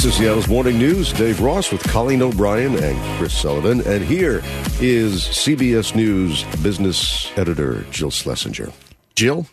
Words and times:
This 0.00 0.14
is 0.14 0.16
Seattle's 0.16 0.48
Morning 0.48 0.78
News. 0.78 1.12
Dave 1.12 1.42
Ross 1.42 1.70
with 1.70 1.82
Colleen 1.82 2.22
O'Brien 2.22 2.74
and 2.82 3.18
Chris 3.18 3.38
Sullivan. 3.38 3.82
And 3.82 4.02
here 4.02 4.38
is 4.80 5.24
CBS 5.24 5.94
News 5.94 6.42
business 6.62 7.30
editor 7.36 7.82
Jill 7.90 8.10
Schlesinger. 8.10 8.72
Jill, 9.14 9.46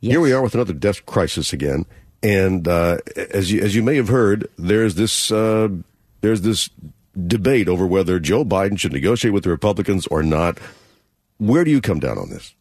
Yes. 0.00 0.10
here 0.10 0.20
we 0.20 0.32
are 0.32 0.42
with 0.42 0.56
another 0.56 0.72
debt 0.72 1.06
crisis 1.06 1.52
again. 1.52 1.86
And 2.20 2.66
uh, 2.66 2.98
as 3.30 3.52
you 3.52 3.62
as 3.62 3.76
you 3.76 3.84
may 3.84 3.94
have 3.94 4.08
heard, 4.08 4.48
there's 4.58 4.96
this 4.96 5.30
uh, 5.30 5.68
there's 6.20 6.40
this 6.40 6.68
debate 7.28 7.68
over 7.68 7.86
whether 7.86 8.18
Joe 8.18 8.44
Biden 8.44 8.80
should 8.80 8.92
negotiate 8.92 9.32
with 9.32 9.44
the 9.44 9.50
Republicans 9.50 10.08
or 10.08 10.24
not. 10.24 10.58
Where 11.38 11.62
do 11.62 11.70
you 11.70 11.80
come 11.80 12.00
down 12.00 12.18
on 12.18 12.28
this? 12.28 12.56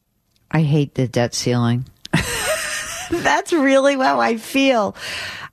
I 0.51 0.61
hate 0.61 0.93
the 0.93 1.07
debt 1.07 1.33
ceiling. 1.33 1.85
That's 3.23 3.51
really 3.51 3.95
how 3.95 4.21
I 4.21 4.37
feel. 4.37 4.95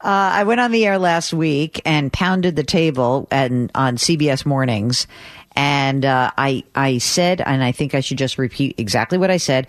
Uh, 0.00 0.30
I 0.32 0.44
went 0.44 0.60
on 0.60 0.70
the 0.70 0.86
air 0.86 0.96
last 0.96 1.32
week 1.32 1.82
and 1.84 2.12
pounded 2.12 2.54
the 2.54 2.62
table 2.62 3.26
and 3.32 3.68
on 3.74 3.96
CBS 3.96 4.46
mornings, 4.46 5.08
and 5.56 6.04
uh, 6.04 6.30
I 6.38 6.62
I 6.76 6.98
said, 6.98 7.40
and 7.40 7.64
I 7.64 7.72
think 7.72 7.96
I 7.96 8.00
should 8.00 8.16
just 8.16 8.38
repeat 8.38 8.76
exactly 8.78 9.18
what 9.18 9.32
I 9.32 9.38
said. 9.38 9.66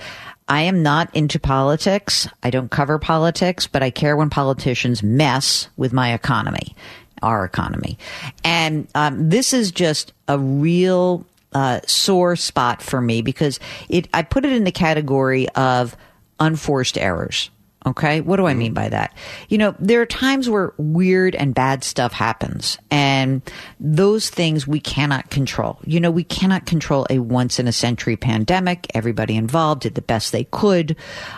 I 0.47 0.61
am 0.61 0.83
not 0.83 1.15
into 1.15 1.39
politics. 1.39 2.27
I 2.43 2.51
don't 2.51 2.69
cover 2.69 2.99
politics, 2.99 3.65
but 3.65 3.81
I 3.81 3.89
care 3.89 4.15
when 4.15 4.29
politicians 4.29 5.01
mess 5.01 5.67
with 5.75 5.91
my 5.91 6.13
economy, 6.13 6.75
our 7.23 7.43
economy, 7.43 7.97
and 8.43 8.87
um, 8.93 9.29
this 9.29 9.51
is 9.51 9.71
just 9.71 10.13
a 10.27 10.37
real 10.37 11.25
uh, 11.53 11.79
sore 11.87 12.35
spot 12.35 12.83
for 12.83 13.01
me 13.01 13.23
because 13.23 13.59
it. 13.89 14.07
I 14.13 14.21
put 14.21 14.45
it 14.45 14.51
in 14.51 14.63
the 14.63 14.71
category 14.71 15.49
of 15.49 15.97
unforced 16.39 16.95
errors. 16.95 17.49
Okay. 17.85 18.19
What 18.19 18.37
do 18.37 18.45
I 18.45 18.53
mean 18.53 18.73
by 18.73 18.89
that? 18.89 19.15
You 19.47 19.57
know, 19.57 19.73
there 19.79 20.01
are 20.01 20.05
times 20.05 20.49
where 20.49 20.73
weird 20.77 21.33
and 21.33 21.55
bad 21.55 21.83
stuff 21.85 22.11
happens 22.11 22.77
and 22.91 23.41
those 23.79 24.29
things 24.29 24.67
we 24.67 24.81
cannot 24.81 25.29
control. 25.29 25.79
You 25.85 26.01
know, 26.01 26.11
we 26.11 26.25
cannot 26.25 26.65
control 26.65 27.07
a 27.09 27.19
once 27.19 27.57
in 27.57 27.67
a 27.69 27.71
century 27.71 28.17
pandemic. 28.17 28.87
Everybody 28.93 29.37
involved 29.37 29.83
did 29.83 29.95
the 29.95 30.01
best 30.01 30.33
they 30.33 30.43
could. 30.43 30.97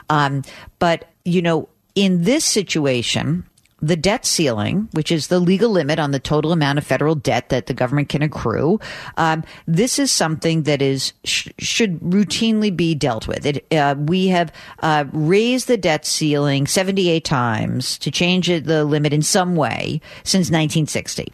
Um, 0.10 0.42
but, 0.80 1.10
you 1.26 1.44
know, 1.44 1.70
in 1.94 2.24
this 2.24 2.44
situation, 2.44 3.46
the 3.82 3.96
debt 3.96 4.26
ceiling, 4.26 4.88
which 4.92 5.12
is 5.12 5.28
the 5.28 5.40
legal 5.40 5.70
limit 5.70 6.00
on 6.00 6.12
the 6.12 6.20
total 6.20 6.52
amount 6.52 6.78
of 6.78 6.86
federal 6.86 7.16
debt 7.16 7.50
that 7.50 7.66
the 7.66 7.74
government 7.74 8.10
can 8.10 8.22
accrue, 8.22 8.80
um, 9.18 9.44
this 9.66 9.98
is 9.98 10.12
something 10.12 10.64
that 10.64 10.82
is 10.82 11.14
sh- 11.24 11.50
should 11.58 12.00
routinely 12.00 12.76
be 12.76 12.94
dealt 12.94 13.28
with. 13.28 13.46
It, 13.46 13.66
uh, 13.74 13.96
we 13.98 14.28
have 14.28 14.52
uh, 14.80 15.06
raised 15.12 15.68
the 15.68 15.78
debt 15.78 16.06
ceiling 16.06 16.68
78 16.68 17.26
times 17.26 17.98
to 18.00 18.12
change 18.12 18.48
the 18.48 18.86
limit 18.86 19.14
in 19.14 19.22
some 19.22 19.56
way 19.56 20.02
since 20.24 20.48
1960. 20.48 21.32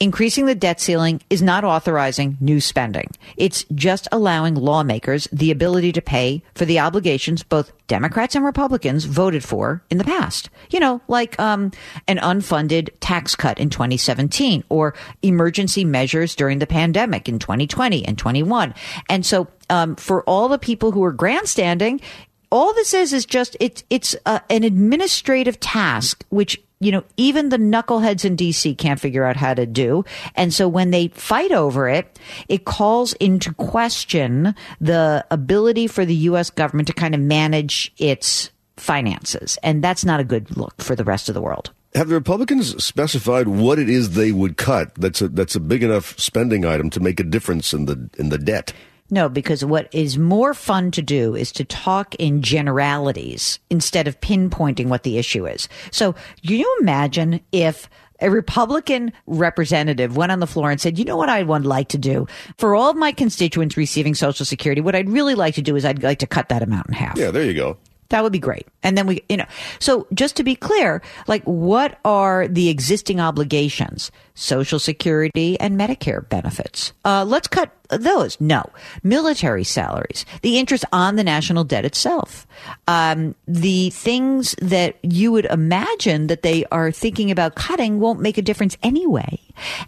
Increasing 0.00 0.46
the 0.46 0.54
debt 0.54 0.80
ceiling 0.80 1.20
is 1.30 1.40
not 1.40 1.64
authorizing 1.64 2.36
new 2.40 2.60
spending. 2.60 3.08
It's 3.36 3.64
just 3.74 4.08
allowing 4.10 4.54
lawmakers 4.54 5.28
the 5.32 5.50
ability 5.50 5.92
to 5.92 6.02
pay 6.02 6.42
for 6.54 6.64
the 6.64 6.80
obligations 6.80 7.42
both 7.42 7.72
Democrats 7.86 8.34
and 8.34 8.44
Republicans 8.44 9.04
voted 9.04 9.44
for 9.44 9.82
in 9.90 9.98
the 9.98 10.04
past. 10.04 10.50
You 10.70 10.80
know, 10.80 11.00
like 11.06 11.38
um, 11.38 11.70
an 12.08 12.18
unfunded 12.18 12.90
tax 13.00 13.36
cut 13.36 13.58
in 13.58 13.70
2017 13.70 14.64
or 14.68 14.94
emergency 15.22 15.84
measures 15.84 16.34
during 16.34 16.58
the 16.58 16.66
pandemic 16.66 17.28
in 17.28 17.38
2020 17.38 18.04
and 18.04 18.18
21. 18.18 18.74
And 19.08 19.24
so 19.24 19.48
um, 19.70 19.96
for 19.96 20.22
all 20.24 20.48
the 20.48 20.58
people 20.58 20.90
who 20.90 21.04
are 21.04 21.12
grandstanding, 21.12 22.00
all 22.50 22.72
this 22.74 22.94
is 22.94 23.12
is 23.12 23.26
just 23.26 23.56
it's 23.60 23.84
it's 23.90 24.16
uh, 24.26 24.40
an 24.50 24.62
administrative 24.64 25.58
task 25.60 26.24
which 26.30 26.62
you 26.84 26.92
know 26.92 27.02
even 27.16 27.48
the 27.48 27.56
knuckleheads 27.56 28.24
in 28.24 28.36
DC 28.36 28.76
can't 28.78 29.00
figure 29.00 29.24
out 29.24 29.36
how 29.36 29.54
to 29.54 29.66
do 29.66 30.04
and 30.34 30.52
so 30.52 30.68
when 30.68 30.90
they 30.90 31.08
fight 31.08 31.52
over 31.52 31.88
it 31.88 32.18
it 32.48 32.64
calls 32.64 33.12
into 33.14 33.52
question 33.54 34.54
the 34.80 35.24
ability 35.30 35.86
for 35.86 36.04
the 36.04 36.14
US 36.14 36.50
government 36.50 36.88
to 36.88 36.94
kind 36.94 37.14
of 37.14 37.20
manage 37.20 37.92
its 37.98 38.50
finances 38.76 39.58
and 39.62 39.82
that's 39.82 40.04
not 40.04 40.20
a 40.20 40.24
good 40.24 40.56
look 40.56 40.80
for 40.80 40.94
the 40.94 41.04
rest 41.04 41.28
of 41.28 41.34
the 41.34 41.40
world 41.40 41.70
Have 41.94 42.08
the 42.08 42.14
Republicans 42.14 42.84
specified 42.84 43.46
what 43.46 43.78
it 43.78 43.88
is 43.88 44.10
they 44.10 44.32
would 44.32 44.56
cut? 44.56 44.92
That's 44.96 45.22
a 45.22 45.28
that's 45.28 45.54
a 45.54 45.60
big 45.60 45.82
enough 45.82 46.18
spending 46.18 46.64
item 46.64 46.90
to 46.90 46.98
make 46.98 47.20
a 47.20 47.24
difference 47.24 47.72
in 47.72 47.86
the 47.86 48.10
in 48.18 48.30
the 48.30 48.38
debt. 48.38 48.74
No, 49.10 49.28
because 49.28 49.64
what 49.64 49.88
is 49.92 50.16
more 50.16 50.54
fun 50.54 50.90
to 50.92 51.02
do 51.02 51.34
is 51.34 51.52
to 51.52 51.64
talk 51.64 52.14
in 52.14 52.40
generalities 52.40 53.58
instead 53.68 54.08
of 54.08 54.20
pinpointing 54.20 54.86
what 54.86 55.02
the 55.02 55.18
issue 55.18 55.46
is. 55.46 55.68
So, 55.90 56.14
can 56.42 56.56
you 56.56 56.76
imagine 56.80 57.40
if 57.52 57.88
a 58.20 58.30
Republican 58.30 59.12
representative 59.26 60.16
went 60.16 60.32
on 60.32 60.40
the 60.40 60.46
floor 60.46 60.70
and 60.70 60.80
said, 60.80 60.98
you 60.98 61.04
know 61.04 61.16
what 61.16 61.28
I 61.28 61.42
would 61.42 61.66
like 61.66 61.88
to 61.88 61.98
do 61.98 62.26
for 62.56 62.74
all 62.74 62.90
of 62.90 62.96
my 62.96 63.12
constituents 63.12 63.76
receiving 63.76 64.14
Social 64.14 64.46
Security? 64.46 64.80
What 64.80 64.94
I'd 64.94 65.10
really 65.10 65.34
like 65.34 65.54
to 65.56 65.62
do 65.62 65.76
is 65.76 65.84
I'd 65.84 66.02
like 66.02 66.20
to 66.20 66.26
cut 66.26 66.48
that 66.48 66.62
amount 66.62 66.88
in 66.88 66.94
half. 66.94 67.18
Yeah, 67.18 67.30
there 67.30 67.44
you 67.44 67.54
go. 67.54 67.76
That 68.10 68.22
would 68.22 68.32
be 68.32 68.38
great. 68.38 68.66
And 68.82 68.96
then 68.96 69.06
we, 69.06 69.22
you 69.28 69.36
know, 69.36 69.46
so 69.78 70.06
just 70.12 70.36
to 70.36 70.44
be 70.44 70.54
clear, 70.54 71.02
like 71.26 71.42
what 71.44 71.98
are 72.04 72.46
the 72.46 72.68
existing 72.68 73.20
obligations? 73.20 74.10
Social 74.34 74.78
Security 74.78 75.58
and 75.60 75.78
Medicare 75.78 76.28
benefits. 76.28 76.92
Uh, 77.04 77.24
let's 77.24 77.46
cut 77.48 77.70
those. 77.88 78.40
No. 78.40 78.64
Military 79.02 79.64
salaries, 79.64 80.26
the 80.42 80.58
interest 80.58 80.84
on 80.92 81.16
the 81.16 81.24
national 81.24 81.64
debt 81.64 81.84
itself, 81.84 82.46
um, 82.88 83.34
the 83.46 83.90
things 83.90 84.54
that 84.60 84.96
you 85.02 85.30
would 85.32 85.44
imagine 85.46 86.26
that 86.26 86.42
they 86.42 86.64
are 86.72 86.90
thinking 86.90 87.30
about 87.30 87.54
cutting 87.54 88.00
won't 88.00 88.20
make 88.20 88.36
a 88.36 88.42
difference 88.42 88.76
anyway. 88.82 89.40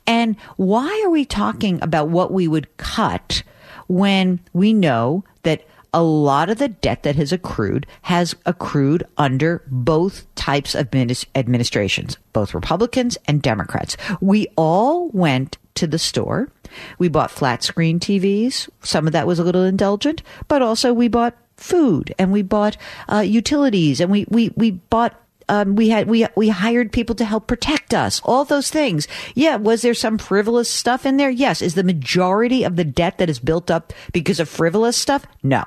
And 0.07 0.37
why 0.57 1.03
are 1.05 1.11
we 1.11 1.25
talking 1.25 1.83
about 1.83 2.09
what 2.09 2.33
we 2.33 2.47
would 2.47 2.77
cut 2.77 3.43
when 3.89 4.41
we 4.53 4.73
know 4.73 5.25
that 5.43 5.65
a 5.93 6.03
lot 6.03 6.51
of 6.51 6.59
the 6.59 6.69
debt 6.69 7.03
that 7.03 7.17
has 7.17 7.33
accrued 7.33 7.87
has 8.03 8.35
accrued 8.45 9.07
under 9.17 9.63
both 9.69 10.33
types 10.35 10.75
of 10.75 10.91
minis- 10.91 11.27
administrations, 11.35 12.17
both 12.33 12.55
Republicans 12.55 13.17
and 13.27 13.43
Democrats. 13.43 13.97
We 14.21 14.49
all 14.57 15.09
went 15.11 15.59
to 15.77 15.87
the 15.87 15.99
store. 15.99 16.51
We 16.99 17.09
bought 17.09 17.31
flat 17.31 17.63
screen 17.63 18.01
TVs. 18.01 18.69
Some 18.83 19.07
of 19.07 19.13
that 19.13 19.27
was 19.27 19.39
a 19.39 19.45
little 19.45 19.65
indulgent, 19.65 20.23
but 20.49 20.63
also 20.63 20.93
we 20.93 21.09
bought 21.09 21.37
food 21.57 22.15
and 22.19 22.33
we 22.33 22.43
bought 22.43 22.77
uh, 23.11 23.21
utilities 23.21 24.01
and 24.01 24.11
we, 24.11 24.27
we, 24.29 24.51
we 24.57 24.73
bought 24.73 25.21
um, 25.49 25.77
we 25.77 25.91
had 25.91 26.09
we 26.09 26.27
we 26.35 26.49
hired 26.49 26.93
people 26.93 27.15
to 27.15 27.25
help 27.25 27.47
protect 27.47 27.95
us. 27.95 28.21
All 28.25 28.45
those 28.45 28.71
things. 28.71 29.07
Yeah, 29.35 29.57
was 29.57 29.83
there 29.83 29.95
some 29.95 30.19
frivolous 30.19 30.69
stuff 30.69 31.07
in 31.07 31.19
there? 31.19 31.31
Yes. 31.31 31.63
Is 31.63 31.75
the 31.75 31.85
majority 31.85 32.65
of 32.65 32.77
the 32.77 32.85
debt 32.85 33.19
that 33.19 33.31
is 33.31 33.39
built 33.39 33.71
up 33.71 33.93
because 34.13 34.41
of 34.41 34.49
frivolous 34.49 34.97
stuff? 34.97 35.25
No, 35.45 35.65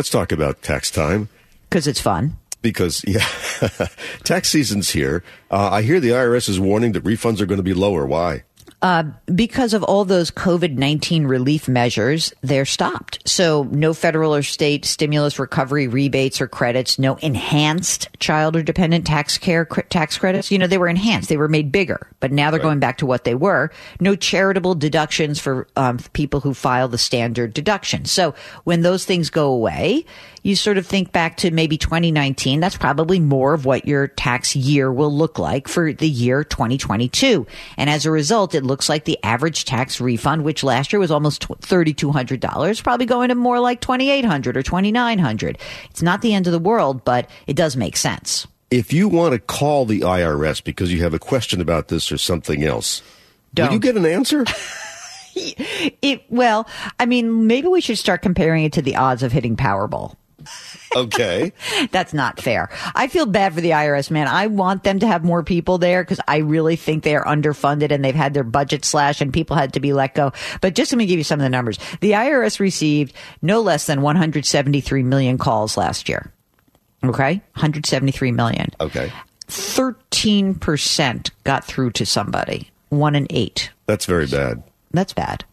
Let's 0.00 0.08
talk 0.08 0.32
about 0.32 0.62
tax 0.62 0.90
time 0.90 1.28
because 1.68 1.86
it's 1.86 2.00
fun. 2.00 2.38
because 2.62 3.04
yeah, 3.06 3.26
tax 4.24 4.48
season's 4.48 4.92
here. 4.92 5.22
Uh, 5.50 5.68
I 5.70 5.82
hear 5.82 6.00
the 6.00 6.08
IRS 6.08 6.48
is 6.48 6.58
warning 6.58 6.92
that 6.92 7.04
refunds 7.04 7.38
are 7.42 7.44
going 7.44 7.58
to 7.58 7.62
be 7.62 7.74
lower. 7.74 8.06
Why? 8.06 8.44
Because 9.34 9.74
of 9.74 9.82
all 9.84 10.04
those 10.04 10.30
COVID 10.30 10.76
19 10.76 11.26
relief 11.26 11.68
measures, 11.68 12.32
they're 12.40 12.64
stopped. 12.64 13.18
So, 13.28 13.64
no 13.70 13.92
federal 13.92 14.34
or 14.34 14.42
state 14.42 14.84
stimulus 14.84 15.38
recovery 15.38 15.86
rebates 15.86 16.40
or 16.40 16.48
credits, 16.48 16.98
no 16.98 17.16
enhanced 17.16 18.08
child 18.20 18.56
or 18.56 18.62
dependent 18.62 19.06
tax 19.06 19.36
care 19.36 19.66
cr- 19.66 19.82
tax 19.82 20.16
credits. 20.16 20.50
You 20.50 20.58
know, 20.58 20.66
they 20.66 20.78
were 20.78 20.88
enhanced, 20.88 21.28
they 21.28 21.36
were 21.36 21.48
made 21.48 21.70
bigger, 21.70 22.08
but 22.20 22.32
now 22.32 22.50
they're 22.50 22.60
going 22.60 22.80
back 22.80 22.98
to 22.98 23.06
what 23.06 23.24
they 23.24 23.34
were. 23.34 23.70
No 24.00 24.16
charitable 24.16 24.74
deductions 24.74 25.38
for 25.38 25.66
um, 25.76 25.98
people 26.14 26.40
who 26.40 26.54
file 26.54 26.88
the 26.88 26.98
standard 26.98 27.52
deduction. 27.52 28.06
So, 28.06 28.34
when 28.64 28.80
those 28.80 29.04
things 29.04 29.28
go 29.28 29.52
away, 29.52 30.06
you 30.42 30.56
sort 30.56 30.78
of 30.78 30.86
think 30.86 31.12
back 31.12 31.36
to 31.38 31.50
maybe 31.50 31.76
2019. 31.76 32.60
That's 32.60 32.76
probably 32.76 33.20
more 33.20 33.52
of 33.52 33.66
what 33.66 33.86
your 33.86 34.08
tax 34.08 34.56
year 34.56 34.92
will 34.92 35.12
look 35.12 35.38
like 35.38 35.68
for 35.68 35.92
the 35.92 36.08
year 36.08 36.44
2022. 36.44 37.46
And 37.76 37.90
as 37.90 38.06
a 38.06 38.10
result, 38.10 38.54
it 38.54 38.64
looks 38.70 38.88
like 38.88 39.04
the 39.04 39.18
average 39.22 39.66
tax 39.66 40.00
refund, 40.00 40.44
which 40.44 40.62
last 40.64 40.92
year 40.92 41.00
was 41.00 41.10
almost 41.10 41.46
$3,200, 41.46 42.82
probably 42.82 43.04
going 43.04 43.28
to 43.28 43.34
more 43.34 43.60
like 43.60 43.82
2800 43.82 44.56
or 44.56 44.62
2900 44.62 45.58
It's 45.90 46.00
not 46.00 46.22
the 46.22 46.32
end 46.32 46.46
of 46.46 46.52
the 46.52 46.58
world, 46.58 47.04
but 47.04 47.28
it 47.46 47.56
does 47.56 47.76
make 47.76 47.96
sense. 47.96 48.46
If 48.70 48.92
you 48.92 49.08
want 49.08 49.34
to 49.34 49.40
call 49.40 49.84
the 49.84 50.00
IRS 50.00 50.62
because 50.62 50.92
you 50.92 51.02
have 51.02 51.12
a 51.12 51.18
question 51.18 51.60
about 51.60 51.88
this 51.88 52.12
or 52.12 52.16
something 52.16 52.64
else, 52.64 53.02
will 53.56 53.72
you 53.72 53.80
get 53.80 53.96
an 53.96 54.06
answer? 54.06 54.46
It, 56.02 56.24
well, 56.28 56.68
I 56.98 57.06
mean, 57.06 57.46
maybe 57.46 57.68
we 57.68 57.80
should 57.80 57.96
start 57.96 58.20
comparing 58.20 58.64
it 58.64 58.72
to 58.74 58.82
the 58.82 58.96
odds 58.96 59.22
of 59.22 59.32
hitting 59.32 59.56
Powerball. 59.56 60.16
Okay. 60.96 61.52
That's 61.90 62.12
not 62.14 62.40
fair. 62.40 62.68
I 62.94 63.06
feel 63.08 63.26
bad 63.26 63.54
for 63.54 63.60
the 63.60 63.70
IRS, 63.70 64.10
man. 64.10 64.26
I 64.26 64.46
want 64.46 64.84
them 64.84 64.98
to 65.00 65.06
have 65.06 65.24
more 65.24 65.42
people 65.42 65.78
there 65.78 66.02
because 66.02 66.20
I 66.28 66.38
really 66.38 66.76
think 66.76 67.02
they 67.04 67.16
are 67.16 67.24
underfunded 67.24 67.90
and 67.90 68.04
they've 68.04 68.14
had 68.14 68.34
their 68.34 68.44
budget 68.44 68.84
slashed 68.84 69.20
and 69.20 69.32
people 69.32 69.56
had 69.56 69.72
to 69.74 69.80
be 69.80 69.92
let 69.92 70.14
go. 70.14 70.32
But 70.60 70.74
just 70.74 70.92
let 70.92 70.98
me 70.98 71.06
give 71.06 71.18
you 71.18 71.24
some 71.24 71.40
of 71.40 71.44
the 71.44 71.50
numbers. 71.50 71.78
The 72.00 72.12
IRS 72.12 72.60
received 72.60 73.14
no 73.42 73.60
less 73.60 73.86
than 73.86 74.02
173 74.02 75.02
million 75.02 75.38
calls 75.38 75.76
last 75.76 76.08
year. 76.08 76.32
Okay? 77.04 77.34
173 77.54 78.32
million. 78.32 78.70
Okay. 78.80 79.12
13% 79.48 81.30
got 81.44 81.64
through 81.64 81.90
to 81.92 82.06
somebody. 82.06 82.70
One 82.88 83.14
in 83.14 83.26
eight. 83.30 83.70
That's 83.86 84.06
very 84.06 84.26
bad. 84.26 84.62
That's 84.92 85.12
bad. 85.12 85.44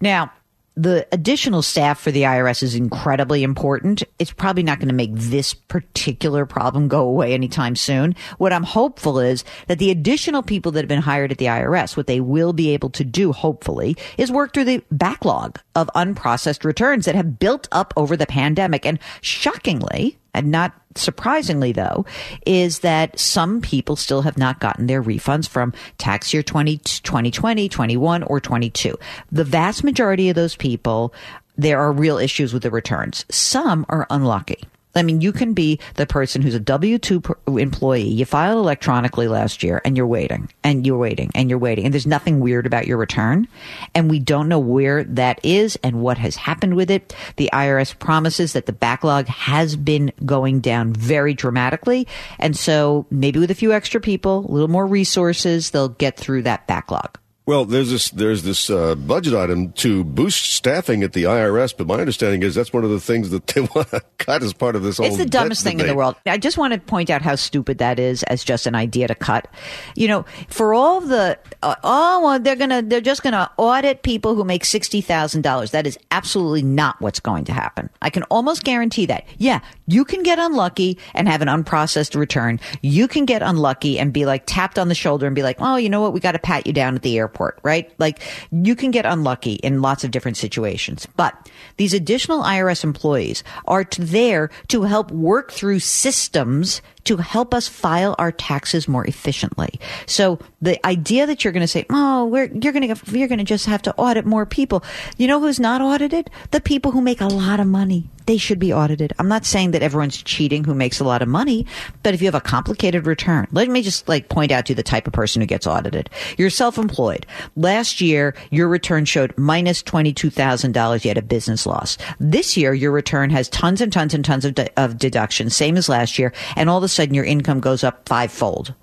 Now, 0.00 0.32
the 0.76 1.06
additional 1.12 1.62
staff 1.62 2.00
for 2.00 2.10
the 2.10 2.22
IRS 2.22 2.62
is 2.62 2.74
incredibly 2.74 3.42
important. 3.42 4.02
It's 4.18 4.32
probably 4.32 4.64
not 4.64 4.80
going 4.80 4.88
to 4.88 4.94
make 4.94 5.14
this 5.14 5.54
particular 5.54 6.46
problem 6.46 6.88
go 6.88 7.02
away 7.02 7.32
anytime 7.32 7.76
soon. 7.76 8.16
What 8.38 8.52
I'm 8.52 8.64
hopeful 8.64 9.20
is 9.20 9.44
that 9.68 9.78
the 9.78 9.90
additional 9.90 10.42
people 10.42 10.72
that 10.72 10.80
have 10.80 10.88
been 10.88 11.00
hired 11.00 11.30
at 11.30 11.38
the 11.38 11.46
IRS, 11.46 11.96
what 11.96 12.08
they 12.08 12.20
will 12.20 12.52
be 12.52 12.70
able 12.70 12.90
to 12.90 13.04
do, 13.04 13.32
hopefully, 13.32 13.96
is 14.18 14.32
work 14.32 14.52
through 14.52 14.64
the 14.64 14.82
backlog 14.90 15.60
of 15.76 15.90
unprocessed 15.94 16.64
returns 16.64 17.04
that 17.04 17.14
have 17.14 17.38
built 17.38 17.68
up 17.70 17.94
over 17.96 18.16
the 18.16 18.26
pandemic. 18.26 18.84
And 18.84 18.98
shockingly, 19.20 20.18
and 20.34 20.50
not 20.50 20.74
surprisingly 20.96 21.72
though, 21.72 22.04
is 22.46 22.80
that 22.80 23.18
some 23.18 23.60
people 23.60 23.96
still 23.96 24.22
have 24.22 24.38
not 24.38 24.60
gotten 24.60 24.86
their 24.86 25.02
refunds 25.02 25.48
from 25.48 25.72
tax 25.98 26.32
year 26.34 26.42
20, 26.42 26.78
2020, 26.78 27.68
21, 27.68 28.22
or 28.24 28.40
22. 28.40 28.98
The 29.32 29.44
vast 29.44 29.84
majority 29.84 30.28
of 30.28 30.34
those 30.34 30.56
people, 30.56 31.14
there 31.56 31.80
are 31.80 31.92
real 31.92 32.18
issues 32.18 32.52
with 32.52 32.62
the 32.62 32.70
returns. 32.70 33.24
Some 33.30 33.86
are 33.88 34.06
unlucky. 34.10 34.64
I 34.94 35.02
mean, 35.02 35.20
you 35.20 35.32
can 35.32 35.54
be 35.54 35.80
the 35.94 36.06
person 36.06 36.42
who's 36.42 36.54
a 36.54 36.60
W 36.60 36.98
2 36.98 37.22
employee. 37.46 38.08
You 38.08 38.24
filed 38.24 38.58
electronically 38.58 39.28
last 39.28 39.62
year 39.62 39.80
and 39.84 39.96
you're 39.96 40.06
waiting 40.06 40.48
and 40.62 40.86
you're 40.86 40.98
waiting 40.98 41.30
and 41.34 41.50
you're 41.50 41.58
waiting. 41.58 41.84
And 41.84 41.92
there's 41.92 42.06
nothing 42.06 42.40
weird 42.40 42.66
about 42.66 42.86
your 42.86 42.96
return. 42.96 43.48
And 43.94 44.10
we 44.10 44.20
don't 44.20 44.48
know 44.48 44.58
where 44.58 45.04
that 45.04 45.40
is 45.42 45.76
and 45.82 46.00
what 46.00 46.18
has 46.18 46.36
happened 46.36 46.74
with 46.74 46.90
it. 46.90 47.14
The 47.36 47.50
IRS 47.52 47.98
promises 47.98 48.52
that 48.52 48.66
the 48.66 48.72
backlog 48.72 49.26
has 49.26 49.76
been 49.76 50.12
going 50.24 50.60
down 50.60 50.92
very 50.92 51.34
dramatically. 51.34 52.06
And 52.38 52.56
so 52.56 53.06
maybe 53.10 53.40
with 53.40 53.50
a 53.50 53.54
few 53.54 53.72
extra 53.72 54.00
people, 54.00 54.46
a 54.48 54.52
little 54.52 54.68
more 54.68 54.86
resources, 54.86 55.70
they'll 55.70 55.88
get 55.88 56.16
through 56.16 56.42
that 56.42 56.66
backlog. 56.66 57.18
Well, 57.46 57.66
there's 57.66 57.90
this 57.90 58.08
there's 58.08 58.42
this 58.42 58.70
uh, 58.70 58.94
budget 58.94 59.34
item 59.34 59.72
to 59.72 60.02
boost 60.02 60.54
staffing 60.54 61.02
at 61.02 61.12
the 61.12 61.24
IRS, 61.24 61.76
but 61.76 61.86
my 61.86 61.96
understanding 61.96 62.42
is 62.42 62.54
that's 62.54 62.72
one 62.72 62.84
of 62.84 62.90
the 62.90 63.00
things 63.00 63.28
that 63.30 63.46
they 63.48 63.60
want 63.74 63.90
to 63.90 64.00
cut 64.16 64.42
as 64.42 64.54
part 64.54 64.76
of 64.76 64.82
this. 64.82 64.98
It's 64.98 65.18
the 65.18 65.26
dumbest 65.26 65.62
thing 65.62 65.76
debate. 65.76 65.90
in 65.90 65.94
the 65.94 65.98
world. 65.98 66.16
I 66.24 66.38
just 66.38 66.56
want 66.56 66.72
to 66.72 66.80
point 66.80 67.10
out 67.10 67.20
how 67.20 67.34
stupid 67.34 67.76
that 67.78 67.98
is 67.98 68.22
as 68.22 68.44
just 68.44 68.66
an 68.66 68.74
idea 68.74 69.08
to 69.08 69.14
cut. 69.14 69.46
You 69.94 70.08
know, 70.08 70.24
for 70.48 70.72
all 70.72 71.02
the 71.02 71.38
uh, 71.62 71.74
oh 71.84 72.24
well, 72.24 72.40
they're 72.40 72.56
gonna 72.56 72.80
they're 72.80 73.02
just 73.02 73.22
gonna 73.22 73.50
audit 73.58 74.02
people 74.02 74.34
who 74.34 74.44
make 74.44 74.64
sixty 74.64 75.02
thousand 75.02 75.42
dollars. 75.42 75.72
That 75.72 75.86
is 75.86 75.98
absolutely 76.12 76.62
not 76.62 76.98
what's 77.02 77.20
going 77.20 77.44
to 77.44 77.52
happen. 77.52 77.90
I 78.00 78.08
can 78.08 78.22
almost 78.24 78.64
guarantee 78.64 79.04
that. 79.06 79.26
Yeah, 79.36 79.60
you 79.86 80.06
can 80.06 80.22
get 80.22 80.38
unlucky 80.38 80.96
and 81.12 81.28
have 81.28 81.42
an 81.42 81.48
unprocessed 81.48 82.18
return. 82.18 82.58
You 82.80 83.06
can 83.06 83.26
get 83.26 83.42
unlucky 83.42 83.98
and 83.98 84.14
be 84.14 84.24
like 84.24 84.44
tapped 84.46 84.78
on 84.78 84.88
the 84.88 84.94
shoulder 84.94 85.26
and 85.26 85.36
be 85.36 85.42
like, 85.42 85.58
oh, 85.60 85.76
you 85.76 85.90
know 85.90 86.00
what, 86.00 86.14
we 86.14 86.20
got 86.20 86.32
to 86.32 86.38
pat 86.38 86.66
you 86.66 86.72
down 86.72 86.94
at 86.94 87.02
the 87.02 87.18
airport 87.18 87.33
right? 87.62 87.92
Like 87.98 88.20
you 88.50 88.74
can 88.74 88.90
get 88.90 89.06
unlucky 89.06 89.54
in 89.54 89.82
lots 89.82 90.04
of 90.04 90.10
different 90.10 90.36
situations, 90.36 91.06
but 91.16 91.50
these 91.76 91.94
additional 91.94 92.42
IRS 92.42 92.84
employees 92.84 93.44
are 93.66 93.84
there 93.98 94.50
to 94.68 94.82
help 94.82 95.10
work 95.10 95.52
through 95.52 95.80
systems 95.80 96.80
to 97.04 97.18
help 97.18 97.52
us 97.54 97.68
file 97.68 98.14
our 98.18 98.32
taxes 98.32 98.88
more 98.88 99.06
efficiently. 99.06 99.78
So 100.06 100.38
the 100.62 100.84
idea 100.86 101.26
that 101.26 101.44
you're 101.44 101.52
going 101.52 101.60
to 101.62 101.68
say, 101.68 101.86
"Oh, 101.90 102.26
we're, 102.26 102.46
you're 102.46 102.72
going 102.72 102.94
to 102.94 103.18
you're 103.18 103.28
going 103.28 103.38
to 103.38 103.44
just 103.44 103.66
have 103.66 103.82
to 103.82 103.94
audit 103.96 104.24
more 104.24 104.46
people," 104.46 104.82
you 105.16 105.26
know 105.26 105.40
who's 105.40 105.60
not 105.60 105.80
audited? 105.80 106.30
The 106.50 106.60
people 106.60 106.92
who 106.92 107.00
make 107.00 107.20
a 107.20 107.26
lot 107.26 107.60
of 107.60 107.66
money. 107.66 108.08
They 108.26 108.38
should 108.38 108.58
be 108.58 108.72
audited. 108.72 109.12
I'm 109.18 109.28
not 109.28 109.44
saying 109.44 109.72
that 109.72 109.82
everyone's 109.82 110.22
cheating 110.22 110.64
who 110.64 110.74
makes 110.74 111.00
a 111.00 111.04
lot 111.04 111.22
of 111.22 111.28
money, 111.28 111.66
but 112.02 112.14
if 112.14 112.22
you 112.22 112.26
have 112.26 112.34
a 112.34 112.40
complicated 112.40 113.06
return, 113.06 113.46
let 113.52 113.68
me 113.68 113.82
just 113.82 114.08
like 114.08 114.28
point 114.28 114.50
out 114.50 114.66
to 114.66 114.72
you 114.72 114.74
the 114.74 114.82
type 114.82 115.06
of 115.06 115.12
person 115.12 115.42
who 115.42 115.46
gets 115.46 115.66
audited. 115.66 116.08
You're 116.38 116.50
self-employed. 116.50 117.26
Last 117.56 118.00
year, 118.00 118.34
your 118.50 118.68
return 118.68 119.04
showed 119.04 119.36
minus 119.36 119.82
$22,000. 119.82 121.04
You 121.04 121.10
had 121.10 121.18
a 121.18 121.22
business 121.22 121.66
loss. 121.66 121.98
This 122.18 122.56
year, 122.56 122.72
your 122.72 122.92
return 122.92 123.30
has 123.30 123.48
tons 123.50 123.80
and 123.80 123.92
tons 123.92 124.14
and 124.14 124.24
tons 124.24 124.44
of, 124.44 124.54
de- 124.54 124.82
of 124.82 124.98
deductions, 124.98 125.54
same 125.54 125.76
as 125.76 125.88
last 125.88 126.18
year, 126.18 126.32
and 126.56 126.70
all 126.70 126.78
of 126.78 126.84
a 126.84 126.88
sudden 126.88 127.14
your 127.14 127.24
income 127.24 127.60
goes 127.60 127.84
up 127.84 128.08
fivefold. 128.08 128.74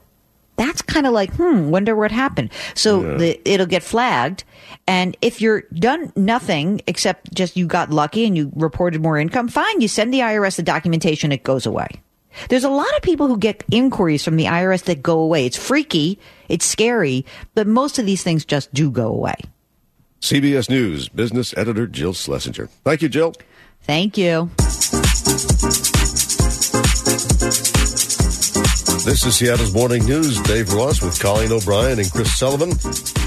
That's 0.62 0.84
kind 0.84 1.08
of 1.08 1.14
like, 1.14 1.34
hmm, 1.34 1.72
wonder 1.72 1.96
what 1.96 2.12
happened. 2.12 2.52
So 2.76 3.02
yeah. 3.02 3.18
the, 3.18 3.52
it'll 3.52 3.66
get 3.66 3.82
flagged. 3.82 4.44
And 4.86 5.18
if 5.20 5.42
you're 5.42 5.62
done 5.74 6.14
nothing 6.16 6.82
except 6.86 7.34
just 7.34 7.58
you 7.58 7.66
got 7.66 7.90
lucky 7.90 8.28
and 8.28 8.38
you 8.38 8.52
reported 8.56 9.02
more 9.02 9.18
income, 9.18 9.48
fine. 9.48 9.82
You 9.82 9.88
send 9.88 10.14
the 10.14 10.20
IRS 10.20 10.58
the 10.58 10.64
documentation, 10.64 11.32
it 11.32 11.42
goes 11.42 11.66
away. 11.66 11.88
There's 12.50 12.64
a 12.64 12.70
lot 12.70 12.96
of 12.96 13.02
people 13.02 13.28
who 13.28 13.40
get 13.40 13.64
inquiries 13.72 14.24
from 14.24 14.36
the 14.36 14.46
IRS 14.46 14.84
that 14.84 15.02
go 15.02 15.18
away. 15.18 15.48
It's 15.48 15.58
freaky, 15.58 16.20
it's 16.48 16.66
scary, 16.66 17.26
but 17.56 17.66
most 17.66 17.98
of 17.98 18.06
these 18.06 18.22
things 18.22 18.46
just 18.46 18.72
do 18.72 18.92
go 18.92 19.08
away. 19.08 19.38
CBS 20.22 20.70
News 20.70 21.10
business 21.10 21.58
editor 21.58 21.88
Jill 21.88 22.14
Schlesinger. 22.14 22.68
Thank 22.84 23.02
you, 23.02 23.10
Jill. 23.10 23.34
Thank 23.82 24.16
you. 24.16 24.52
This 29.04 29.26
is 29.26 29.36
Seattle's 29.36 29.74
Morning 29.74 30.06
News. 30.06 30.40
Dave 30.42 30.72
Ross 30.74 31.02
with 31.02 31.20
Colleen 31.20 31.52
O'Brien 31.52 31.98
and 31.98 32.12
Chris 32.12 32.38
Sullivan. 32.38 32.70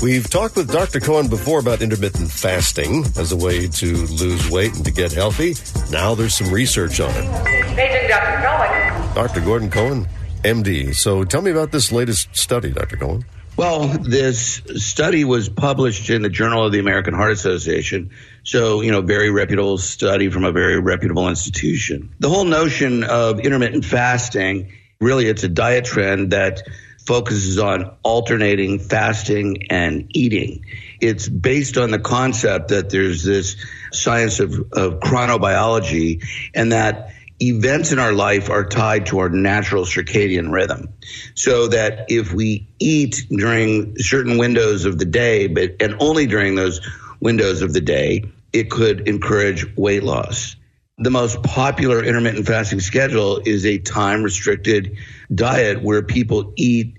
We've 0.00 0.30
talked 0.30 0.54
with 0.54 0.70
Dr. 0.70 1.00
Cohen 1.00 1.26
before 1.26 1.58
about 1.58 1.82
intermittent 1.82 2.30
fasting 2.30 3.04
as 3.16 3.32
a 3.32 3.36
way 3.36 3.66
to 3.66 3.96
lose 4.06 4.48
weight 4.50 4.72
and 4.76 4.84
to 4.84 4.92
get 4.92 5.12
healthy. 5.12 5.56
Now 5.90 6.14
there's 6.14 6.36
some 6.36 6.52
research 6.52 7.00
on 7.00 7.10
it. 7.10 7.44
Paging 7.74 8.08
Dr. 8.08 8.46
Cohen. 8.46 9.14
Dr. 9.16 9.40
Gordon 9.40 9.70
Cohen, 9.70 10.06
MD. 10.44 10.94
So 10.94 11.24
tell 11.24 11.42
me 11.42 11.50
about 11.50 11.72
this 11.72 11.90
latest 11.90 12.36
study, 12.36 12.70
Dr. 12.70 12.96
Cohen. 12.96 13.24
Well, 13.56 13.88
this 13.88 14.62
study 14.76 15.24
was 15.24 15.48
published 15.48 16.08
in 16.08 16.22
the 16.22 16.28
Journal 16.28 16.66
of 16.66 16.72
the 16.72 16.78
American 16.78 17.14
Heart 17.14 17.32
Association. 17.32 18.10
So, 18.44 18.80
you 18.80 18.92
know, 18.92 19.00
very 19.00 19.30
reputable 19.30 19.78
study 19.78 20.30
from 20.30 20.44
a 20.44 20.52
very 20.52 20.78
reputable 20.78 21.28
institution. 21.28 22.14
The 22.20 22.28
whole 22.28 22.44
notion 22.44 23.02
of 23.02 23.40
intermittent 23.40 23.84
fasting 23.84 24.72
really 25.04 25.26
it's 25.26 25.44
a 25.44 25.48
diet 25.48 25.84
trend 25.84 26.32
that 26.32 26.62
focuses 27.06 27.58
on 27.58 27.96
alternating 28.02 28.78
fasting 28.78 29.66
and 29.70 30.10
eating. 30.16 30.64
It's 31.00 31.28
based 31.28 31.76
on 31.76 31.90
the 31.90 31.98
concept 31.98 32.68
that 32.68 32.88
there's 32.90 33.22
this 33.22 33.56
science 33.92 34.40
of, 34.40 34.52
of 34.72 35.00
chronobiology 35.00 36.24
and 36.54 36.72
that 36.72 37.12
events 37.40 37.92
in 37.92 37.98
our 37.98 38.12
life 38.12 38.48
are 38.48 38.64
tied 38.64 39.06
to 39.06 39.18
our 39.18 39.28
natural 39.28 39.84
circadian 39.84 40.50
rhythm. 40.50 40.94
So 41.34 41.68
that 41.68 42.06
if 42.08 42.32
we 42.32 42.68
eat 42.78 43.26
during 43.28 43.98
certain 43.98 44.38
windows 44.38 44.86
of 44.86 44.98
the 44.98 45.04
day, 45.04 45.48
but 45.48 45.76
and 45.80 45.96
only 46.00 46.26
during 46.26 46.54
those 46.54 46.80
windows 47.20 47.62
of 47.62 47.72
the 47.72 47.80
day, 47.80 48.24
it 48.52 48.70
could 48.70 49.08
encourage 49.08 49.76
weight 49.76 50.04
loss. 50.04 50.56
The 50.98 51.10
most 51.10 51.42
popular 51.42 52.04
intermittent 52.04 52.46
fasting 52.46 52.78
schedule 52.78 53.40
is 53.44 53.66
a 53.66 53.78
time 53.78 54.22
restricted 54.22 54.96
diet 55.34 55.82
where 55.82 56.02
people 56.02 56.52
eat 56.54 56.94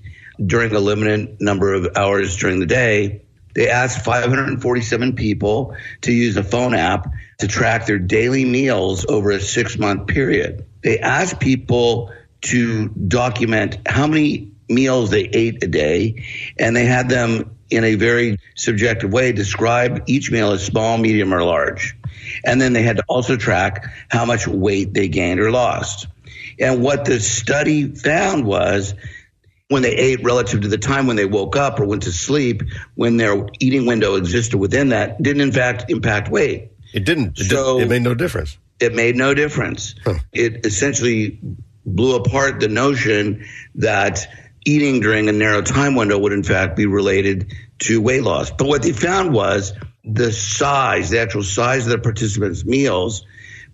during 0.46 0.76
a 0.76 0.80
limited 0.80 1.40
number 1.40 1.74
of 1.74 1.96
hours 1.96 2.36
during 2.36 2.60
the 2.60 2.66
day. 2.66 3.22
They 3.54 3.70
asked 3.70 4.04
547 4.04 5.16
people 5.16 5.78
to 6.02 6.12
use 6.12 6.36
a 6.36 6.44
phone 6.44 6.74
app 6.74 7.08
to 7.40 7.48
track 7.48 7.86
their 7.86 7.98
daily 7.98 8.44
meals 8.44 9.06
over 9.08 9.32
a 9.32 9.40
six 9.40 9.80
month 9.80 10.08
period. 10.08 10.66
They 10.84 11.00
asked 11.00 11.40
people 11.40 12.12
to 12.42 12.90
document 12.90 13.78
how 13.86 14.08
many 14.08 14.52
meals 14.68 15.10
they 15.10 15.24
ate 15.24 15.64
a 15.64 15.68
day, 15.68 16.26
and 16.60 16.76
they 16.76 16.86
had 16.86 17.08
them 17.08 17.56
in 17.70 17.86
a 17.86 17.96
very 17.96 18.40
subjective 18.56 19.14
way 19.14 19.32
describe 19.32 20.04
each 20.08 20.32
meal 20.32 20.52
as 20.52 20.66
small, 20.66 20.98
medium, 20.98 21.34
or 21.34 21.44
large. 21.44 21.96
And 22.44 22.62
then 22.62 22.74
they 22.74 22.84
had 22.84 22.98
to 22.98 23.04
also 23.08 23.36
track 23.36 23.86
how 24.10 24.26
much 24.26 24.48
weight 24.48 24.94
they 24.94 25.08
gained 25.08 25.40
or 25.40 25.52
lost. 25.52 26.08
And 26.60 26.82
what 26.82 27.06
the 27.06 27.20
study 27.20 27.88
found 27.88 28.46
was 28.46 28.94
when 29.70 29.82
they 29.82 29.96
ate 29.96 30.24
relative 30.24 30.62
to 30.62 30.68
the 30.68 30.78
time 30.78 31.08
when 31.08 31.16
they 31.16 31.26
woke 31.26 31.56
up 31.56 31.80
or 31.80 31.86
went 31.86 32.04
to 32.04 32.12
sleep, 32.12 32.62
when 32.94 33.18
their 33.18 33.48
eating 33.60 33.86
window 33.86 34.16
existed 34.16 34.58
within 34.58 34.90
that, 34.90 35.22
didn't 35.22 35.42
in 35.42 35.52
fact 35.52 35.90
impact 35.90 36.30
weight. 36.30 36.72
It 36.94 37.06
didn't. 37.06 37.40
It, 37.40 37.50
so 37.50 37.80
did, 37.80 37.88
it 37.88 37.90
made 37.90 38.04
no 38.04 38.14
difference. 38.14 38.58
It 38.80 38.94
made 38.94 39.16
no 39.16 39.34
difference. 39.34 39.96
Huh. 40.04 40.16
It 40.32 40.66
essentially 40.66 41.40
blew 41.86 42.16
apart 42.16 42.60
the 42.60 42.68
notion 42.68 43.46
that 43.76 44.28
eating 44.66 45.00
during 45.00 45.30
a 45.30 45.32
narrow 45.32 45.62
time 45.62 45.96
window 45.96 46.18
would 46.18 46.34
in 46.34 46.44
fact 46.44 46.76
be 46.76 46.86
related 46.86 47.54
to 47.80 48.02
weight 48.02 48.24
loss. 48.24 48.52
But 48.52 48.68
what 48.68 48.84
they 48.84 48.92
found 48.92 49.34
was 49.34 49.74
the 50.04 50.32
size, 50.32 51.10
the 51.10 51.20
actual 51.20 51.44
size 51.44 51.86
of 51.86 51.92
the 51.92 52.00
participants' 52.00 52.66
meals. 52.66 53.26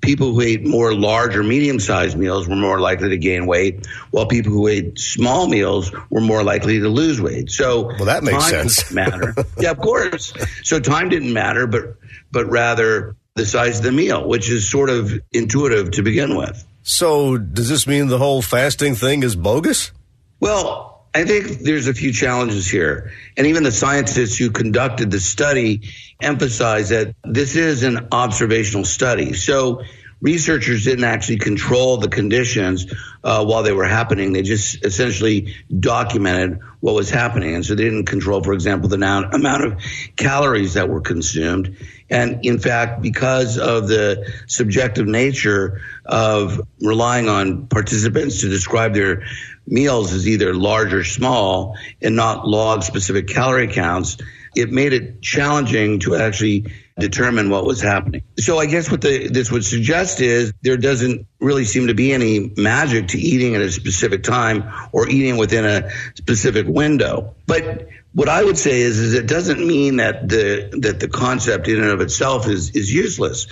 People 0.02 0.34
who 0.34 0.42
ate 0.42 0.66
more 0.66 0.96
large 0.96 1.36
or 1.36 1.44
medium 1.44 1.80
sized 1.80 2.18
meals 2.18 2.48
were 2.48 2.56
more 2.56 2.80
likely 2.80 3.10
to 3.10 3.18
gain 3.18 3.46
weight, 3.46 3.86
while 4.10 4.26
people 4.26 4.52
who 4.52 4.68
ate 4.68 4.98
small 4.98 5.48
meals 5.48 5.92
were 6.10 6.22
more 6.22 6.44
likely 6.44 6.80
to 6.80 6.90
lose 6.90 7.22
weight. 7.22 7.52
So, 7.52 7.84
well, 7.84 8.06
that 8.06 8.24
makes 8.24 8.48
sense. 8.48 8.92
matter. 8.92 9.36
yeah, 9.60 9.70
of 9.70 9.78
course. 9.78 10.34
So 10.64 10.80
time 10.80 11.10
didn't 11.10 11.34
matter, 11.34 11.68
but 11.68 11.98
but 12.32 12.50
rather 12.50 13.16
the 13.36 13.46
size 13.46 13.78
of 13.78 13.84
the 13.84 13.92
meal, 13.92 14.28
which 14.28 14.50
is 14.50 14.70
sort 14.70 14.90
of 14.90 15.14
intuitive 15.32 15.92
to 15.92 16.02
begin 16.02 16.36
with. 16.36 16.66
So, 16.82 17.38
does 17.38 17.70
this 17.70 17.86
mean 17.86 18.08
the 18.08 18.18
whole 18.18 18.42
fasting 18.42 18.96
thing 18.96 19.22
is 19.22 19.36
bogus? 19.36 19.92
Well, 20.40 20.91
I 21.14 21.26
think 21.26 21.60
there's 21.60 21.88
a 21.88 21.94
few 21.94 22.14
challenges 22.14 22.70
here. 22.70 23.12
And 23.36 23.48
even 23.48 23.64
the 23.64 23.72
scientists 23.72 24.38
who 24.38 24.52
conducted 24.52 25.12
the 25.12 25.20
study 25.20 25.90
emphasize 26.22 26.90
that 26.90 27.16
this 27.24 27.56
is 27.56 27.84
an 27.84 28.08
observational 28.12 28.86
study. 28.86 29.34
So 29.34 29.82
researchers 30.22 30.86
didn't 30.86 31.04
actually 31.04 31.40
control 31.40 31.98
the 31.98 32.08
conditions 32.08 32.86
uh, 33.24 33.44
while 33.44 33.64
they 33.64 33.74
were 33.74 33.86
happening. 33.86 34.32
They 34.32 34.44
just 34.44 34.86
essentially 34.86 35.56
documented 35.78 36.60
what 36.80 36.96
was 36.96 37.10
happening. 37.10 37.56
And 37.56 37.66
so 37.66 37.76
they 37.76 37.84
didn't 37.84 38.06
control, 38.06 38.42
for 38.42 38.54
example, 38.54 38.88
the 38.88 38.96
amount, 38.96 39.34
amount 39.34 39.66
of 39.66 39.82
calories 40.16 40.76
that 40.76 40.88
were 40.88 41.02
consumed. 41.02 41.76
And 42.10 42.46
in 42.46 42.60
fact, 42.60 43.02
because 43.02 43.58
of 43.58 43.88
the 43.88 44.32
subjective 44.48 45.08
nature 45.08 45.82
of 46.06 46.62
relying 46.80 47.28
on 47.28 47.68
participants 47.68 48.42
to 48.42 48.50
describe 48.50 48.94
their 48.94 49.24
meals 49.72 50.14
as 50.14 50.28
either 50.28 50.54
large 50.54 50.94
or 50.94 51.04
small 51.04 51.78
and 52.02 52.16
not 52.16 52.48
log 52.48 52.84
specific 52.84 53.28
calorie 53.28 53.68
counts, 53.68 54.18
it 54.56 54.70
made 54.70 54.94
it 54.94 55.22
challenging 55.22 56.00
to 56.00 56.16
actually 56.16 56.66
determine 57.00 57.50
what 57.50 57.66
was 57.66 57.82
happening. 57.82 58.22
So 58.38 58.60
I 58.60 58.66
guess 58.66 58.92
what 58.92 59.02
the, 59.02 59.30
this 59.30 59.50
would 59.50 59.64
suggest 59.64 60.20
is 60.20 60.54
there 60.62 60.78
doesn't 60.78 61.26
really 61.40 61.64
seem 61.64 61.88
to 61.88 61.94
be 61.94 62.12
any 62.12 62.52
magic 62.58 63.08
to 63.10 63.18
eating 63.18 63.56
at 63.56 63.62
a 63.62 63.72
specific 63.72 64.24
time 64.24 64.72
or 64.92 65.08
eating 65.08 65.38
within 65.38 65.66
a 65.66 65.90
specific 66.16 66.68
window. 66.68 67.34
But 67.48 67.88
what 68.14 68.28
I 68.28 68.44
would 68.44 68.58
say 68.58 68.82
is, 68.82 69.00
is 69.00 69.14
it 69.14 69.26
doesn't 69.26 69.66
mean 69.66 69.98
that 69.98 70.28
the 70.28 70.70
that 70.82 71.00
the 71.00 71.08
concept 71.08 71.70
in 71.70 71.82
and 71.82 71.92
of 71.92 72.02
itself 72.02 72.48
is 72.48 72.72
is 72.72 72.94
useless, 72.94 73.48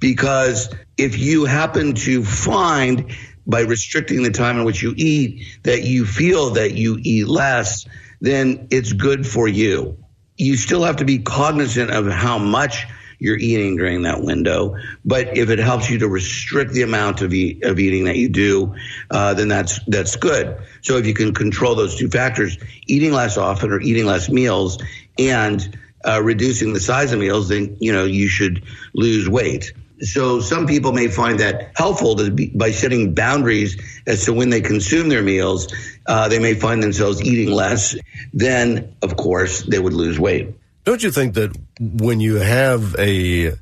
because 0.00 0.70
if 0.96 1.18
you 1.18 1.44
happen 1.44 1.94
to 1.94 2.24
find 2.24 3.12
by 3.48 3.60
restricting 3.60 4.22
the 4.22 4.30
time 4.30 4.58
in 4.58 4.64
which 4.64 4.82
you 4.82 4.92
eat 4.96 5.46
that 5.62 5.82
you 5.82 6.04
feel 6.04 6.50
that 6.50 6.74
you 6.74 6.98
eat 7.02 7.26
less, 7.26 7.86
then 8.20 8.68
it's 8.70 8.92
good 8.92 9.26
for 9.26 9.48
you. 9.48 9.96
You 10.36 10.56
still 10.56 10.84
have 10.84 10.96
to 10.96 11.04
be 11.04 11.18
cognizant 11.18 11.90
of 11.90 12.06
how 12.06 12.38
much 12.38 12.86
you're 13.18 13.36
eating 13.36 13.76
during 13.76 14.02
that 14.02 14.22
window. 14.22 14.76
But 15.04 15.36
if 15.36 15.50
it 15.50 15.58
helps 15.58 15.90
you 15.90 15.98
to 15.98 16.08
restrict 16.08 16.72
the 16.72 16.82
amount 16.82 17.22
of, 17.22 17.32
of 17.32 17.78
eating 17.78 18.04
that 18.04 18.16
you 18.16 18.28
do, 18.28 18.76
uh, 19.10 19.34
then 19.34 19.48
that's 19.48 19.80
that's 19.86 20.16
good. 20.16 20.56
So 20.82 20.96
if 20.98 21.06
you 21.06 21.14
can 21.14 21.34
control 21.34 21.74
those 21.74 21.96
two 21.96 22.08
factors, 22.08 22.58
eating 22.86 23.12
less 23.12 23.36
often 23.36 23.72
or 23.72 23.80
eating 23.80 24.06
less 24.06 24.28
meals, 24.28 24.78
and 25.18 25.76
uh, 26.04 26.22
reducing 26.22 26.72
the 26.72 26.80
size 26.80 27.12
of 27.12 27.18
meals, 27.18 27.48
then 27.48 27.76
you 27.80 27.92
know 27.92 28.04
you 28.04 28.28
should 28.28 28.64
lose 28.94 29.28
weight. 29.28 29.72
So 30.00 30.40
some 30.40 30.66
people 30.66 30.92
may 30.92 31.08
find 31.08 31.40
that 31.40 31.72
helpful 31.74 32.30
be, 32.30 32.50
by 32.54 32.70
setting 32.70 33.14
boundaries 33.14 33.80
as 34.06 34.24
to 34.26 34.32
when 34.32 34.50
they 34.50 34.60
consume 34.60 35.08
their 35.08 35.22
meals. 35.22 35.72
Uh, 36.06 36.28
they 36.28 36.38
may 36.38 36.54
find 36.54 36.82
themselves 36.82 37.22
eating 37.22 37.52
less. 37.52 37.96
Then, 38.32 38.94
of 39.02 39.16
course, 39.16 39.62
they 39.62 39.78
would 39.78 39.92
lose 39.92 40.18
weight. 40.18 40.54
Don't 40.84 41.02
you 41.02 41.10
think 41.10 41.34
that 41.34 41.56
when 41.78 42.20
you 42.20 42.36
have 42.36 42.94
a 42.98 43.52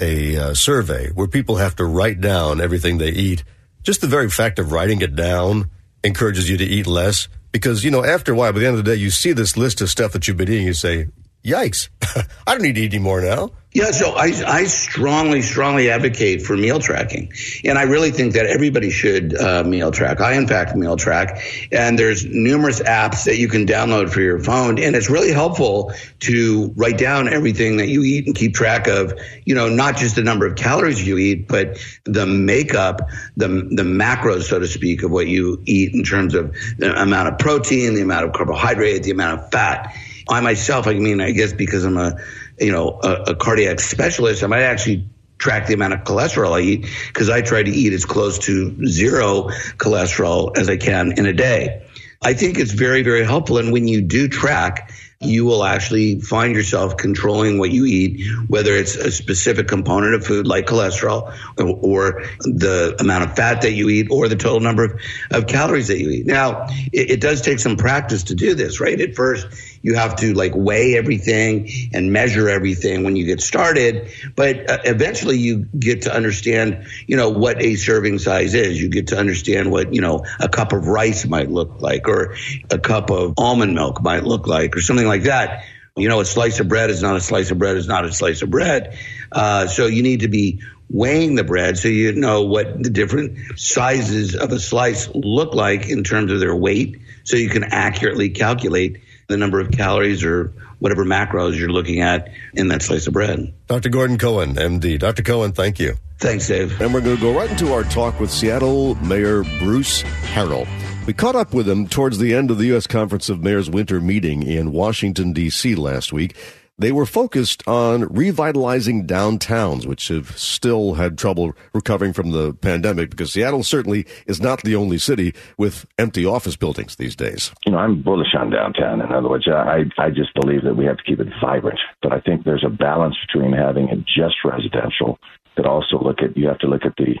a 0.00 0.36
uh, 0.36 0.54
survey 0.54 1.10
where 1.10 1.26
people 1.26 1.56
have 1.56 1.76
to 1.76 1.84
write 1.84 2.20
down 2.20 2.60
everything 2.60 2.98
they 2.98 3.10
eat, 3.10 3.44
just 3.82 4.00
the 4.00 4.06
very 4.06 4.30
fact 4.30 4.58
of 4.58 4.72
writing 4.72 5.00
it 5.02 5.14
down 5.16 5.70
encourages 6.04 6.48
you 6.48 6.56
to 6.56 6.64
eat 6.64 6.86
less? 6.86 7.28
Because 7.52 7.82
you 7.82 7.90
know, 7.90 8.04
after 8.04 8.32
a 8.32 8.36
while, 8.36 8.52
by 8.52 8.60
the 8.60 8.66
end 8.66 8.78
of 8.78 8.84
the 8.84 8.90
day, 8.94 9.00
you 9.00 9.10
see 9.10 9.32
this 9.32 9.56
list 9.56 9.80
of 9.80 9.90
stuff 9.90 10.12
that 10.12 10.28
you've 10.28 10.36
been 10.36 10.48
eating. 10.48 10.66
You 10.66 10.74
say, 10.74 11.08
"Yikes! 11.44 11.88
I 12.46 12.52
don't 12.52 12.62
need 12.62 12.74
to 12.74 12.82
eat 12.82 12.92
anymore 12.92 13.20
now." 13.20 13.50
Yeah, 13.72 13.92
so 13.92 14.14
I, 14.16 14.32
I 14.44 14.64
strongly, 14.64 15.42
strongly 15.42 15.90
advocate 15.90 16.42
for 16.42 16.56
meal 16.56 16.80
tracking. 16.80 17.32
And 17.64 17.78
I 17.78 17.82
really 17.82 18.10
think 18.10 18.32
that 18.32 18.46
everybody 18.46 18.90
should 18.90 19.40
uh, 19.40 19.62
meal 19.62 19.92
track. 19.92 20.20
I, 20.20 20.32
in 20.32 20.48
fact, 20.48 20.74
meal 20.74 20.96
track. 20.96 21.68
And 21.70 21.96
there's 21.96 22.26
numerous 22.26 22.80
apps 22.80 23.26
that 23.26 23.36
you 23.36 23.46
can 23.46 23.66
download 23.66 24.10
for 24.10 24.22
your 24.22 24.40
phone. 24.40 24.80
And 24.80 24.96
it's 24.96 25.08
really 25.08 25.30
helpful 25.30 25.92
to 26.20 26.72
write 26.74 26.98
down 26.98 27.32
everything 27.32 27.76
that 27.76 27.86
you 27.86 28.02
eat 28.02 28.26
and 28.26 28.34
keep 28.34 28.54
track 28.54 28.88
of, 28.88 29.14
you 29.44 29.54
know, 29.54 29.68
not 29.68 29.96
just 29.96 30.16
the 30.16 30.24
number 30.24 30.46
of 30.46 30.56
calories 30.56 31.06
you 31.06 31.18
eat, 31.18 31.46
but 31.46 31.78
the 32.04 32.26
makeup, 32.26 33.08
the, 33.36 33.46
the 33.46 33.84
macros, 33.84 34.48
so 34.48 34.58
to 34.58 34.66
speak, 34.66 35.04
of 35.04 35.12
what 35.12 35.28
you 35.28 35.62
eat 35.64 35.94
in 35.94 36.02
terms 36.02 36.34
of 36.34 36.56
the 36.78 36.92
amount 37.00 37.28
of 37.28 37.38
protein, 37.38 37.94
the 37.94 38.02
amount 38.02 38.24
of 38.24 38.32
carbohydrate, 38.32 39.04
the 39.04 39.12
amount 39.12 39.40
of 39.40 39.50
fat. 39.52 39.94
I 40.30 40.40
myself, 40.40 40.86
I 40.86 40.94
mean, 40.94 41.20
I 41.20 41.32
guess 41.32 41.52
because 41.52 41.84
I'm 41.84 41.96
a 41.96 42.16
you 42.60 42.72
know, 42.72 43.00
a, 43.02 43.32
a 43.32 43.34
cardiac 43.34 43.80
specialist, 43.80 44.44
I 44.44 44.46
might 44.46 44.62
actually 44.62 45.08
track 45.38 45.66
the 45.66 45.74
amount 45.74 45.94
of 45.94 46.00
cholesterol 46.00 46.52
I 46.52 46.60
eat 46.60 46.86
because 47.08 47.30
I 47.30 47.40
try 47.40 47.62
to 47.62 47.70
eat 47.70 47.92
as 47.94 48.04
close 48.04 48.38
to 48.40 48.86
zero 48.86 49.48
cholesterol 49.78 50.56
as 50.56 50.68
I 50.68 50.76
can 50.76 51.12
in 51.18 51.26
a 51.26 51.32
day. 51.32 51.82
I 52.22 52.34
think 52.34 52.58
it's 52.58 52.72
very, 52.72 53.02
very 53.02 53.24
helpful. 53.24 53.56
And 53.56 53.72
when 53.72 53.88
you 53.88 54.02
do 54.02 54.28
track, 54.28 54.92
you 55.22 55.44
will 55.44 55.64
actually 55.64 56.18
find 56.20 56.54
yourself 56.54 56.96
controlling 56.96 57.58
what 57.58 57.70
you 57.70 57.84
eat, 57.84 58.26
whether 58.48 58.74
it's 58.74 58.94
a 58.96 59.10
specific 59.10 59.68
component 59.68 60.14
of 60.14 60.26
food 60.26 60.46
like 60.46 60.66
cholesterol 60.66 61.34
or, 61.58 61.66
or 61.82 62.22
the 62.40 62.96
amount 63.00 63.24
of 63.24 63.36
fat 63.36 63.62
that 63.62 63.72
you 63.72 63.88
eat 63.90 64.08
or 64.10 64.28
the 64.28 64.36
total 64.36 64.60
number 64.60 64.84
of, 64.84 65.00
of 65.30 65.46
calories 65.46 65.88
that 65.88 65.98
you 65.98 66.10
eat. 66.10 66.26
Now, 66.26 66.66
it, 66.92 67.10
it 67.10 67.20
does 67.20 67.42
take 67.42 67.58
some 67.58 67.76
practice 67.76 68.24
to 68.24 68.34
do 68.34 68.54
this, 68.54 68.80
right? 68.80 68.98
At 68.98 69.14
first, 69.14 69.46
you 69.82 69.94
have 69.94 70.16
to 70.16 70.34
like 70.34 70.52
weigh 70.54 70.96
everything 70.96 71.70
and 71.92 72.12
measure 72.12 72.48
everything 72.48 73.02
when 73.04 73.16
you 73.16 73.24
get 73.24 73.40
started. 73.40 74.10
But 74.36 74.68
uh, 74.68 74.78
eventually 74.84 75.38
you 75.38 75.66
get 75.78 76.02
to 76.02 76.14
understand, 76.14 76.86
you 77.06 77.16
know, 77.16 77.30
what 77.30 77.62
a 77.62 77.76
serving 77.76 78.18
size 78.18 78.54
is. 78.54 78.80
You 78.80 78.88
get 78.88 79.08
to 79.08 79.18
understand 79.18 79.70
what, 79.70 79.94
you 79.94 80.00
know, 80.00 80.24
a 80.38 80.48
cup 80.48 80.72
of 80.72 80.86
rice 80.86 81.26
might 81.26 81.50
look 81.50 81.80
like 81.80 82.08
or 82.08 82.36
a 82.70 82.78
cup 82.78 83.10
of 83.10 83.34
almond 83.38 83.74
milk 83.74 84.02
might 84.02 84.24
look 84.24 84.46
like 84.46 84.76
or 84.76 84.80
something 84.80 85.06
like 85.06 85.24
that. 85.24 85.64
You 85.96 86.08
know, 86.08 86.20
a 86.20 86.24
slice 86.24 86.60
of 86.60 86.68
bread 86.68 86.90
is 86.90 87.02
not 87.02 87.16
a 87.16 87.20
slice 87.20 87.50
of 87.50 87.58
bread 87.58 87.76
is 87.76 87.88
not 87.88 88.04
a 88.04 88.12
slice 88.12 88.42
of 88.42 88.50
bread. 88.50 88.96
Uh, 89.32 89.66
so 89.66 89.86
you 89.86 90.02
need 90.02 90.20
to 90.20 90.28
be 90.28 90.60
weighing 90.92 91.36
the 91.36 91.44
bread 91.44 91.78
so 91.78 91.86
you 91.86 92.12
know 92.12 92.42
what 92.42 92.82
the 92.82 92.90
different 92.90 93.38
sizes 93.56 94.34
of 94.34 94.50
a 94.50 94.58
slice 94.58 95.08
look 95.14 95.54
like 95.54 95.88
in 95.88 96.02
terms 96.02 96.32
of 96.32 96.40
their 96.40 96.54
weight 96.54 97.00
so 97.22 97.36
you 97.36 97.48
can 97.48 97.62
accurately 97.62 98.30
calculate 98.30 99.00
the 99.30 99.36
number 99.36 99.60
of 99.60 99.70
calories 99.70 100.22
or 100.24 100.52
whatever 100.78 101.04
macros 101.04 101.58
you're 101.58 101.70
looking 101.70 102.00
at 102.00 102.28
in 102.54 102.68
that 102.68 102.82
slice 102.82 103.06
of 103.06 103.12
bread. 103.12 103.52
Dr. 103.66 103.88
Gordon 103.88 104.18
Cohen, 104.18 104.54
MD. 104.54 104.98
Dr. 104.98 105.22
Cohen, 105.22 105.52
thank 105.52 105.78
you. 105.78 105.94
Thanks, 106.18 106.48
Dave. 106.48 106.78
And 106.80 106.92
we're 106.92 107.00
going 107.00 107.16
to 107.16 107.22
go 107.22 107.34
right 107.34 107.50
into 107.50 107.72
our 107.72 107.84
talk 107.84 108.20
with 108.20 108.30
Seattle 108.30 108.94
Mayor 108.96 109.42
Bruce 109.60 110.02
Harrell. 110.02 110.68
We 111.06 111.14
caught 111.14 111.34
up 111.34 111.54
with 111.54 111.68
him 111.68 111.88
towards 111.88 112.18
the 112.18 112.34
end 112.34 112.50
of 112.50 112.58
the 112.58 112.66
U.S. 112.66 112.86
Conference 112.86 113.30
of 113.30 113.42
Mayors 113.42 113.70
winter 113.70 114.00
meeting 114.00 114.42
in 114.42 114.70
Washington, 114.70 115.32
D.C. 115.32 115.74
last 115.74 116.12
week. 116.12 116.36
They 116.80 116.92
were 116.92 117.04
focused 117.04 117.62
on 117.68 118.08
revitalizing 118.08 119.06
downtowns, 119.06 119.84
which 119.84 120.08
have 120.08 120.38
still 120.38 120.94
had 120.94 121.18
trouble 121.18 121.52
recovering 121.74 122.14
from 122.14 122.30
the 122.30 122.54
pandemic 122.54 123.10
because 123.10 123.32
Seattle 123.32 123.62
certainly 123.62 124.06
is 124.26 124.40
not 124.40 124.62
the 124.62 124.76
only 124.76 124.96
city 124.96 125.34
with 125.58 125.84
empty 125.98 126.24
office 126.24 126.56
buildings 126.56 126.96
these 126.96 127.14
days. 127.14 127.52
You 127.66 127.72
know, 127.72 127.78
I'm 127.78 128.00
bullish 128.00 128.34
on 128.34 128.48
downtown. 128.48 129.02
In 129.02 129.12
other 129.12 129.28
words, 129.28 129.46
I, 129.46 129.84
I 129.98 130.08
just 130.08 130.32
believe 130.34 130.64
that 130.64 130.74
we 130.74 130.86
have 130.86 130.96
to 130.96 131.04
keep 131.04 131.20
it 131.20 131.28
vibrant. 131.38 131.78
But 132.00 132.14
I 132.14 132.20
think 132.20 132.44
there's 132.44 132.64
a 132.64 132.70
balance 132.70 133.16
between 133.26 133.52
having 133.52 133.90
it 133.90 133.98
just 134.06 134.36
residential, 134.42 135.18
but 135.56 135.66
also 135.66 136.00
look 136.00 136.22
at, 136.22 136.34
you 136.34 136.48
have 136.48 136.60
to 136.60 136.66
look 136.66 136.86
at 136.86 136.96
the 136.96 137.14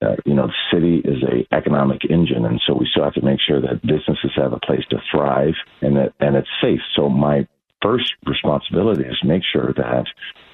uh, 0.00 0.16
you 0.24 0.34
know, 0.34 0.48
the 0.48 0.52
city 0.72 0.98
is 1.04 1.22
a 1.22 1.54
economic 1.54 2.00
engine, 2.10 2.44
and 2.44 2.60
so 2.66 2.74
we 2.74 2.88
still 2.90 3.04
have 3.04 3.14
to 3.14 3.22
make 3.22 3.38
sure 3.46 3.60
that 3.60 3.80
businesses 3.82 4.32
have 4.34 4.52
a 4.52 4.58
place 4.58 4.82
to 4.90 4.96
thrive 5.12 5.54
and 5.80 5.94
that 5.96 6.12
and 6.18 6.34
it's 6.34 6.48
safe. 6.60 6.80
So 6.96 7.08
my 7.08 7.46
first 7.82 8.14
responsibility 8.26 9.04
is 9.04 9.16
make 9.24 9.42
sure 9.52 9.72
that 9.76 10.04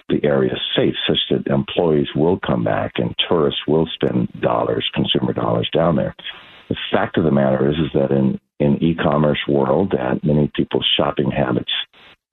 the 0.08 0.25
area 0.25 0.52
is 0.52 0.61
safe 0.75 0.94
such 1.06 1.18
that 1.30 1.52
employees 1.52 2.08
will 2.16 2.38
come 2.47 2.64
back 2.64 2.92
and 2.97 3.14
tourists 3.28 3.61
will 3.68 3.87
spend 3.94 4.28
dollars, 4.40 4.88
consumer 4.94 5.32
dollars 5.32 5.68
down 5.75 5.97
there. 5.97 6.14
The 6.68 6.76
fact 6.90 7.18
of 7.18 7.25
the 7.25 7.30
matter 7.30 7.68
is, 7.70 7.76
is 7.76 7.92
that 7.94 8.11
in, 8.11 8.40
in 8.58 8.82
e-commerce 8.82 9.40
world 9.47 9.92
that 9.92 10.25
many 10.25 10.50
people's 10.54 10.88
shopping 10.97 11.30
habits 11.30 11.73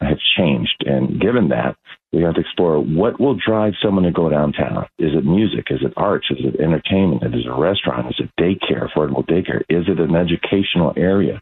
have 0.01 0.17
changed. 0.37 0.83
And 0.85 1.19
given 1.19 1.49
that, 1.49 1.75
we 2.11 2.21
have 2.23 2.35
to 2.35 2.41
explore 2.41 2.79
what 2.79 3.19
will 3.19 3.35
drive 3.35 3.73
someone 3.81 4.03
to 4.03 4.11
go 4.11 4.29
downtown. 4.29 4.85
Is 4.99 5.11
it 5.13 5.25
music? 5.25 5.67
Is 5.69 5.79
it 5.81 5.93
arts? 5.97 6.27
Is 6.29 6.45
it 6.45 6.59
entertainment? 6.61 7.23
Is 7.23 7.45
it 7.45 7.51
a 7.51 7.59
restaurant? 7.59 8.07
Is 8.07 8.19
it 8.19 8.29
daycare, 8.39 8.89
affordable 8.89 9.25
daycare? 9.25 9.61
Is 9.69 9.85
it 9.87 9.99
an 9.99 10.15
educational 10.15 10.93
area? 10.95 11.41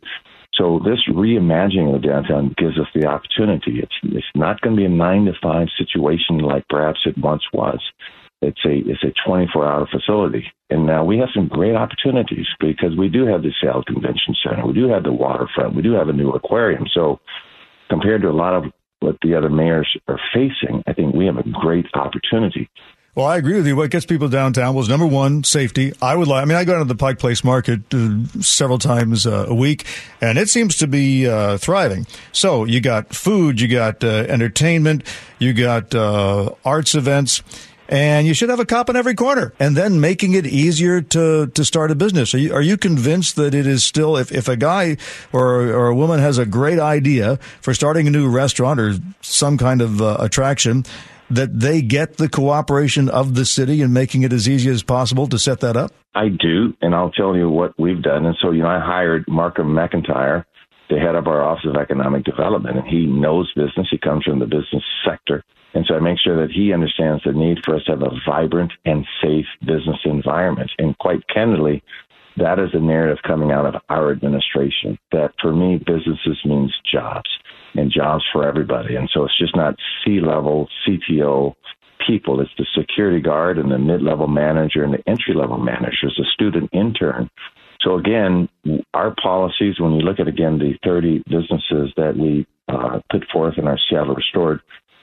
So 0.56 0.80
this 0.86 1.00
reimagining 1.10 1.96
of 1.96 2.02
the 2.02 2.08
downtown 2.08 2.54
gives 2.58 2.78
us 2.78 2.88
the 2.94 3.08
opportunity. 3.08 3.80
It's 3.80 3.96
it's 4.04 4.26
not 4.36 4.62
going 4.62 4.76
to 4.76 4.80
be 4.80 4.86
a 4.86 4.90
nine 4.90 5.26
to 5.26 5.34
five 5.42 5.68
situation 5.78 6.40
like 6.40 6.68
perhaps 6.70 7.00
it 7.06 7.18
once 7.18 7.44
was. 7.54 7.80
It's 8.42 8.60
a 8.66 8.84
it's 8.86 9.04
a 9.04 9.14
24 9.26 9.66
hour 9.66 9.88
facility, 9.88 10.46
and 10.70 10.86
now 10.86 11.04
we 11.04 11.18
have 11.18 11.30
some 11.34 11.48
great 11.48 11.76
opportunities 11.76 12.46
because 12.60 12.96
we 12.98 13.10
do 13.10 13.26
have 13.26 13.42
the 13.42 13.52
Seattle 13.60 13.84
Convention 13.84 14.36
Center, 14.44 14.68
we 14.68 14.74
do 14.74 14.90
have 14.90 15.04
the 15.04 15.14
waterfront, 15.14 15.76
we 15.76 15.82
do 15.82 15.94
have 15.94 16.10
a 16.10 16.14
new 16.14 16.32
aquarium. 16.32 16.86
So 16.94 17.20
compared 17.90 18.22
to 18.22 18.30
a 18.30 18.32
lot 18.32 18.54
of 18.54 18.66
what 19.00 19.18
the 19.22 19.36
other 19.36 19.50
mayors 19.50 19.88
are 20.08 20.20
facing, 20.34 20.84
I 20.88 20.94
think 20.94 21.16
we 21.16 21.26
have 21.26 21.38
a 21.38 21.50
great 21.50 21.86
opportunity. 21.94 22.70
Well, 23.16 23.28
I 23.28 23.38
agree 23.38 23.54
with 23.54 23.68
you. 23.68 23.76
What 23.76 23.92
gets 23.92 24.08
people 24.08 24.28
downtown 24.28 24.74
was 24.74 24.90
number 24.90 25.06
one, 25.06 25.44
safety. 25.44 25.94
I 26.02 26.16
would 26.16 26.28
like, 26.28 26.42
I 26.42 26.46
mean, 26.46 26.58
I 26.58 26.64
go 26.64 26.80
to 26.80 26.84
the 26.84 26.96
Pike 26.96 27.20
Place 27.20 27.44
Market 27.44 27.82
uh, 27.94 28.24
several 28.42 28.80
times 28.80 29.28
uh, 29.28 29.46
a 29.50 29.54
week, 29.54 29.86
and 30.20 30.40
it 30.40 30.50
seems 30.50 30.78
to 30.78 30.88
be 30.88 31.28
uh, 31.28 31.60
thriving. 31.60 32.08
So 32.32 32.64
you 32.64 32.82
got 32.82 33.14
food, 33.14 33.62
you 33.62 33.68
got 33.68 34.04
uh, 34.04 34.08
entertainment, 34.08 35.04
you 35.38 35.54
got 35.54 35.94
uh, 35.94 36.56
arts 36.66 36.96
events. 36.96 37.44
And 37.90 38.26
you 38.26 38.34
should 38.34 38.50
have 38.50 38.62
a 38.62 38.66
cop 38.66 38.90
in 38.90 38.96
every 38.96 39.14
corner, 39.14 39.54
and 39.60 39.76
then 39.76 40.00
making 40.00 40.34
it 40.34 40.48
easier 40.48 41.02
to, 41.02 41.48
to 41.48 41.66
start 41.66 41.92
a 41.92 41.96
business. 41.96 42.34
Are 42.34 42.40
you, 42.40 42.54
are 42.54 42.62
you 42.62 42.78
convinced 42.78 43.36
that 43.36 43.54
it 43.54 43.68
is 43.68 43.84
still, 43.84 44.18
if, 44.18 44.32
if 44.32 44.48
a 44.48 44.56
guy 44.56 44.98
or, 45.34 45.68
or 45.68 45.88
a 45.90 45.96
woman 45.96 46.20
has 46.20 46.40
a 46.40 46.46
great 46.46 46.80
idea 46.80 47.38
for 47.62 47.74
starting 47.74 48.08
a 48.08 48.10
new 48.10 48.28
restaurant 48.30 48.80
or 48.80 48.96
some 49.22 49.58
kind 49.58 49.82
of 49.82 50.02
uh, 50.02 50.16
attraction, 50.20 50.86
that 51.36 51.60
they 51.60 51.82
get 51.82 52.18
the 52.18 52.30
cooperation 52.30 53.10
of 53.10 53.36
the 53.36 53.46
city 53.46 53.82
in 53.82 53.94
making 53.94 54.24
it 54.24 54.34
as 54.34 54.48
easy 54.48 54.70
as 54.70 54.84
possible 54.84 55.28
to 55.28 55.40
set 55.40 55.60
that 55.62 55.76
up? 55.76 55.92
I 56.16 56.30
do, 56.30 56.74
and 56.82 56.94
I'll 56.94 57.12
tell 57.12 57.36
you 57.36 57.50
what 57.50 57.74
we've 57.80 58.02
done. 58.02 58.26
And 58.26 58.36
so, 58.42 58.52
you 58.52 58.62
know, 58.62 58.70
I 58.70 58.80
hired 58.80 59.26
Markham 59.28 59.68
McIntyre, 59.68 60.46
the 60.90 61.00
head 61.00 61.16
of 61.16 61.28
our 61.28 61.42
Office 61.42 61.66
of 61.66 61.76
Economic 61.76 62.24
Development, 62.24 62.78
and 62.78 62.88
he 62.88 63.06
knows 63.06 63.52
business. 63.56 63.88
He 63.90 63.98
comes 63.98 64.24
from 64.24 64.40
the 64.40 64.46
business 64.46 64.84
sector. 65.08 65.44
And 65.74 65.86
so 65.88 65.96
I 65.96 66.00
make 66.00 66.20
sure 66.24 66.40
that 66.40 66.54
he 66.54 66.72
understands 66.72 67.24
the 67.26 67.34
need 67.34 67.60
for 67.66 67.76
us 67.76 67.84
to 67.86 67.94
have 67.94 68.04
a 68.04 68.12
vibrant 68.28 68.72
and 68.86 69.06
safe 69.24 69.48
business 69.62 69.98
environment. 70.06 70.70
And 70.78 70.96
quite 71.00 71.28
candidly, 71.34 71.84
that 72.38 72.60
is 72.60 72.70
a 72.74 72.80
narrative 72.80 73.24
coming 73.26 73.52
out 73.52 73.66
of 73.66 73.82
our 73.90 74.12
administration 74.12 75.00
that 75.12 75.34
for 75.42 75.54
me, 75.54 75.78
businesses 75.78 76.38
means 76.46 76.74
jobs 76.92 77.30
and 77.76 77.92
jobs 77.92 78.24
for 78.32 78.48
everybody. 78.48 78.96
And 78.96 79.10
so 79.14 79.26
it's 79.26 79.38
just 79.38 79.56
not 79.56 79.76
C 80.04 80.20
level, 80.20 80.68
CTO 80.88 81.56
people. 82.06 82.42
It's 82.42 82.52
the 82.58 82.66
security 82.78 83.22
guard 83.22 83.58
and 83.58 83.72
the 83.72 83.80
mid 83.80 84.02
level 84.02 84.28
manager 84.28 84.84
and 84.84 84.94
the 84.94 85.04
entry 85.08 85.34
level 85.36 85.58
managers, 85.58 86.16
the 86.18 86.26
student 86.34 86.70
intern. 86.74 87.30
So 87.82 87.98
again, 87.98 88.48
our 88.94 89.14
policies, 89.22 89.80
when 89.80 89.94
you 89.94 90.02
look 90.02 90.20
at 90.20 90.28
again 90.28 90.58
the 90.58 90.74
30 90.84 91.24
businesses 91.28 91.94
that 91.98 92.16
we 92.18 92.48
uh, 92.68 93.00
put 93.12 93.26
forth 93.32 93.56
in 93.58 93.68
our 93.68 93.78
Seattle 93.90 94.16
Restored 94.16 94.62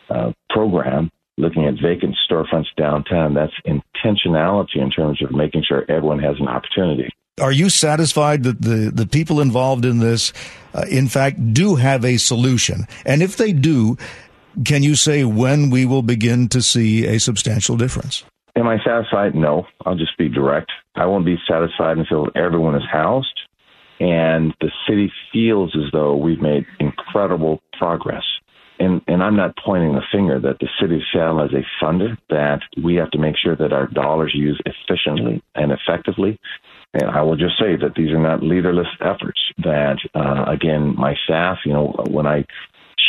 uh, 0.09 0.33
program, 0.49 1.11
looking 1.37 1.67
at 1.67 1.75
vacant 1.83 2.17
storefronts 2.29 2.67
downtown, 2.77 3.35
that's 3.35 3.53
intentionality 3.67 4.77
in 4.77 4.91
terms 4.91 5.23
of 5.23 5.31
making 5.33 5.65
sure 5.67 5.85
everyone 5.91 6.19
has 6.19 6.37
an 6.41 6.49
opportunity. 6.49 7.09
Are 7.41 7.53
you 7.53 7.71
satisfied 7.71 8.43
that 8.45 8.61
the, 8.61 8.91
the 8.93 9.07
people 9.07 9.41
involved 9.41 9.85
in 9.85 9.99
this, 9.99 10.33
uh, 10.75 10.85
in 10.91 11.09
fact, 11.09 11.53
do 11.53 11.77
have 11.77 12.05
a 12.05 12.17
solution? 12.17 12.87
And 13.05 13.23
if 13.23 13.37
they 13.37 13.53
do, 13.53 13.97
can 14.65 14.83
you 14.83 14.95
say 14.95 15.25
when 15.25 15.71
we 15.71 15.87
will 15.87 16.03
begin 16.03 16.49
to 16.49 16.63
see 16.63 17.07
a 17.07 17.19
substantial 17.19 17.77
difference? 17.77 18.25
Am 18.57 18.67
I 18.67 18.79
satisfied? 18.85 19.35
No. 19.35 19.67
I'll 19.87 19.97
just 19.97 20.19
be 20.19 20.29
direct. 20.29 20.71
I 20.97 21.07
won't 21.07 21.25
be 21.25 21.37
satisfied 21.49 21.99
until 21.99 22.29
everyone 22.35 22.75
is 22.75 22.83
housed 22.91 23.41
and 24.01 24.55
the 24.61 24.71
city 24.89 25.13
feels 25.31 25.77
as 25.77 25.93
though 25.93 26.17
we've 26.17 26.41
made 26.41 26.65
incredible 26.81 27.61
progress. 27.79 28.25
And, 28.79 29.03
and 29.07 29.23
I'm 29.23 29.37
not 29.37 29.55
pointing 29.63 29.93
the 29.93 30.01
finger 30.11 30.41
that 30.41 30.59
the 30.59 30.69
city 30.81 30.97
of 30.97 31.03
Seattle 31.13 31.43
as 31.43 31.51
a 31.53 31.85
funder, 31.85 32.17
that 32.31 32.61
we 32.83 32.95
have 32.95 33.11
to 33.11 33.19
make 33.19 33.37
sure 33.37 33.55
that 33.55 33.75
our 33.75 33.87
dollars 33.87 34.35
are 34.35 34.39
used 34.39 34.63
efficiently 34.65 35.43
and 35.55 35.71
effectively. 35.71 36.41
And 36.93 37.05
I 37.05 37.23
will 37.23 37.37
just 37.37 37.59
say 37.59 37.77
that 37.77 37.95
these 37.95 38.11
are 38.11 38.19
not 38.19 38.43
leaderless 38.43 38.89
efforts. 39.01 39.41
That 39.59 39.99
uh, 40.15 40.45
again, 40.51 40.95
my 40.97 41.15
staff, 41.25 41.59
you 41.65 41.73
know, 41.73 41.95
when 42.11 42.27
I 42.27 42.45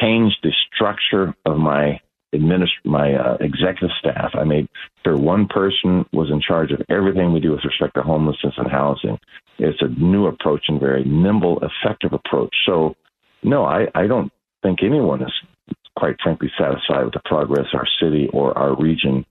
changed 0.02 0.38
the 0.44 0.52
structure 0.74 1.34
of 1.46 1.58
my 1.58 2.00
administ- 2.34 2.86
my 2.86 3.14
uh, 3.14 3.38
executive 3.40 3.90
staff, 4.00 4.32
I 4.34 4.44
made 4.44 4.68
sure 5.04 5.18
one 5.18 5.48
person 5.48 6.06
was 6.14 6.30
in 6.30 6.42
charge 6.42 6.72
of 6.72 6.82
everything 6.90 7.34
we 7.34 7.40
do 7.40 7.52
with 7.52 7.66
respect 7.66 7.96
to 7.96 8.04
homelessness 8.04 8.54
and 8.58 8.72
housing. 8.72 9.18
It's 9.58 9.82
a 9.82 9.88
new 9.88 10.28
approach 10.28 10.66
and 10.68 10.80
very 10.80 11.04
nimble, 11.04 11.62
effective 11.62 12.14
approach. 12.14 12.56
So, 12.66 12.96
no, 13.44 13.66
I, 13.66 13.88
I 13.96 14.08
don't 14.08 14.32
think 14.64 14.80
anyone 14.84 15.22
is 15.24 15.34
quite 15.98 16.16
frankly 16.24 16.52
satisfied 16.58 17.04
with 17.06 17.14
the 17.14 17.22
progress 17.26 17.68
our 17.74 17.88
city 18.02 18.30
or 18.32 18.58
our 18.58 18.76
region 18.76 19.26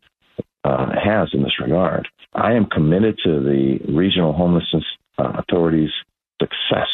uh, 0.65 0.87
has 1.03 1.29
in 1.33 1.43
this 1.43 1.59
regard. 1.61 2.09
I 2.35 2.53
am 2.53 2.67
committed 2.67 3.19
to 3.25 3.41
the 3.41 3.79
regional 3.93 4.33
homelessness 4.33 4.85
uh, 5.19 5.33
authority's 5.39 5.91
success. 6.41 6.89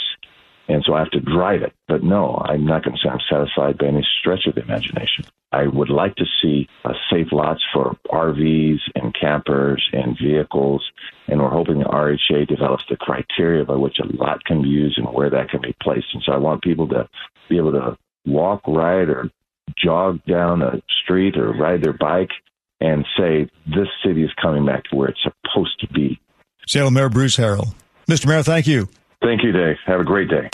And 0.68 0.82
so 0.84 0.94
I 0.94 1.00
have 1.00 1.10
to 1.10 1.20
drive 1.20 1.62
it. 1.62 1.72
But 1.86 2.02
no, 2.02 2.42
I'm 2.44 2.66
not 2.66 2.84
going 2.84 2.96
to 2.96 3.00
say 3.02 3.08
I'm 3.08 3.20
satisfied 3.30 3.78
by 3.78 3.86
any 3.86 4.06
stretch 4.20 4.46
of 4.46 4.56
the 4.56 4.62
imagination. 4.62 5.24
I 5.52 5.68
would 5.68 5.90
like 5.90 6.16
to 6.16 6.24
see 6.42 6.68
uh, 6.84 6.92
safe 7.10 7.28
lots 7.30 7.62
for 7.72 7.96
RVs 8.10 8.80
and 8.96 9.14
campers 9.18 9.88
and 9.92 10.18
vehicles. 10.20 10.82
And 11.28 11.40
we're 11.40 11.50
hoping 11.50 11.78
the 11.78 11.84
RHA 11.84 12.48
develops 12.48 12.84
the 12.90 12.96
criteria 12.96 13.64
by 13.64 13.76
which 13.76 13.98
a 14.00 14.16
lot 14.16 14.44
can 14.44 14.62
be 14.62 14.68
used 14.68 14.98
and 14.98 15.06
where 15.06 15.30
that 15.30 15.50
can 15.50 15.60
be 15.60 15.74
placed. 15.80 16.08
And 16.14 16.22
so 16.26 16.32
I 16.32 16.38
want 16.38 16.62
people 16.62 16.88
to 16.88 17.08
be 17.48 17.58
able 17.58 17.72
to 17.72 17.96
walk, 18.26 18.62
ride, 18.66 19.08
or 19.08 19.30
jog 19.78 20.24
down 20.24 20.62
a 20.62 20.82
street 21.02 21.36
or 21.36 21.52
ride 21.52 21.82
their 21.82 21.92
bike 21.92 22.30
and 22.80 23.04
say 23.18 23.48
this 23.66 23.88
city 24.04 24.22
is 24.22 24.30
coming 24.40 24.66
back 24.66 24.84
to 24.84 24.96
where 24.96 25.08
it's 25.08 25.22
supposed 25.22 25.80
to 25.80 25.88
be. 25.88 26.20
Seattle 26.66 26.90
Mayor 26.90 27.08
Bruce 27.08 27.36
Harrell. 27.36 27.74
Mr. 28.08 28.26
Mayor, 28.26 28.42
thank 28.42 28.66
you. 28.66 28.88
Thank 29.22 29.42
you, 29.42 29.52
Dave. 29.52 29.76
Have 29.86 30.00
a 30.00 30.04
great 30.04 30.28
day. 30.28 30.50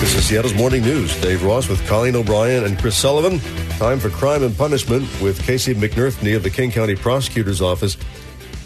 This 0.00 0.14
is 0.14 0.24
Seattle's 0.26 0.54
Morning 0.54 0.82
News. 0.82 1.20
Dave 1.20 1.42
Ross 1.42 1.68
with 1.68 1.84
Colleen 1.88 2.14
O'Brien 2.14 2.64
and 2.64 2.78
Chris 2.78 2.96
Sullivan. 2.96 3.40
Time 3.78 3.98
for 3.98 4.08
Crime 4.10 4.44
and 4.44 4.56
Punishment 4.56 5.02
with 5.20 5.42
Casey 5.42 5.74
McNerthney 5.74 6.36
of 6.36 6.42
the 6.44 6.50
King 6.50 6.70
County 6.70 6.94
Prosecutor's 6.94 7.60
Office. 7.60 7.96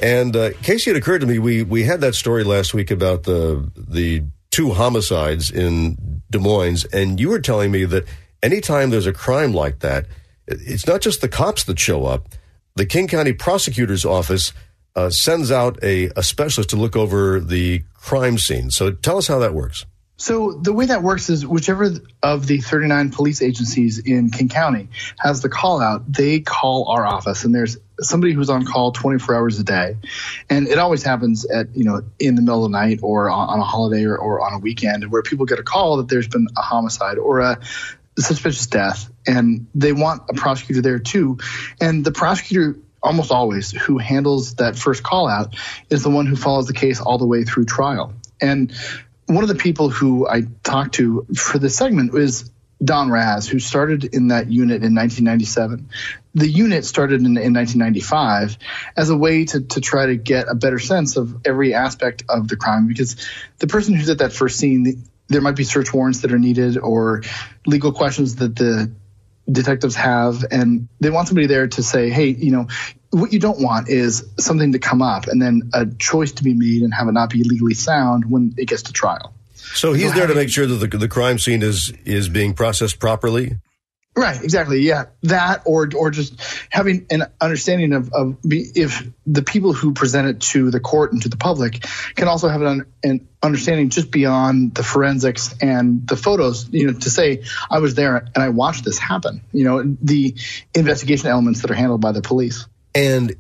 And 0.03 0.37
uh, 0.37 0.51
Casey, 0.63 0.91
it 0.91 0.97
occurred 0.97 1.21
to 1.21 1.27
me 1.27 1.39
we 1.39 1.63
we 1.63 1.85
had 1.85 2.01
that 2.03 2.15
story 2.15 2.45
last 2.45 2.75
week 2.75 2.91
about 2.91 3.23
the 3.23 3.71
the 3.75 4.25
two 4.51 4.73
homicides 4.73 5.51
in 5.51 6.23
Des 6.31 6.39
Moines, 6.39 6.85
and 6.93 7.21
you 7.21 7.29
were 7.29 7.41
telling 7.41 7.71
me 7.71 7.85
that 7.85 8.05
anytime 8.43 8.91
there's 8.91 9.07
a 9.07 9.13
crime 9.13 9.53
like 9.53 9.81
that, 9.81 10.07
it's 10.47 10.87
not 10.87 11.01
just 11.01 11.21
the 11.21 11.29
cops 11.29 11.65
that 11.65 11.79
show 11.79 12.07
up. 12.07 12.29
The 12.77 12.87
King 12.87 13.09
County 13.09 13.33
Prosecutor's 13.33 14.05
Office 14.05 14.53
uh, 14.97 15.11
sends 15.11 15.51
out 15.51 15.79
a, 15.83 16.11
a 16.17 16.23
specialist 16.23 16.71
to 16.71 16.77
look 16.77 16.97
over 16.97 17.41
the 17.41 17.83
crime 17.95 18.39
scene. 18.39 18.71
So 18.71 18.91
tell 18.91 19.19
us 19.19 19.29
how 19.29 19.39
that 19.39 19.55
works. 19.55 19.87
So 20.21 20.53
the 20.53 20.75
way 20.75 20.85
that 20.85 21.03
works 21.03 21.31
is 21.31 21.47
whichever 21.47 21.91
of 22.23 22.47
the 22.47 22.61
39 22.61 23.11
police 23.11 23.41
agencies 23.41 23.99
in 23.99 24.29
King 24.29 24.51
County 24.51 24.89
has 25.19 25.41
the 25.41 25.49
call 25.49 25.81
out, 25.81 26.13
they 26.13 26.41
call 26.41 26.89
our 26.89 27.07
office 27.07 27.45
and 27.45 27.55
there's 27.55 27.79
somebody 28.01 28.35
who's 28.35 28.51
on 28.51 28.67
call 28.67 28.93
24 28.93 29.35
hours 29.35 29.59
a 29.59 29.65
day. 29.65 29.97
And 30.51 30.69
it 30.69 30.79
always 30.79 31.03
happens 31.03 31.47
at, 31.47 31.75
you 31.75 31.85
know, 31.85 32.03
in 32.19 32.35
the 32.35 32.43
middle 32.43 32.67
of 32.67 32.71
the 32.71 32.79
night 32.79 33.01
or 33.03 33.31
on, 33.31 33.61
a 33.61 33.65
holiday 33.65 34.05
or, 34.05 34.19
or 34.19 34.43
on 34.43 34.53
a 34.53 34.59
weekend 34.59 35.11
where 35.11 35.23
people 35.23 35.47
get 35.47 35.59
a 35.59 35.63
call 35.63 35.97
that 35.97 36.09
there's 36.09 36.29
been 36.29 36.49
a 36.55 36.61
homicide 36.61 37.17
or 37.17 37.41
a 37.41 37.59
suspicious 38.19 38.67
death 38.67 39.11
and 39.27 39.69
they 39.75 39.95
want 39.95 40.25
a 40.29 40.35
prosecutor 40.35 40.83
there 40.83 40.99
too. 40.99 41.39
And 41.81 42.05
the 42.05 42.13
prosecutor 42.13 42.79
almost 43.03 43.33
always 43.33 43.71
who 43.71 43.97
handles 43.97 44.57
that 44.57 44.77
first 44.77 45.03
call 45.03 45.29
out 45.29 45.57
is 45.89 46.03
the 46.03 46.11
one 46.11 46.27
who 46.27 46.37
follows 46.37 46.67
the 46.67 46.75
case 46.75 47.01
all 47.01 47.17
the 47.17 47.27
way 47.27 47.45
through 47.45 47.65
trial. 47.65 48.13
And 48.43 48.75
one 49.31 49.45
of 49.45 49.49
the 49.49 49.55
people 49.55 49.89
who 49.89 50.27
I 50.29 50.43
talked 50.63 50.95
to 50.95 51.27
for 51.37 51.59
this 51.59 51.77
segment 51.77 52.13
was 52.13 52.51
Don 52.83 53.11
Raz, 53.11 53.47
who 53.47 53.59
started 53.59 54.05
in 54.05 54.29
that 54.29 54.51
unit 54.51 54.83
in 54.83 54.95
1997. 54.95 55.89
The 56.35 56.49
unit 56.49 56.85
started 56.85 57.21
in, 57.21 57.37
in 57.37 57.53
1995 57.53 58.57
as 58.97 59.11
a 59.11 59.17
way 59.17 59.45
to, 59.45 59.61
to 59.61 59.81
try 59.81 60.07
to 60.07 60.17
get 60.17 60.49
a 60.49 60.55
better 60.55 60.79
sense 60.79 61.17
of 61.17 61.43
every 61.45 61.75
aspect 61.75 62.25
of 62.29 62.49
the 62.49 62.57
crime 62.57 62.89
because 62.89 63.17
the 63.59 63.67
person 63.67 63.95
who's 63.95 64.09
at 64.09 64.19
that 64.19 64.33
first 64.33 64.59
scene, 64.59 65.05
there 65.29 65.41
might 65.41 65.57
be 65.57 65.65
search 65.65 65.93
warrants 65.93 66.23
that 66.23 66.33
are 66.33 66.39
needed 66.39 66.79
or 66.79 67.23
legal 67.67 67.93
questions 67.93 68.37
that 68.37 68.57
the 68.57 68.91
detectives 69.51 69.97
have 69.97 70.45
and 70.51 70.89
they 71.01 71.11
want 71.11 71.27
somebody 71.27 71.49
there 71.49 71.67
to 71.67 71.83
say 71.83 72.09
hey 72.09 72.29
you 72.29 72.53
know 72.53 72.69
what 73.11 73.33
you 73.33 73.39
don't 73.39 73.61
want 73.61 73.89
is 73.89 74.25
something 74.39 74.73
to 74.73 74.79
come 74.79 75.03
up 75.03 75.27
and 75.27 75.43
then 75.43 75.71
a 75.75 75.87
choice 75.87 76.33
to 76.33 76.45
be 76.45 76.55
made 76.55 76.83
and 76.83 76.95
have 76.95 77.09
it 77.09 77.13
not 77.13 77.31
be 77.31 77.43
legally 77.43 77.75
sound 77.75 78.31
when 78.31 78.55
it 78.57 78.67
gets 78.67 78.83
to 78.85 78.93
trial. 78.93 79.35
So 79.57 79.93
he's 79.93 80.11
so 80.11 80.19
there 80.19 80.27
to 80.27 80.35
make 80.35 80.49
sure 80.49 80.67
that 80.67 80.91
the, 80.91 80.99
the 80.99 81.09
crime 81.09 81.39
scene 81.39 81.63
is 81.63 81.93
is 82.05 82.29
being 82.29 82.55
processed 82.55 82.99
properly. 82.99 83.57
Right, 84.17 84.43
exactly. 84.43 84.81
Yeah, 84.81 85.05
that 85.23 85.63
or 85.67 85.89
or 85.97 86.11
just 86.11 86.35
having 86.69 87.07
an 87.11 87.25
understanding 87.41 87.93
of, 87.93 88.13
of 88.13 88.43
be, 88.43 88.67
if 88.75 89.09
the 89.25 89.43
people 89.43 89.73
who 89.73 89.93
present 89.93 90.27
it 90.27 90.41
to 90.53 90.71
the 90.71 90.81
court 90.81 91.13
and 91.13 91.23
to 91.23 91.29
the 91.29 91.37
public 91.37 91.85
can 92.17 92.27
also 92.27 92.49
have 92.49 92.61
an, 92.63 92.87
an 93.05 93.29
understanding 93.41 93.89
just 93.89 94.11
beyond 94.11 94.75
the 94.75 94.83
forensics 94.83 95.55
and 95.63 96.07
the 96.09 96.17
photos. 96.17 96.69
You 96.71 96.89
know, 96.89 96.99
to 96.99 97.11
say 97.11 97.45
I 97.71 97.79
was 97.79 97.95
there 97.95 98.17
and 98.17 98.43
I 98.43 98.49
watched 98.49 98.85
this 98.85 98.99
happen. 98.99 99.43
You 99.53 99.65
know, 99.65 99.97
the 100.03 100.35
investigation 100.75 101.29
elements 101.29 101.63
that 101.63 101.71
are 101.71 101.75
handled 101.75 102.01
by 102.01 102.11
the 102.11 102.23
police. 102.23 102.67
And 102.95 103.37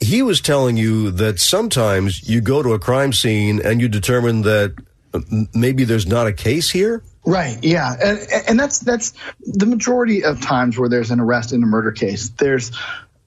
he 0.00 0.22
was 0.22 0.40
telling 0.40 0.76
you 0.76 1.10
that 1.12 1.40
sometimes 1.40 2.28
you 2.28 2.40
go 2.40 2.62
to 2.62 2.72
a 2.72 2.78
crime 2.78 3.12
scene 3.12 3.60
and 3.64 3.80
you 3.80 3.88
determine 3.88 4.42
that 4.42 4.74
uh, 5.14 5.20
maybe 5.54 5.84
there's 5.84 6.06
not 6.06 6.26
a 6.26 6.32
case 6.32 6.70
here. 6.70 7.02
Right. 7.24 7.58
Yeah, 7.62 7.92
and 8.00 8.20
and 8.48 8.60
that's 8.60 8.78
that's 8.78 9.12
the 9.40 9.66
majority 9.66 10.22
of 10.22 10.40
times 10.40 10.78
where 10.78 10.88
there's 10.88 11.10
an 11.10 11.18
arrest 11.18 11.52
in 11.52 11.60
a 11.62 11.66
murder 11.66 11.90
case. 11.90 12.28
There's 12.28 12.70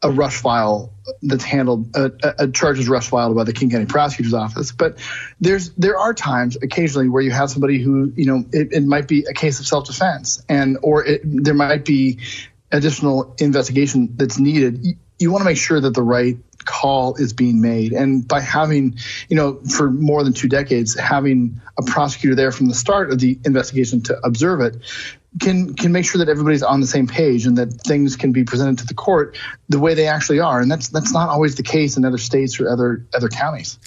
a 0.01 0.09
rush 0.09 0.37
file 0.37 0.93
that's 1.21 1.43
handled 1.43 1.95
uh, 1.95 2.09
uh, 2.23 2.33
a, 2.39 2.43
a 2.45 2.51
charge 2.51 2.79
is 2.79 2.87
rush 2.87 3.09
filed 3.09 3.35
by 3.35 3.43
the 3.43 3.51
King 3.51 3.69
County 3.69 3.85
Prosecutor's 3.85 4.33
Office. 4.33 4.71
But 4.71 4.97
there's 5.41 5.71
there 5.71 5.97
are 5.97 6.13
times 6.13 6.55
occasionally 6.61 7.09
where 7.09 7.21
you 7.21 7.31
have 7.31 7.49
somebody 7.49 7.81
who 7.81 8.13
you 8.15 8.25
know 8.25 8.45
it, 8.53 8.71
it 8.71 8.83
might 8.83 9.07
be 9.07 9.25
a 9.29 9.33
case 9.33 9.59
of 9.59 9.67
self 9.67 9.85
defense 9.85 10.41
and 10.47 10.77
or 10.81 11.03
it, 11.03 11.21
there 11.25 11.53
might 11.53 11.83
be 11.83 12.19
additional 12.71 13.35
investigation 13.39 14.13
that's 14.15 14.39
needed. 14.39 14.85
You, 15.19 15.31
want 15.31 15.41
to 15.41 15.45
make 15.45 15.57
sure 15.57 15.79
that 15.79 15.93
the 15.93 16.01
right 16.01 16.37
call 16.65 17.15
is 17.15 17.33
being 17.33 17.61
made. 17.61 17.93
And 17.93 18.27
by 18.27 18.41
having, 18.41 18.97
you 19.27 19.35
know, 19.35 19.59
for 19.61 19.89
more 19.89 20.23
than 20.23 20.33
two 20.33 20.47
decades, 20.47 20.97
having 20.97 21.61
a 21.77 21.83
prosecutor 21.83 22.35
there 22.35 22.51
from 22.51 22.67
the 22.67 22.75
start 22.75 23.11
of 23.11 23.19
the 23.19 23.39
investigation 23.45 24.01
to 24.03 24.19
observe 24.23 24.61
it 24.61 24.77
can 25.39 25.75
can 25.75 25.91
make 25.91 26.05
sure 26.05 26.19
that 26.19 26.29
everybody's 26.29 26.63
on 26.63 26.81
the 26.81 26.87
same 26.87 27.07
page 27.07 27.45
and 27.45 27.57
that 27.57 27.71
things 27.71 28.15
can 28.15 28.31
be 28.31 28.43
presented 28.43 28.79
to 28.79 28.87
the 28.87 28.95
court 28.95 29.37
the 29.67 29.79
way 29.79 29.93
they 29.93 30.07
actually 30.07 30.39
are. 30.39 30.59
And 30.59 30.71
that's 30.71 30.89
that's 30.89 31.13
not 31.13 31.29
always 31.29 31.55
the 31.55 31.63
case 31.63 31.97
in 31.97 32.05
other 32.05 32.17
states 32.17 32.59
or 32.59 32.69
other 32.69 33.05
other 33.13 33.29
counties. 33.29 33.77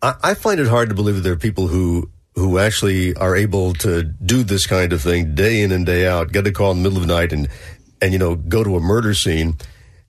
I, 0.00 0.14
I 0.22 0.34
find 0.34 0.60
it 0.60 0.68
hard 0.68 0.90
to 0.90 0.94
believe 0.94 1.16
that 1.16 1.22
there 1.22 1.32
are 1.32 1.36
people 1.36 1.66
who 1.66 2.10
who 2.36 2.58
actually 2.58 3.14
are 3.16 3.34
able 3.34 3.74
to 3.74 4.04
do 4.04 4.44
this 4.44 4.66
kind 4.66 4.92
of 4.92 5.02
thing 5.02 5.34
day 5.34 5.62
in 5.62 5.72
and 5.72 5.84
day 5.84 6.06
out, 6.06 6.30
get 6.30 6.46
a 6.46 6.52
call 6.52 6.70
in 6.70 6.78
the 6.78 6.82
middle 6.84 7.02
of 7.02 7.08
the 7.08 7.12
night 7.12 7.32
and 7.32 7.48
and 8.00 8.12
you 8.12 8.18
know 8.18 8.36
go 8.36 8.62
to 8.62 8.76
a 8.76 8.80
murder 8.80 9.14
scene 9.14 9.56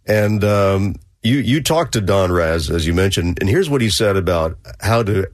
and 0.05 0.43
um, 0.43 0.95
you 1.21 1.37
you 1.37 1.61
talked 1.61 1.93
to 1.93 2.01
Don 2.01 2.31
Raz 2.31 2.69
as 2.69 2.85
you 2.87 2.93
mentioned, 2.93 3.39
and 3.39 3.49
here's 3.49 3.69
what 3.69 3.81
he 3.81 3.89
said 3.89 4.17
about 4.17 4.57
how 4.79 5.03
to 5.03 5.27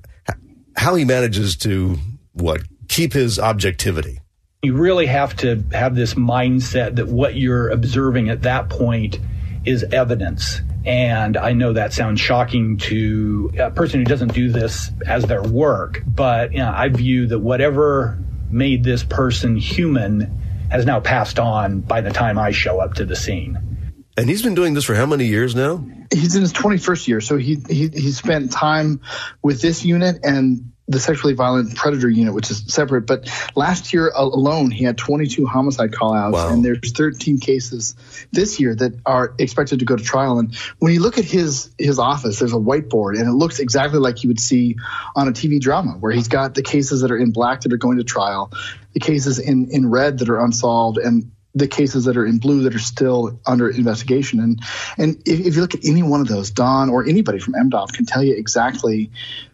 how 0.75 0.95
he 0.95 1.05
manages 1.05 1.55
to 1.57 1.97
what 2.33 2.61
keep 2.87 3.13
his 3.13 3.39
objectivity. 3.39 4.19
You 4.63 4.75
really 4.75 5.05
have 5.05 5.35
to 5.37 5.63
have 5.73 5.95
this 5.95 6.15
mindset 6.15 6.95
that 6.95 7.07
what 7.07 7.35
you're 7.35 7.69
observing 7.69 8.29
at 8.29 8.41
that 8.43 8.69
point 8.69 9.19
is 9.63 9.83
evidence. 9.83 10.61
And 10.85 11.37
I 11.37 11.53
know 11.53 11.73
that 11.73 11.93
sounds 11.93 12.19
shocking 12.19 12.77
to 12.77 13.51
a 13.59 13.71
person 13.71 13.99
who 13.99 14.05
doesn't 14.05 14.33
do 14.33 14.51
this 14.51 14.91
as 15.07 15.23
their 15.23 15.41
work, 15.41 16.03
but 16.05 16.51
you 16.51 16.59
know, 16.59 16.71
I 16.73 16.89
view 16.89 17.27
that 17.27 17.39
whatever 17.39 18.17
made 18.51 18.83
this 18.83 19.03
person 19.03 19.55
human 19.55 20.41
has 20.69 20.85
now 20.85 20.99
passed 20.99 21.39
on 21.39 21.81
by 21.81 22.01
the 22.01 22.11
time 22.11 22.37
I 22.37 22.51
show 22.51 22.79
up 22.79 22.95
to 22.95 23.05
the 23.05 23.15
scene. 23.15 23.74
And 24.17 24.29
he's 24.29 24.41
been 24.41 24.55
doing 24.55 24.73
this 24.73 24.85
for 24.85 24.95
how 24.95 25.05
many 25.05 25.25
years 25.25 25.55
now? 25.55 25.85
He's 26.13 26.35
in 26.35 26.41
his 26.41 26.53
21st 26.53 27.07
year, 27.07 27.21
so 27.21 27.37
he 27.37 27.57
he 27.67 27.89
he 27.89 28.11
spent 28.11 28.51
time 28.51 29.01
with 29.41 29.61
this 29.61 29.83
unit 29.83 30.19
and 30.23 30.71
the 30.87 30.99
sexually 30.99 31.33
violent 31.33 31.75
predator 31.75 32.07
unit, 32.07 32.33
which 32.33 32.51
is 32.51 32.63
separate. 32.67 33.07
But 33.07 33.27
last 33.55 33.91
year 33.91 34.11
alone, 34.15 34.69
he 34.69 34.83
had 34.83 34.97
22 34.97 35.45
homicide 35.45 35.91
callouts, 35.91 36.33
wow. 36.33 36.49
and 36.49 36.63
there's 36.63 36.91
13 36.91 37.39
cases 37.39 37.95
this 38.31 38.59
year 38.59 38.75
that 38.75 38.93
are 39.05 39.33
expected 39.39 39.79
to 39.79 39.85
go 39.85 39.95
to 39.95 40.03
trial. 40.03 40.37
And 40.37 40.55
when 40.77 40.93
you 40.93 41.01
look 41.01 41.17
at 41.17 41.25
his 41.25 41.73
his 41.77 41.99
office, 41.99 42.39
there's 42.39 42.53
a 42.53 42.57
whiteboard, 42.57 43.19
and 43.19 43.27
it 43.27 43.33
looks 43.33 43.59
exactly 43.59 43.99
like 43.99 44.23
you 44.23 44.29
would 44.29 44.39
see 44.39 44.77
on 45.15 45.27
a 45.27 45.31
TV 45.31 45.59
drama, 45.59 45.93
where 45.93 46.11
he's 46.11 46.27
got 46.27 46.53
the 46.53 46.63
cases 46.63 47.01
that 47.01 47.11
are 47.11 47.17
in 47.17 47.31
black 47.31 47.61
that 47.61 47.73
are 47.73 47.77
going 47.77 47.97
to 47.97 48.03
trial, 48.03 48.51
the 48.93 48.99
cases 48.99 49.39
in 49.39 49.69
in 49.71 49.89
red 49.89 50.19
that 50.19 50.29
are 50.29 50.39
unsolved, 50.39 50.99
and 50.99 51.31
the 51.55 51.67
cases 51.67 52.05
that 52.05 52.17
are 52.17 52.25
in 52.25 52.37
blue 52.37 52.63
that 52.63 52.75
are 52.75 52.79
still 52.79 53.39
under 53.47 53.69
investigation. 53.69 54.39
And 54.41 54.61
and 54.97 55.21
if, 55.25 55.39
if, 55.39 55.55
you 55.55 55.61
look 55.61 55.73
at 55.73 55.85
any 55.85 56.03
one 56.03 56.19
of 56.19 56.27
those, 56.27 56.51
Don 56.51 56.89
or 56.89 57.07
anybody 57.07 57.39
from 57.39 57.53
MDOP 57.53 57.93
can 57.93 58.05
tell 58.05 58.21
you 58.21 58.35
exactly 58.35 59.09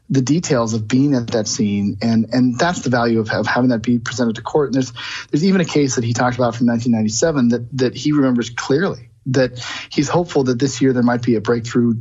the 0.09 0.21
details 0.21 0.73
of 0.73 0.87
being 0.87 1.13
at 1.13 1.27
that 1.27 1.47
scene, 1.47 1.97
and 2.01 2.33
and 2.33 2.57
that's 2.57 2.81
the 2.81 2.89
value 2.89 3.19
of, 3.19 3.29
of 3.29 3.45
having 3.45 3.69
that 3.69 3.83
be 3.83 3.99
presented 3.99 4.35
to 4.35 4.41
court. 4.41 4.67
And 4.67 4.75
there's 4.75 4.91
there's 5.29 5.45
even 5.45 5.61
a 5.61 5.65
case 5.65 5.95
that 5.95 6.03
he 6.03 6.13
talked 6.13 6.35
about 6.35 6.55
from 6.55 6.67
1997 6.67 7.49
that 7.49 7.77
that 7.77 7.95
he 7.95 8.11
remembers 8.11 8.49
clearly. 8.49 9.09
That 9.27 9.63
he's 9.91 10.09
hopeful 10.09 10.45
that 10.45 10.57
this 10.57 10.81
year 10.81 10.93
there 10.93 11.03
might 11.03 11.21
be 11.21 11.35
a 11.35 11.41
breakthrough 11.41 11.93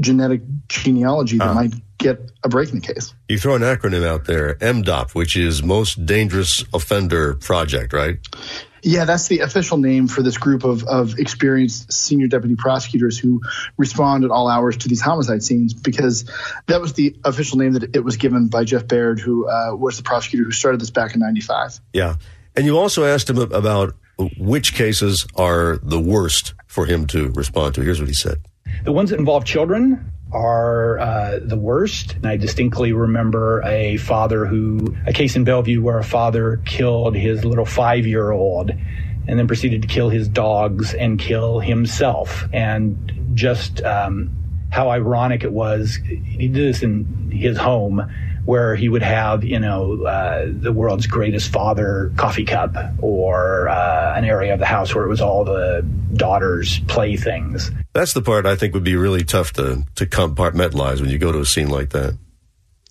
genetic 0.00 0.42
genealogy 0.68 1.38
that 1.38 1.48
uh, 1.48 1.54
might 1.54 1.74
get 1.98 2.30
a 2.44 2.48
break 2.48 2.70
in 2.70 2.76
the 2.78 2.86
case. 2.86 3.12
You 3.28 3.38
throw 3.38 3.56
an 3.56 3.62
acronym 3.62 4.06
out 4.06 4.26
there, 4.26 4.54
MDOP, 4.54 5.14
which 5.14 5.36
is 5.36 5.62
Most 5.62 6.06
Dangerous 6.06 6.64
Offender 6.72 7.34
Project, 7.34 7.92
right? 7.92 8.18
Yeah, 8.82 9.04
that's 9.04 9.28
the 9.28 9.40
official 9.40 9.78
name 9.78 10.08
for 10.08 10.22
this 10.22 10.38
group 10.38 10.64
of, 10.64 10.84
of 10.84 11.18
experienced 11.18 11.92
senior 11.92 12.28
deputy 12.28 12.56
prosecutors 12.56 13.18
who 13.18 13.42
respond 13.76 14.24
at 14.24 14.30
all 14.30 14.48
hours 14.48 14.76
to 14.78 14.88
these 14.88 15.00
homicide 15.00 15.42
scenes 15.42 15.74
because 15.74 16.30
that 16.66 16.80
was 16.80 16.92
the 16.92 17.16
official 17.24 17.58
name 17.58 17.72
that 17.74 17.96
it 17.96 18.04
was 18.04 18.16
given 18.16 18.48
by 18.48 18.64
Jeff 18.64 18.86
Baird, 18.86 19.20
who 19.20 19.48
uh, 19.48 19.74
was 19.74 19.96
the 19.96 20.02
prosecutor 20.02 20.44
who 20.44 20.52
started 20.52 20.80
this 20.80 20.90
back 20.90 21.14
in 21.14 21.20
95. 21.20 21.80
Yeah. 21.92 22.16
And 22.56 22.66
you 22.66 22.78
also 22.78 23.04
asked 23.04 23.30
him 23.30 23.38
about 23.38 23.94
which 24.36 24.74
cases 24.74 25.26
are 25.36 25.78
the 25.82 26.00
worst 26.00 26.54
for 26.66 26.86
him 26.86 27.06
to 27.08 27.30
respond 27.30 27.74
to. 27.76 27.82
Here's 27.82 28.00
what 28.00 28.08
he 28.08 28.14
said 28.14 28.38
The 28.84 28.92
ones 28.92 29.10
that 29.10 29.18
involve 29.18 29.44
children 29.44 30.12
are 30.32 30.98
uh, 30.98 31.38
the 31.42 31.56
worst. 31.56 32.14
And 32.14 32.26
I 32.26 32.36
distinctly 32.36 32.92
remember 32.92 33.62
a 33.62 33.96
father 33.96 34.46
who, 34.46 34.96
a 35.06 35.12
case 35.12 35.36
in 35.36 35.44
Bellevue 35.44 35.82
where 35.82 35.98
a 35.98 36.04
father 36.04 36.60
killed 36.64 37.16
his 37.16 37.44
little 37.44 37.64
five 37.64 38.06
year 38.06 38.30
old 38.30 38.70
and 38.70 39.38
then 39.38 39.46
proceeded 39.46 39.82
to 39.82 39.88
kill 39.88 40.08
his 40.08 40.28
dogs 40.28 40.94
and 40.94 41.18
kill 41.18 41.60
himself. 41.60 42.44
And 42.52 43.30
just 43.34 43.82
um, 43.82 44.30
how 44.70 44.90
ironic 44.90 45.44
it 45.44 45.52
was. 45.52 45.98
He 46.04 46.48
did 46.48 46.54
this 46.54 46.82
in 46.82 47.30
his 47.30 47.56
home 47.56 48.10
where 48.48 48.74
he 48.74 48.88
would 48.88 49.02
have, 49.02 49.44
you 49.44 49.58
know, 49.58 50.04
uh, 50.04 50.46
the 50.48 50.72
world's 50.72 51.06
greatest 51.06 51.52
father 51.52 52.10
coffee 52.16 52.46
cup 52.46 52.74
or 53.02 53.68
uh, 53.68 54.14
an 54.16 54.24
area 54.24 54.54
of 54.54 54.58
the 54.58 54.64
house 54.64 54.94
where 54.94 55.04
it 55.04 55.08
was 55.08 55.20
all 55.20 55.44
the 55.44 55.86
daughter's 56.14 56.78
playthings. 56.78 57.70
That's 57.92 58.14
the 58.14 58.22
part 58.22 58.46
I 58.46 58.56
think 58.56 58.72
would 58.72 58.84
be 58.84 58.96
really 58.96 59.22
tough 59.22 59.52
to, 59.52 59.84
to 59.96 60.06
compartmentalize 60.06 61.02
when 61.02 61.10
you 61.10 61.18
go 61.18 61.30
to 61.30 61.40
a 61.40 61.44
scene 61.44 61.68
like 61.68 61.90
that. 61.90 62.16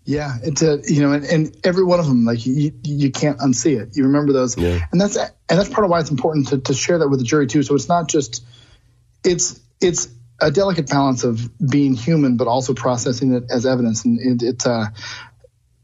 Yeah, 0.06 0.38
it's 0.43 0.62
a 0.62 0.80
you 0.86 1.02
know, 1.02 1.13
and, 1.13 1.26
and 1.26 1.58
every 1.63 1.84
one 1.84 2.00
of 2.00 2.06
them, 2.06 2.24
like 2.24 2.46
you, 2.46 2.72
you 2.84 3.10
can't 3.10 3.39
unsee 3.39 3.82
it. 3.82 3.98
You 3.98 4.04
remember 4.04 4.34
those, 4.34 4.56
yeah. 4.56 4.86
and 4.91 5.02
that's 5.02 5.17
and 5.17 5.34
that's 5.60 5.70
part 5.70 5.86
of 5.86 5.89
why 5.89 6.02
it's 6.02 6.12
important 6.12 6.50
to, 6.50 6.60
to 6.60 6.74
share 6.76 7.00
that 7.00 7.10
with 7.10 7.17
the 7.17 7.26
jury 7.26 7.48
too. 7.48 7.63
So 7.63 7.74
it's 7.74 7.89
not 7.89 8.08
just 8.08 8.46
it's 9.26 9.60
it's 9.82 10.08
a 10.39 10.52
delicate 10.52 10.88
balance 10.88 11.24
of 11.24 11.50
being 11.60 11.96
human, 11.96 12.38
but 12.38 12.48
also 12.48 12.74
processing 12.74 13.34
it 13.34 13.46
as 13.50 13.65
evidence. 13.65 14.06
And 14.06 14.20
it, 14.20 14.46
it's 14.46 14.65
uh, 14.65 14.86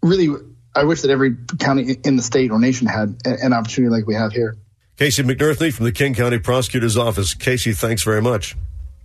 really, 0.04 0.30
I 0.76 0.84
wish 0.84 1.02
that 1.02 1.10
every 1.10 1.36
county 1.60 1.98
in 2.04 2.16
the 2.16 2.22
state 2.22 2.52
or 2.52 2.60
nation 2.60 2.86
had 2.88 3.18
an 3.26 3.54
opportunity 3.54 3.90
like 3.90 4.06
we 4.06 4.14
have 4.14 4.32
here. 4.32 4.58
Casey 4.98 5.24
McNerthney 5.24 5.74
from 5.74 5.86
the 5.86 5.92
King 5.92 6.14
County 6.14 6.38
Prosecutor's 6.38 6.98
Office. 6.98 7.34
Casey, 7.34 7.74
thanks 7.74 8.04
very 8.04 8.22
much. 8.22 8.56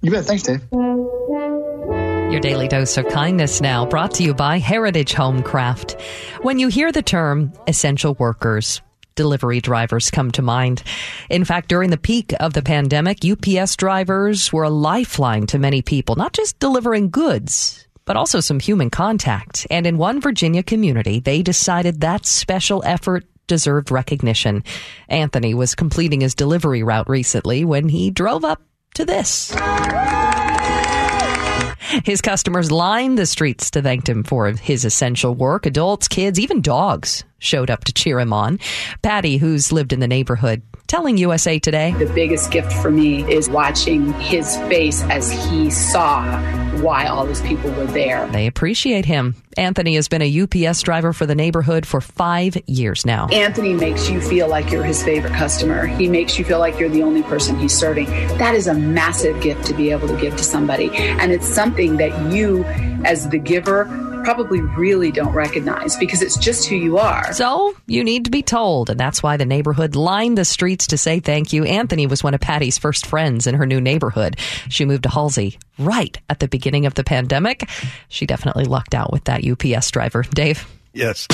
You 0.03 0.11
bet. 0.11 0.27
Thanks, 0.27 0.43
Dave. 0.43 0.61
Your 2.31 2.41
daily 2.41 2.69
dose 2.69 2.99
of 2.99 3.09
kindness 3.09 3.63
now 3.63 3.87
brought 3.87 4.13
to 4.15 4.23
you 4.23 4.35
by 4.35 4.59
Heritage 4.59 5.15
Homecraft. 5.15 5.99
When 6.43 6.59
you 6.59 6.69
hear 6.69 6.93
the 6.93 7.01
term 7.01 7.55
essential 7.67 8.15
workers, 8.15 8.83
delivery 9.15 9.61
drivers 9.61 10.11
come 10.11 10.31
to 10.33 10.43
mind. 10.43 10.83
In 11.31 11.45
fact, 11.45 11.69
during 11.69 11.89
the 11.89 11.97
peak 11.97 12.35
of 12.39 12.53
the 12.53 12.63
pandemic, 12.63 13.25
UPS 13.25 13.77
drivers 13.77 14.53
were 14.53 14.65
a 14.65 14.71
lifeline 14.71 15.47
to 15.49 15.59
many 15.59 15.81
people, 15.81 16.17
not 16.17 16.35
just 16.35 16.59
delivering 16.61 17.09
goods, 17.09 17.88
but 18.09 18.17
also 18.17 18.41
some 18.41 18.59
human 18.59 18.89
contact. 18.89 19.67
And 19.71 19.87
in 19.87 19.99
one 19.99 20.21
Virginia 20.23 20.63
community, 20.63 21.21
they 21.21 21.43
decided 21.43 22.01
that 22.01 22.25
special 22.25 22.83
effort 22.87 23.27
deserved 23.47 23.91
recognition. 23.91 24.65
Anthony 25.09 25.53
was 25.53 25.75
completing 25.75 26.23
his 26.23 26.35
delivery 26.35 26.83
route 26.83 27.09
recently 27.09 27.67
when 27.67 27.91
he 27.91 28.11
drove 28.11 28.47
up 28.47 28.63
to 28.95 29.05
this. 29.05 29.55
His 32.05 32.23
customers 32.23 32.71
lined 32.71 33.19
the 33.19 33.27
streets 33.27 33.71
to 33.73 33.83
thank 33.83 34.09
him 34.09 34.25
for 34.25 34.51
his 34.53 34.87
essential 34.87 35.35
work. 35.35 35.67
Adults, 35.67 36.09
kids, 36.09 36.41
even 36.41 36.63
dogs 36.63 37.25
showed 37.39 37.71
up 37.71 37.85
to 37.85 37.93
cheer 37.93 38.21
him 38.21 38.33
on. 38.33 38.59
Patty, 39.03 39.37
who's 39.37 39.73
lived 39.73 39.93
in 39.93 40.01
the 40.01 40.09
neighborhood, 40.09 40.63
telling 40.87 41.19
USA 41.19 41.59
Today. 41.59 41.93
The 41.93 42.13
biggest 42.13 42.51
gift 42.51 42.73
for 42.73 42.91
me 42.91 43.31
is 43.31 43.49
watching 43.49 44.13
his 44.15 44.57
face 44.69 45.03
as 45.05 45.31
he 45.31 45.71
saw 45.71 46.23
why 46.81 47.07
all 47.07 47.27
those 47.27 47.41
people 47.43 47.71
were 47.73 47.87
there. 47.87 48.27
They 48.29 48.47
appreciate 48.47 49.05
him. 49.05 49.35
Anthony 49.57 49.97
has 49.97 50.09
been 50.09 50.23
a 50.23 50.41
UPS 50.43 50.83
driver 50.83 51.13
for 51.13 51.27
the 51.27 51.35
neighborhood 51.35 51.85
for 51.85 52.01
five 52.01 52.57
years 52.67 53.05
now. 53.05 53.27
Anthony 53.29 53.75
makes 53.75 54.09
you 54.09 54.21
feel 54.21 54.49
like 54.49 54.71
you're 54.71 54.85
his 54.85 55.03
favorite 55.03 55.33
customer. 55.33 55.87
He 55.87 56.09
makes 56.09 56.39
you 56.39 56.45
feel 56.45 56.61
like 56.61 56.79
you're 56.79 56.89
the 56.89 57.03
only 57.03 57.23
person 57.25 57.59
he's 57.59 57.77
serving. 57.77 58.07
That 58.39 58.55
is 58.55 58.67
a 58.67 58.75
massive 58.75 59.41
gift 59.43 59.67
to 59.67 59.75
be 59.75 59.91
able 59.91 60.09
to 60.09 60.17
give 60.17 60.37
to 60.37 60.45
somebody. 60.45 60.91
And 60.95 61.33
it's 61.33 61.49
something 61.49 61.97
that 61.97 62.33
you, 62.33 62.65
as 63.05 63.29
the 63.29 63.39
giver, 63.39 63.85
probably 64.29 64.61
really 64.61 65.11
don't 65.11 65.33
recognize 65.33 65.97
because 65.97 66.21
it's 66.21 66.37
just 66.37 66.69
who 66.69 66.77
you 66.77 66.99
are. 66.99 67.33
So 67.33 67.75
you 67.87 68.05
need 68.05 68.27
to 68.27 68.31
be 68.31 68.43
told. 68.43 68.91
And 68.91 69.01
that's 69.01 69.23
why 69.23 69.39
the 69.39 69.47
neighborhood 69.47 69.97
lined 69.97 70.37
the 70.37 70.45
streets 70.45 70.89
to 70.89 70.99
say 70.99 71.19
thank 71.19 71.55
you. 71.55 71.65
Anthony 71.65 72.07
was 72.07 72.23
one 72.23 72.35
of 72.35 72.41
Patty's 72.41 72.77
first 72.77 73.07
friends 73.07 73.47
in 73.47 73.55
her 73.55 73.65
new 73.65 73.81
neighborhood. 73.81 74.39
She 74.69 74.85
moved 74.85 75.05
to 75.05 75.09
Halsey 75.09 75.59
right 75.79 76.21
at 76.29 76.41
the 76.41 76.49
beginning 76.49 76.85
of 76.85 76.93
the 76.93 77.05
pandemic. 77.05 77.71
She 78.11 78.27
definitely 78.27 78.67
lucked 78.67 78.95
out 78.95 79.15
with 79.15 79.25
that 79.25 79.47
UPS 79.47 79.91
driver. 79.93 80.23
Dave? 80.35 80.69
Yes. 80.93 81.27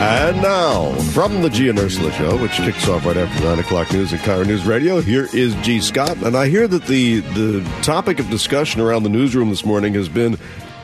And 0.00 0.40
now, 0.40 0.94
from 1.12 1.42
the 1.42 1.50
G 1.50 1.68
and 1.68 1.78
Ursula 1.78 2.10
Show, 2.12 2.40
which 2.40 2.52
kicks 2.52 2.88
off 2.88 3.04
right 3.04 3.18
after 3.18 3.44
9 3.44 3.58
o'clock 3.58 3.92
news 3.92 4.14
at 4.14 4.20
KIRO 4.20 4.46
News 4.46 4.64
Radio, 4.64 5.02
here 5.02 5.28
is 5.34 5.54
G. 5.56 5.78
Scott. 5.78 6.16
And 6.22 6.38
I 6.38 6.48
hear 6.48 6.66
that 6.66 6.86
the, 6.86 7.20
the 7.20 7.60
topic 7.82 8.18
of 8.18 8.30
discussion 8.30 8.80
around 8.80 9.02
the 9.02 9.10
newsroom 9.10 9.50
this 9.50 9.62
morning 9.62 9.92
has 9.92 10.08
been 10.08 10.38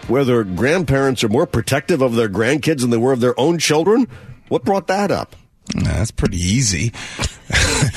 whether 0.06 0.44
grandparents 0.44 1.24
are 1.24 1.30
more 1.30 1.46
protective 1.46 2.02
of 2.02 2.14
their 2.14 2.28
grandkids 2.28 2.82
than 2.82 2.90
they 2.90 2.98
were 2.98 3.14
of 3.14 3.20
their 3.20 3.38
own 3.40 3.56
children. 3.56 4.06
What 4.48 4.64
brought 4.64 4.86
that 4.88 5.10
up? 5.10 5.34
That's 5.74 6.10
pretty 6.10 6.36
easy. 6.36 6.92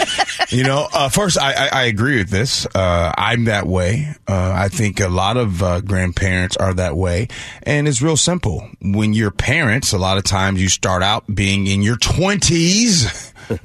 you 0.50 0.64
know, 0.64 0.88
uh, 0.94 1.10
first, 1.10 1.38
I, 1.40 1.54
I, 1.54 1.68
I, 1.68 1.84
agree 1.84 2.18
with 2.18 2.30
this. 2.30 2.66
Uh, 2.74 3.12
I'm 3.18 3.46
that 3.46 3.68
way. 3.68 4.14
Uh, 4.28 4.54
I 4.56 4.70
think 4.70 5.00
a 5.00 5.10
lot 5.10 5.38
of 5.38 5.62
uh, 5.62 5.82
grandparents 5.82 6.58
are 6.58 6.74
that 6.74 6.96
way. 6.96 7.28
And 7.64 7.88
it's 7.88 8.02
real 8.02 8.18
simple. 8.18 8.70
When 8.82 9.14
you're 9.14 9.32
parents, 9.32 9.94
a 9.94 9.98
lot 9.98 10.18
of 10.18 10.24
times 10.24 10.62
you 10.62 10.70
start 10.70 11.04
out 11.04 11.24
being 11.34 11.68
in 11.68 11.82
your 11.82 11.98
20s 11.98 13.29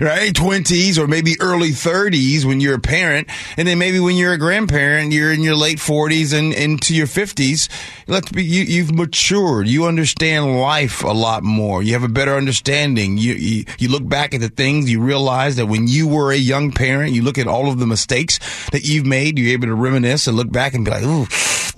right? 0.00 0.32
20s 0.32 0.98
or 0.98 1.06
maybe 1.06 1.34
early 1.40 1.70
30s 1.70 2.44
when 2.44 2.60
you're 2.60 2.76
a 2.76 2.80
parent. 2.80 3.28
And 3.56 3.66
then 3.66 3.78
maybe 3.78 4.00
when 4.00 4.16
you're 4.16 4.32
a 4.32 4.38
grandparent, 4.38 5.12
you're 5.12 5.32
in 5.32 5.42
your 5.42 5.56
late 5.56 5.78
40s 5.78 6.36
and 6.36 6.52
into 6.52 6.94
your 6.94 7.06
50s. 7.06 7.68
Let's 8.06 8.30
be, 8.30 8.44
you, 8.44 8.62
you've 8.62 8.94
matured. 8.94 9.66
You 9.66 9.86
understand 9.86 10.60
life 10.60 11.02
a 11.02 11.08
lot 11.08 11.42
more. 11.42 11.82
You 11.82 11.94
have 11.94 12.04
a 12.04 12.08
better 12.08 12.34
understanding. 12.34 13.18
You, 13.18 13.34
you, 13.34 13.64
you 13.78 13.88
look 13.88 14.08
back 14.08 14.34
at 14.34 14.40
the 14.40 14.48
things, 14.48 14.90
you 14.90 15.00
realize 15.00 15.56
that 15.56 15.66
when 15.66 15.88
you 15.88 16.06
were 16.06 16.32
a 16.32 16.36
young 16.36 16.70
parent, 16.72 17.12
you 17.12 17.22
look 17.22 17.38
at 17.38 17.46
all 17.46 17.70
of 17.70 17.78
the 17.78 17.86
mistakes 17.86 18.38
that 18.70 18.84
you've 18.84 19.06
made, 19.06 19.38
you're 19.38 19.52
able 19.52 19.66
to 19.66 19.74
reminisce 19.74 20.26
and 20.26 20.36
look 20.36 20.50
back 20.52 20.74
and 20.74 20.84
be 20.84 20.90
like, 20.90 21.02
ooh, 21.02 21.26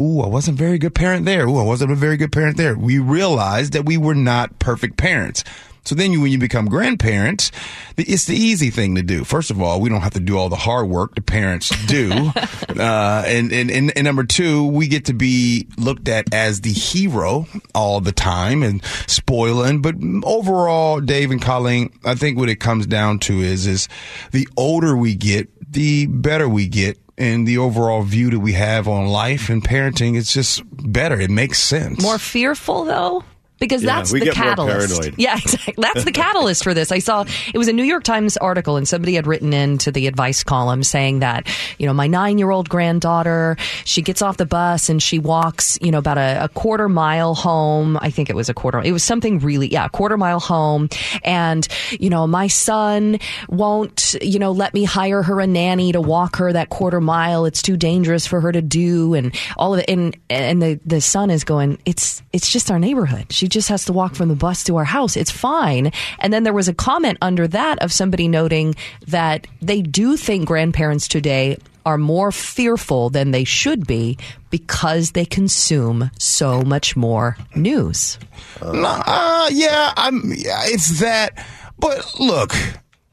ooh, 0.00 0.20
I 0.20 0.26
wasn't 0.28 0.58
a 0.58 0.62
very 0.62 0.78
good 0.78 0.94
parent 0.94 1.24
there. 1.24 1.46
Ooh, 1.46 1.58
I 1.58 1.62
wasn't 1.62 1.92
a 1.92 1.96
very 1.96 2.16
good 2.16 2.32
parent 2.32 2.56
there. 2.56 2.76
We 2.76 2.98
realized 2.98 3.72
that 3.72 3.84
we 3.84 3.96
were 3.96 4.14
not 4.14 4.58
perfect 4.58 4.96
parents. 4.96 5.44
So 5.86 5.94
then 5.94 6.12
you, 6.12 6.20
when 6.20 6.32
you 6.32 6.38
become 6.38 6.66
grandparents, 6.66 7.52
it's 7.96 8.24
the 8.24 8.36
easy 8.36 8.70
thing 8.70 8.96
to 8.96 9.02
do. 9.02 9.22
First 9.22 9.50
of 9.52 9.62
all, 9.62 9.80
we 9.80 9.88
don't 9.88 10.00
have 10.00 10.14
to 10.14 10.20
do 10.20 10.36
all 10.36 10.48
the 10.48 10.56
hard 10.56 10.88
work 10.88 11.14
the 11.14 11.20
parents 11.20 11.70
do. 11.86 12.10
uh, 12.76 13.22
and, 13.26 13.52
and, 13.52 13.70
and, 13.70 13.92
and, 13.96 14.04
number 14.04 14.24
two, 14.24 14.66
we 14.66 14.88
get 14.88 15.04
to 15.06 15.14
be 15.14 15.68
looked 15.78 16.08
at 16.08 16.34
as 16.34 16.62
the 16.62 16.72
hero 16.72 17.46
all 17.74 18.00
the 18.00 18.12
time 18.12 18.64
and 18.64 18.84
spoiling. 19.06 19.80
But 19.80 19.94
overall, 20.24 21.00
Dave 21.00 21.30
and 21.30 21.40
Colleen, 21.40 21.92
I 22.04 22.16
think 22.16 22.36
what 22.36 22.48
it 22.48 22.56
comes 22.56 22.86
down 22.86 23.20
to 23.20 23.40
is, 23.40 23.66
is 23.66 23.88
the 24.32 24.48
older 24.56 24.96
we 24.96 25.14
get, 25.14 25.48
the 25.72 26.06
better 26.06 26.48
we 26.48 26.66
get 26.66 26.98
and 27.18 27.46
the 27.46 27.58
overall 27.58 28.02
view 28.02 28.30
that 28.30 28.40
we 28.40 28.52
have 28.52 28.88
on 28.88 29.06
life 29.06 29.48
and 29.48 29.64
parenting 29.64 30.18
it's 30.18 30.34
just 30.34 30.62
better 30.70 31.18
it 31.18 31.30
makes 31.30 31.58
sense 31.58 32.02
more 32.02 32.18
fearful 32.18 32.84
though 32.84 33.24
because 33.58 33.82
yeah, 33.82 33.96
that's 33.96 34.12
the 34.12 34.30
catalyst. 34.32 35.10
Yeah, 35.16 35.36
exactly. 35.36 35.74
That's 35.78 36.04
the 36.04 36.12
catalyst 36.12 36.62
for 36.62 36.74
this. 36.74 36.92
I 36.92 36.98
saw 36.98 37.24
it 37.52 37.58
was 37.58 37.68
a 37.68 37.72
New 37.72 37.84
York 37.84 38.04
Times 38.04 38.36
article, 38.36 38.76
and 38.76 38.86
somebody 38.86 39.14
had 39.14 39.26
written 39.26 39.52
into 39.52 39.90
the 39.90 40.06
advice 40.06 40.44
column 40.44 40.82
saying 40.82 41.20
that 41.20 41.46
you 41.78 41.86
know 41.86 41.94
my 41.94 42.06
nine 42.06 42.38
year 42.38 42.50
old 42.50 42.68
granddaughter 42.68 43.56
she 43.84 44.02
gets 44.02 44.22
off 44.22 44.36
the 44.36 44.46
bus 44.46 44.88
and 44.88 45.02
she 45.02 45.18
walks 45.18 45.78
you 45.80 45.90
know 45.90 45.98
about 45.98 46.18
a, 46.18 46.44
a, 46.44 46.48
quarter 46.50 46.88
mile 46.88 47.34
home. 47.34 47.98
I 48.00 48.10
think 48.10 48.30
it 48.30 48.36
was 48.36 48.48
a 48.48 48.54
quarter. 48.54 48.80
It 48.82 48.92
was 48.92 49.02
something 49.02 49.38
really 49.38 49.68
yeah, 49.68 49.86
a 49.86 49.90
quarter 49.90 50.16
mile 50.16 50.40
home, 50.40 50.88
and 51.24 51.66
you 51.90 52.10
know 52.10 52.26
my 52.26 52.48
son 52.48 53.18
won't 53.48 54.14
you 54.20 54.38
know 54.38 54.52
let 54.52 54.74
me 54.74 54.84
hire 54.84 55.22
her 55.22 55.40
a 55.40 55.46
nanny 55.46 55.92
to 55.92 56.00
walk 56.00 56.36
her 56.36 56.52
that 56.52 56.68
quarter 56.68 57.00
mile. 57.00 57.46
It's 57.46 57.62
too 57.62 57.76
dangerous 57.76 58.26
for 58.26 58.40
her 58.40 58.52
to 58.52 58.62
do, 58.62 59.14
and 59.14 59.34
all 59.56 59.74
of 59.74 59.80
it. 59.80 59.88
And 59.88 60.16
and 60.28 60.62
the 60.62 60.80
the 60.84 61.00
son 61.00 61.30
is 61.30 61.44
going. 61.44 61.78
It's 61.84 62.22
it's 62.32 62.50
just 62.50 62.70
our 62.70 62.78
neighborhood. 62.78 63.32
She 63.32 63.45
she 63.46 63.48
just 63.48 63.68
has 63.68 63.84
to 63.84 63.92
walk 63.92 64.16
from 64.16 64.28
the 64.28 64.34
bus 64.34 64.64
to 64.64 64.74
our 64.74 64.84
house. 64.84 65.16
It's 65.16 65.30
fine. 65.30 65.92
And 66.18 66.32
then 66.32 66.42
there 66.42 66.52
was 66.52 66.66
a 66.66 66.74
comment 66.74 67.16
under 67.22 67.46
that 67.46 67.78
of 67.78 67.92
somebody 67.92 68.26
noting 68.26 68.74
that 69.06 69.46
they 69.62 69.82
do 69.82 70.16
think 70.16 70.48
grandparents 70.48 71.06
today 71.06 71.58
are 71.84 71.96
more 71.96 72.32
fearful 72.32 73.08
than 73.08 73.30
they 73.30 73.44
should 73.44 73.86
be 73.86 74.18
because 74.50 75.12
they 75.12 75.24
consume 75.24 76.10
so 76.18 76.62
much 76.62 76.96
more 76.96 77.36
news. 77.54 78.18
Uh, 78.60 79.48
yeah, 79.52 79.92
I'm. 79.96 80.24
Yeah, 80.24 80.62
it's 80.64 80.98
that. 80.98 81.46
But 81.78 82.18
look, 82.18 82.52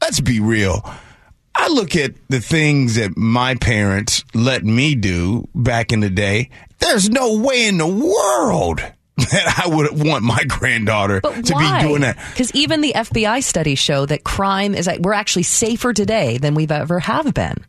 let's 0.01 0.19
be 0.19 0.39
real. 0.39 0.83
I 1.53 1.67
look 1.67 1.95
at 1.95 2.15
the 2.29 2.41
things 2.41 2.95
that 2.95 3.15
my 3.15 3.53
parents 3.53 4.25
let 4.33 4.63
me 4.63 4.95
do 4.95 5.47
back 5.53 5.93
in 5.93 5.99
the 5.99 6.09
day. 6.09 6.49
There's 6.79 7.07
no 7.07 7.37
way 7.37 7.67
in 7.67 7.77
the 7.77 7.85
world 7.85 8.81
that 9.31 9.63
I 9.63 9.67
would 9.67 10.03
want 10.03 10.23
my 10.23 10.43
granddaughter 10.43 11.21
but 11.21 11.45
to 11.45 11.53
why? 11.53 11.81
be 11.81 11.87
doing 11.87 12.01
that. 12.01 12.17
Because 12.31 12.51
even 12.53 12.81
the 12.81 12.93
FBI 12.93 13.43
studies 13.43 13.79
show 13.79 14.05
that 14.05 14.23
crime 14.23 14.75
is 14.75 14.89
we're 14.99 15.13
actually 15.13 15.43
safer 15.43 15.93
today 15.93 16.37
than 16.37 16.55
we've 16.55 16.71
ever 16.71 16.99
have 16.99 17.33
been. 17.33 17.63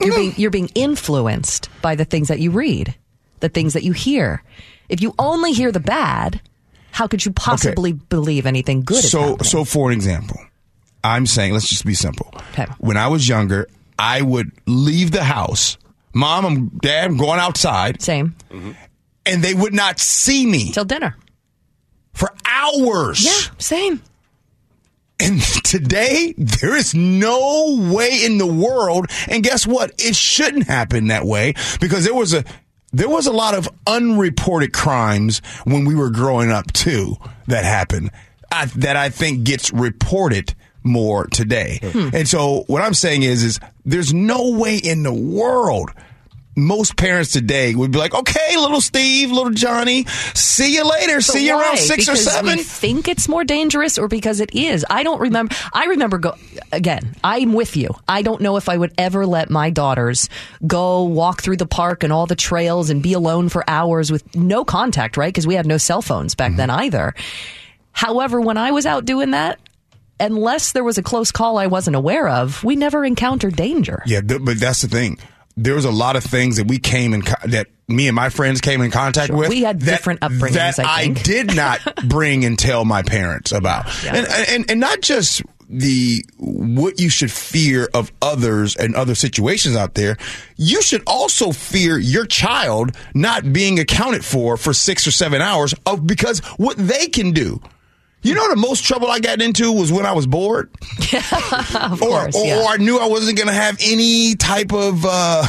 You're 0.00 0.14
being 0.14 0.34
you're 0.36 0.50
being 0.50 0.70
influenced 0.74 1.68
by 1.82 1.94
the 1.94 2.06
things 2.06 2.28
that 2.28 2.38
you 2.38 2.50
read, 2.52 2.94
the 3.40 3.50
things 3.50 3.74
that 3.74 3.82
you 3.82 3.92
hear. 3.92 4.42
If 4.88 5.02
you 5.02 5.14
only 5.18 5.52
hear 5.52 5.70
the 5.70 5.80
bad, 5.80 6.40
how 6.90 7.06
could 7.06 7.24
you 7.24 7.32
possibly 7.32 7.90
okay. 7.90 8.00
believe 8.08 8.46
anything 8.46 8.82
good? 8.82 9.04
So, 9.04 9.36
so 9.42 9.64
for 9.64 9.90
an 9.90 9.94
example, 9.94 10.40
I'm 11.04 11.26
saying 11.26 11.52
let's 11.52 11.68
just 11.68 11.84
be 11.84 11.94
simple. 11.94 12.32
Okay. 12.52 12.66
When 12.78 12.96
I 12.96 13.08
was 13.08 13.28
younger, 13.28 13.68
I 13.98 14.22
would 14.22 14.52
leave 14.66 15.10
the 15.10 15.22
house. 15.22 15.76
Mom, 16.14 16.46
I'm 16.46 16.68
dad, 16.78 17.10
I'm 17.10 17.16
going 17.18 17.38
outside. 17.38 18.00
Same. 18.00 18.34
Mm-hmm 18.50 18.72
and 19.26 19.42
they 19.42 19.54
would 19.54 19.74
not 19.74 19.98
see 19.98 20.46
me 20.46 20.72
till 20.72 20.84
dinner 20.84 21.16
for 22.12 22.32
hours. 22.44 23.24
Yeah, 23.24 23.54
same. 23.58 24.02
And 25.20 25.40
today, 25.64 26.34
there 26.36 26.76
is 26.76 26.94
no 26.94 27.90
way 27.92 28.24
in 28.24 28.38
the 28.38 28.46
world. 28.46 29.06
And 29.28 29.42
guess 29.42 29.66
what? 29.66 29.92
It 29.98 30.16
shouldn't 30.16 30.66
happen 30.66 31.08
that 31.08 31.24
way 31.24 31.54
because 31.80 32.04
there 32.04 32.14
was 32.14 32.34
a 32.34 32.44
there 32.92 33.08
was 33.08 33.26
a 33.26 33.32
lot 33.32 33.54
of 33.54 33.68
unreported 33.86 34.72
crimes 34.72 35.40
when 35.64 35.84
we 35.84 35.94
were 35.94 36.10
growing 36.10 36.50
up 36.50 36.72
too 36.72 37.16
that 37.46 37.64
happened 37.64 38.10
I, 38.50 38.64
that 38.66 38.96
I 38.96 39.10
think 39.10 39.44
gets 39.44 39.72
reported 39.72 40.54
more 40.82 41.26
today. 41.26 41.78
Hmm. 41.82 42.08
And 42.12 42.28
so 42.28 42.64
what 42.66 42.82
I'm 42.82 42.94
saying 42.94 43.22
is 43.22 43.44
is 43.44 43.60
there's 43.84 44.12
no 44.12 44.56
way 44.56 44.76
in 44.76 45.02
the 45.02 45.12
world 45.12 45.90
most 46.56 46.96
parents 46.96 47.32
today 47.32 47.74
would 47.74 47.90
be 47.90 47.98
like, 47.98 48.14
okay, 48.14 48.56
little 48.56 48.80
Steve, 48.80 49.30
little 49.30 49.52
Johnny, 49.52 50.04
see 50.34 50.74
you 50.74 50.88
later. 50.88 51.16
But 51.16 51.24
see 51.24 51.46
you 51.46 51.54
why? 51.54 51.62
around 51.62 51.78
six 51.78 52.06
because 52.06 52.26
or 52.26 52.30
seven. 52.30 52.56
We 52.56 52.62
think 52.62 53.08
it's 53.08 53.28
more 53.28 53.44
dangerous 53.44 53.98
or 53.98 54.08
because 54.08 54.40
it 54.40 54.54
is. 54.54 54.84
I 54.90 55.02
don't 55.02 55.20
remember. 55.20 55.54
I 55.72 55.86
remember 55.86 56.18
go 56.18 56.34
again. 56.72 57.14
I'm 57.22 57.52
with 57.52 57.76
you. 57.76 57.94
I 58.08 58.22
don't 58.22 58.40
know 58.40 58.56
if 58.56 58.68
I 58.68 58.76
would 58.76 58.92
ever 58.98 59.26
let 59.26 59.50
my 59.50 59.70
daughters 59.70 60.28
go 60.66 61.04
walk 61.04 61.42
through 61.42 61.56
the 61.56 61.66
park 61.66 62.02
and 62.02 62.12
all 62.12 62.26
the 62.26 62.36
trails 62.36 62.90
and 62.90 63.02
be 63.02 63.12
alone 63.12 63.48
for 63.48 63.68
hours 63.68 64.10
with 64.10 64.34
no 64.34 64.64
contact, 64.64 65.16
right? 65.16 65.32
Because 65.32 65.46
we 65.46 65.54
had 65.54 65.66
no 65.66 65.78
cell 65.78 66.02
phones 66.02 66.34
back 66.34 66.50
mm-hmm. 66.50 66.58
then 66.58 66.70
either. 66.70 67.14
However, 67.92 68.40
when 68.40 68.56
I 68.56 68.70
was 68.72 68.86
out 68.86 69.04
doing 69.04 69.32
that, 69.32 69.60
unless 70.18 70.72
there 70.72 70.84
was 70.84 70.98
a 70.98 71.02
close 71.02 71.32
call 71.32 71.58
I 71.58 71.66
wasn't 71.66 71.96
aware 71.96 72.28
of, 72.28 72.62
we 72.64 72.76
never 72.76 73.04
encountered 73.04 73.56
danger. 73.56 74.02
Yeah, 74.06 74.20
but 74.20 74.58
that's 74.58 74.82
the 74.82 74.88
thing 74.88 75.18
there 75.62 75.74
was 75.74 75.84
a 75.84 75.90
lot 75.90 76.16
of 76.16 76.24
things 76.24 76.56
that 76.56 76.66
we 76.66 76.78
came 76.78 77.12
in 77.12 77.22
co- 77.22 77.48
that 77.48 77.68
me 77.86 78.08
and 78.08 78.16
my 78.16 78.30
friends 78.30 78.60
came 78.60 78.80
in 78.80 78.90
contact 78.90 79.28
sure. 79.28 79.36
with. 79.36 79.48
We 79.50 79.62
had 79.62 79.80
that, 79.80 79.90
different 79.90 80.20
upbringings. 80.20 80.76
That 80.76 80.78
I, 80.80 81.02
I 81.02 81.08
did 81.08 81.54
not 81.54 81.80
bring 82.08 82.44
and 82.44 82.58
tell 82.58 82.84
my 82.84 83.02
parents 83.02 83.52
about, 83.52 83.86
yeah. 84.02 84.16
and, 84.16 84.26
and 84.48 84.70
and 84.70 84.80
not 84.80 85.02
just 85.02 85.42
the 85.68 86.24
what 86.38 86.98
you 86.98 87.10
should 87.10 87.30
fear 87.30 87.88
of 87.94 88.10
others 88.22 88.74
and 88.74 88.94
other 88.94 89.14
situations 89.14 89.76
out 89.76 89.94
there. 89.94 90.16
You 90.56 90.82
should 90.82 91.02
also 91.06 91.52
fear 91.52 91.98
your 91.98 92.26
child 92.26 92.96
not 93.14 93.52
being 93.52 93.78
accounted 93.78 94.24
for 94.24 94.56
for 94.56 94.72
six 94.72 95.06
or 95.06 95.12
seven 95.12 95.42
hours 95.42 95.74
of 95.86 96.06
because 96.06 96.40
what 96.56 96.76
they 96.76 97.06
can 97.08 97.32
do. 97.32 97.60
You 98.22 98.34
know, 98.34 98.50
the 98.50 98.56
most 98.56 98.84
trouble 98.84 99.08
I 99.08 99.18
got 99.18 99.40
into 99.40 99.72
was 99.72 99.90
when 99.90 100.04
I 100.04 100.12
was 100.12 100.26
bored, 100.26 100.70
or 101.14 101.96
course, 101.96 102.36
or, 102.36 102.44
yeah. 102.44 102.66
I 102.68 102.76
knew 102.76 102.98
I 102.98 103.06
wasn't 103.06 103.38
going 103.38 103.48
to 103.48 103.54
have 103.54 103.78
any 103.80 104.34
type 104.34 104.72
of 104.72 105.06
uh, 105.08 105.46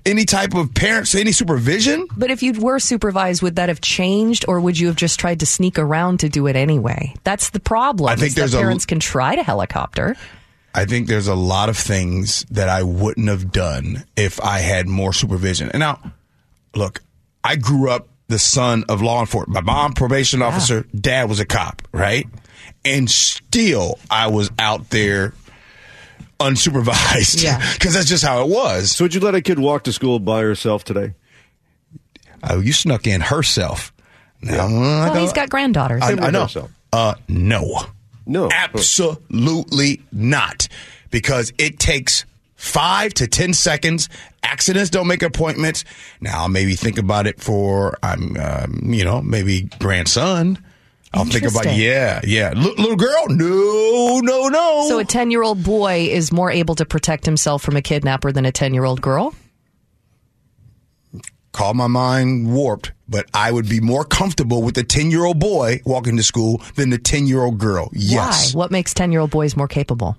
any 0.06 0.24
type 0.24 0.54
of 0.54 0.74
parents, 0.74 1.14
any 1.14 1.30
supervision. 1.30 2.08
But 2.16 2.32
if 2.32 2.42
you 2.42 2.54
were 2.54 2.80
supervised, 2.80 3.42
would 3.42 3.56
that 3.56 3.68
have 3.68 3.80
changed, 3.80 4.44
or 4.48 4.60
would 4.60 4.76
you 4.78 4.88
have 4.88 4.96
just 4.96 5.20
tried 5.20 5.40
to 5.40 5.46
sneak 5.46 5.78
around 5.78 6.20
to 6.20 6.28
do 6.28 6.48
it 6.48 6.56
anyway? 6.56 7.14
That's 7.22 7.50
the 7.50 7.60
problem. 7.60 8.08
I 8.10 8.16
think 8.16 8.34
there's 8.34 8.54
parents 8.54 8.84
a, 8.84 8.88
can 8.88 8.98
try 8.98 9.36
to 9.36 9.44
helicopter. 9.44 10.16
I 10.74 10.86
think 10.86 11.06
there's 11.06 11.28
a 11.28 11.34
lot 11.34 11.68
of 11.68 11.76
things 11.76 12.44
that 12.50 12.68
I 12.68 12.82
wouldn't 12.82 13.28
have 13.28 13.52
done 13.52 14.04
if 14.16 14.40
I 14.40 14.58
had 14.58 14.88
more 14.88 15.12
supervision. 15.12 15.70
And 15.70 15.80
now, 15.80 16.12
look, 16.74 17.00
I 17.44 17.56
grew 17.56 17.90
up 17.90 18.08
the 18.28 18.38
son 18.38 18.84
of 18.88 19.00
law 19.02 19.20
enforcement. 19.20 19.54
My 19.54 19.72
mom, 19.72 19.92
probation 19.94 20.42
officer, 20.42 20.86
yeah. 20.92 21.00
dad 21.00 21.28
was 21.28 21.40
a 21.40 21.46
cop, 21.46 21.82
right? 21.92 22.26
And 22.84 23.10
still, 23.10 23.98
I 24.10 24.28
was 24.28 24.50
out 24.58 24.90
there 24.90 25.32
unsupervised. 26.38 27.42
Yeah. 27.42 27.58
Because 27.74 27.94
that's 27.94 28.08
just 28.08 28.24
how 28.24 28.42
it 28.42 28.48
was. 28.48 28.92
So, 28.92 29.04
would 29.04 29.14
you 29.14 29.20
let 29.20 29.34
a 29.34 29.40
kid 29.40 29.58
walk 29.58 29.84
to 29.84 29.92
school 29.92 30.18
by 30.18 30.42
herself 30.42 30.84
today? 30.84 31.14
Oh, 32.42 32.60
you 32.60 32.72
snuck 32.72 33.06
in 33.06 33.20
herself. 33.20 33.92
Now, 34.42 34.66
I 34.66 34.68
Well, 34.70 35.14
go- 35.14 35.20
he's 35.20 35.32
got 35.32 35.48
granddaughters. 35.50 36.02
I, 36.02 36.12
I 36.12 36.30
know. 36.30 36.46
So. 36.46 36.68
Uh, 36.92 37.14
no. 37.28 37.82
No. 38.26 38.48
Absolutely 38.52 40.02
not. 40.12 40.68
Because 41.10 41.52
it 41.58 41.78
takes 41.78 42.24
five 42.58 43.14
to 43.14 43.26
ten 43.26 43.54
seconds. 43.54 44.10
Accidents 44.42 44.90
don't 44.90 45.06
make 45.06 45.22
appointments. 45.22 45.84
Now, 46.20 46.42
I'll 46.42 46.48
maybe 46.48 46.74
think 46.74 46.98
about 46.98 47.26
it 47.26 47.40
for, 47.40 47.96
um, 48.02 48.36
um, 48.38 48.80
you 48.84 49.04
know, 49.04 49.22
maybe 49.22 49.62
grandson. 49.78 50.62
I'll 51.14 51.24
think 51.24 51.46
about, 51.46 51.74
yeah, 51.74 52.20
yeah. 52.22 52.52
L- 52.54 52.74
little 52.76 52.96
girl? 52.96 53.28
No, 53.30 54.20
no, 54.22 54.48
no. 54.48 54.84
So 54.88 54.98
a 54.98 55.04
10 55.04 55.30
year 55.30 55.42
old 55.42 55.64
boy 55.64 56.08
is 56.10 56.30
more 56.30 56.50
able 56.50 56.74
to 56.74 56.84
protect 56.84 57.24
himself 57.24 57.62
from 57.62 57.76
a 57.76 57.82
kidnapper 57.82 58.30
than 58.30 58.44
a 58.44 58.52
10 58.52 58.74
year 58.74 58.84
old 58.84 59.00
girl? 59.00 59.34
call 61.58 61.74
my 61.74 61.88
mind 61.88 62.52
warped, 62.52 62.92
but 63.08 63.26
I 63.34 63.50
would 63.50 63.68
be 63.68 63.80
more 63.80 64.04
comfortable 64.04 64.62
with 64.62 64.78
a 64.78 64.84
10 64.84 65.10
year 65.10 65.24
old 65.24 65.40
boy 65.40 65.80
walking 65.84 66.16
to 66.16 66.22
school 66.22 66.62
than 66.76 66.90
the 66.90 66.98
10 66.98 67.26
year 67.26 67.42
old 67.42 67.58
girl. 67.58 67.90
Yes. 67.92 68.54
Why? 68.54 68.58
What 68.58 68.70
makes 68.70 68.94
10 68.94 69.10
year 69.10 69.20
old 69.20 69.30
boys 69.30 69.56
more 69.56 69.66
capable? 69.66 70.16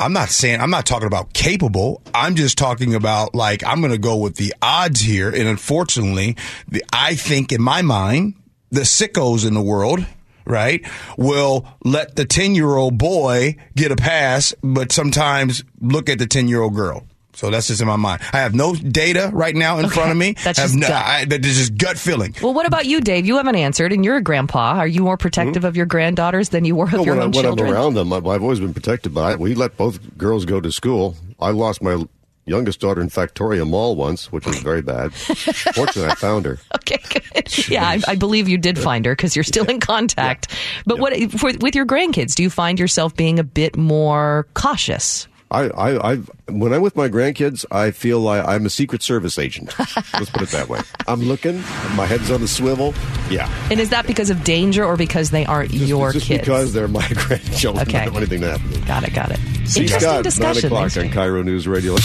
I'm 0.00 0.14
not 0.14 0.30
saying, 0.30 0.62
I'm 0.62 0.70
not 0.70 0.86
talking 0.86 1.06
about 1.06 1.34
capable. 1.34 2.00
I'm 2.14 2.34
just 2.34 2.56
talking 2.56 2.94
about 2.94 3.34
like, 3.34 3.62
I'm 3.62 3.80
going 3.80 3.92
to 3.92 3.98
go 3.98 4.16
with 4.16 4.36
the 4.36 4.54
odds 4.62 5.02
here. 5.02 5.28
And 5.28 5.46
unfortunately, 5.46 6.38
the, 6.66 6.82
I 6.90 7.14
think 7.14 7.52
in 7.52 7.60
my 7.60 7.82
mind, 7.82 8.34
the 8.70 8.80
sickos 8.80 9.46
in 9.46 9.52
the 9.52 9.60
world, 9.60 10.06
right, 10.46 10.82
will 11.18 11.66
let 11.84 12.16
the 12.16 12.24
10 12.24 12.54
year 12.54 12.76
old 12.76 12.96
boy 12.96 13.56
get 13.76 13.92
a 13.92 13.96
pass, 13.96 14.54
but 14.62 14.90
sometimes 14.90 15.64
look 15.82 16.08
at 16.08 16.18
the 16.18 16.26
10 16.26 16.48
year 16.48 16.62
old 16.62 16.74
girl. 16.74 17.06
So 17.40 17.48
that's 17.48 17.68
just 17.68 17.80
in 17.80 17.86
my 17.86 17.96
mind. 17.96 18.20
I 18.34 18.40
have 18.40 18.54
no 18.54 18.74
data 18.74 19.30
right 19.32 19.56
now 19.56 19.78
in 19.78 19.88
front 19.88 20.10
of 20.10 20.16
me. 20.18 20.32
That's 20.44 20.58
I 20.58 20.62
have 20.62 20.70
just 20.72 20.78
no, 20.78 20.88
gut. 20.88 21.06
I, 21.06 21.24
that 21.24 21.42
is 21.42 21.56
just 21.56 21.78
gut 21.78 21.96
feeling. 21.96 22.34
Well, 22.42 22.52
what 22.52 22.66
about 22.66 22.84
you, 22.84 23.00
Dave? 23.00 23.24
You 23.24 23.38
haven't 23.38 23.56
answered, 23.56 23.94
and 23.94 24.04
you're 24.04 24.18
a 24.18 24.22
grandpa. 24.22 24.76
Are 24.76 24.86
you 24.86 25.00
more 25.00 25.16
protective 25.16 25.62
mm-hmm. 25.62 25.68
of 25.68 25.74
your 25.74 25.86
granddaughters 25.86 26.50
than 26.50 26.66
you 26.66 26.76
were 26.76 26.84
of 26.84 26.92
No, 26.92 27.04
your 27.04 27.14
when, 27.14 27.22
I, 27.22 27.24
own 27.24 27.32
when 27.32 27.46
I'm 27.46 27.72
around 27.72 27.94
them, 27.94 28.12
I've, 28.12 28.26
I've 28.26 28.42
always 28.42 28.60
been 28.60 28.74
protected. 28.74 29.14
By 29.14 29.32
I, 29.32 29.36
we 29.36 29.54
let 29.54 29.78
both 29.78 30.18
girls 30.18 30.44
go 30.44 30.60
to 30.60 30.70
school. 30.70 31.16
I 31.40 31.52
lost 31.52 31.82
my 31.82 32.04
youngest 32.44 32.78
daughter 32.80 33.00
in 33.00 33.08
Factoria 33.08 33.66
Mall 33.66 33.96
once, 33.96 34.30
which 34.30 34.44
was 34.44 34.58
very 34.58 34.82
bad. 34.82 35.14
Fortunately, 35.14 36.10
I 36.10 36.16
found 36.16 36.44
her. 36.44 36.58
Okay, 36.80 37.20
good. 37.34 37.68
Yeah, 37.68 37.86
I, 37.86 38.00
I 38.08 38.16
believe 38.16 38.48
you 38.48 38.58
did 38.58 38.76
find 38.76 39.06
her 39.06 39.14
because 39.14 39.36
you're 39.36 39.44
still 39.44 39.66
in 39.66 39.78
contact. 39.78 40.48
But 40.86 40.98
what 40.98 41.14
for, 41.32 41.52
with 41.60 41.76
your 41.76 41.86
grandkids? 41.86 42.34
Do 42.34 42.42
you 42.42 42.50
find 42.50 42.80
yourself 42.80 43.14
being 43.14 43.38
a 43.38 43.44
bit 43.44 43.76
more 43.76 44.48
cautious? 44.54 45.28
I, 45.50 45.68
I, 45.68 46.10
I've, 46.12 46.30
when 46.48 46.72
I'm 46.72 46.80
with 46.80 46.94
my 46.94 47.08
grandkids, 47.08 47.64
I 47.72 47.90
feel 47.90 48.20
like 48.20 48.46
I'm 48.46 48.66
a 48.66 48.70
Secret 48.70 49.02
Service 49.02 49.36
agent. 49.38 49.76
Let's 49.78 50.30
put 50.30 50.42
it 50.42 50.48
that 50.50 50.68
way. 50.68 50.80
I'm 51.08 51.22
looking, 51.22 51.56
my 51.96 52.06
head's 52.06 52.30
on 52.30 52.40
a 52.42 52.46
swivel. 52.46 52.94
Yeah. 53.30 53.50
And 53.70 53.80
is 53.80 53.90
that 53.90 54.06
because 54.06 54.30
of 54.30 54.44
danger 54.44 54.84
or 54.84 54.96
because 54.96 55.30
they 55.30 55.44
aren't 55.46 55.72
your 55.74 56.12
just 56.12 56.26
kids? 56.26 56.40
because 56.42 56.72
they're 56.72 56.86
my 56.88 57.06
grandchildren. 57.14 57.88
Okay. 57.88 57.98
I 57.98 58.04
don't 58.04 58.14
want 58.14 58.30
anything 58.30 58.42
to 58.42 58.58
happen. 58.58 58.84
Got 58.84 59.04
it. 59.04 59.12
Got 59.14 59.32
it. 59.32 59.38
See 59.68 59.82
Interesting 59.82 60.30
Scott, 60.30 60.54
9 60.54 60.64
o'clock 60.64 60.96
on 60.96 61.08
KIRO 61.10 61.44
News 61.44 61.66
Radio. 61.66 61.96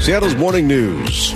Seattle's 0.00 0.34
morning 0.34 0.66
news. 0.66 1.34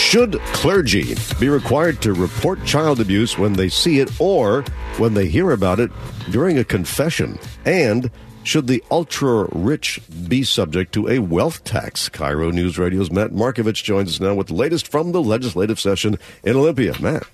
Should 0.00 0.40
clergy 0.52 1.14
be 1.38 1.48
required 1.48 2.02
to 2.02 2.14
report 2.14 2.64
child 2.64 2.98
abuse 3.00 3.38
when 3.38 3.52
they 3.52 3.68
see 3.68 4.00
it 4.00 4.10
or 4.20 4.62
when 4.98 5.14
they 5.14 5.28
hear 5.28 5.52
about 5.52 5.78
it 5.78 5.92
during 6.32 6.58
a 6.58 6.64
confession? 6.64 7.38
And 7.64 8.10
should 8.42 8.66
the 8.66 8.82
ultra 8.90 9.46
rich 9.52 10.00
be 10.26 10.42
subject 10.42 10.92
to 10.94 11.08
a 11.08 11.20
wealth 11.20 11.62
tax? 11.62 12.08
KIRO 12.08 12.50
News 12.52 12.76
Radio's 12.76 13.12
Matt 13.12 13.30
Markovich 13.30 13.84
joins 13.84 14.08
us 14.08 14.20
now 14.20 14.34
with 14.34 14.48
the 14.48 14.54
latest 14.54 14.88
from 14.88 15.12
the 15.12 15.22
legislative 15.22 15.78
session 15.78 16.18
in 16.42 16.56
Olympia. 16.56 16.94
Matt. 16.98 17.28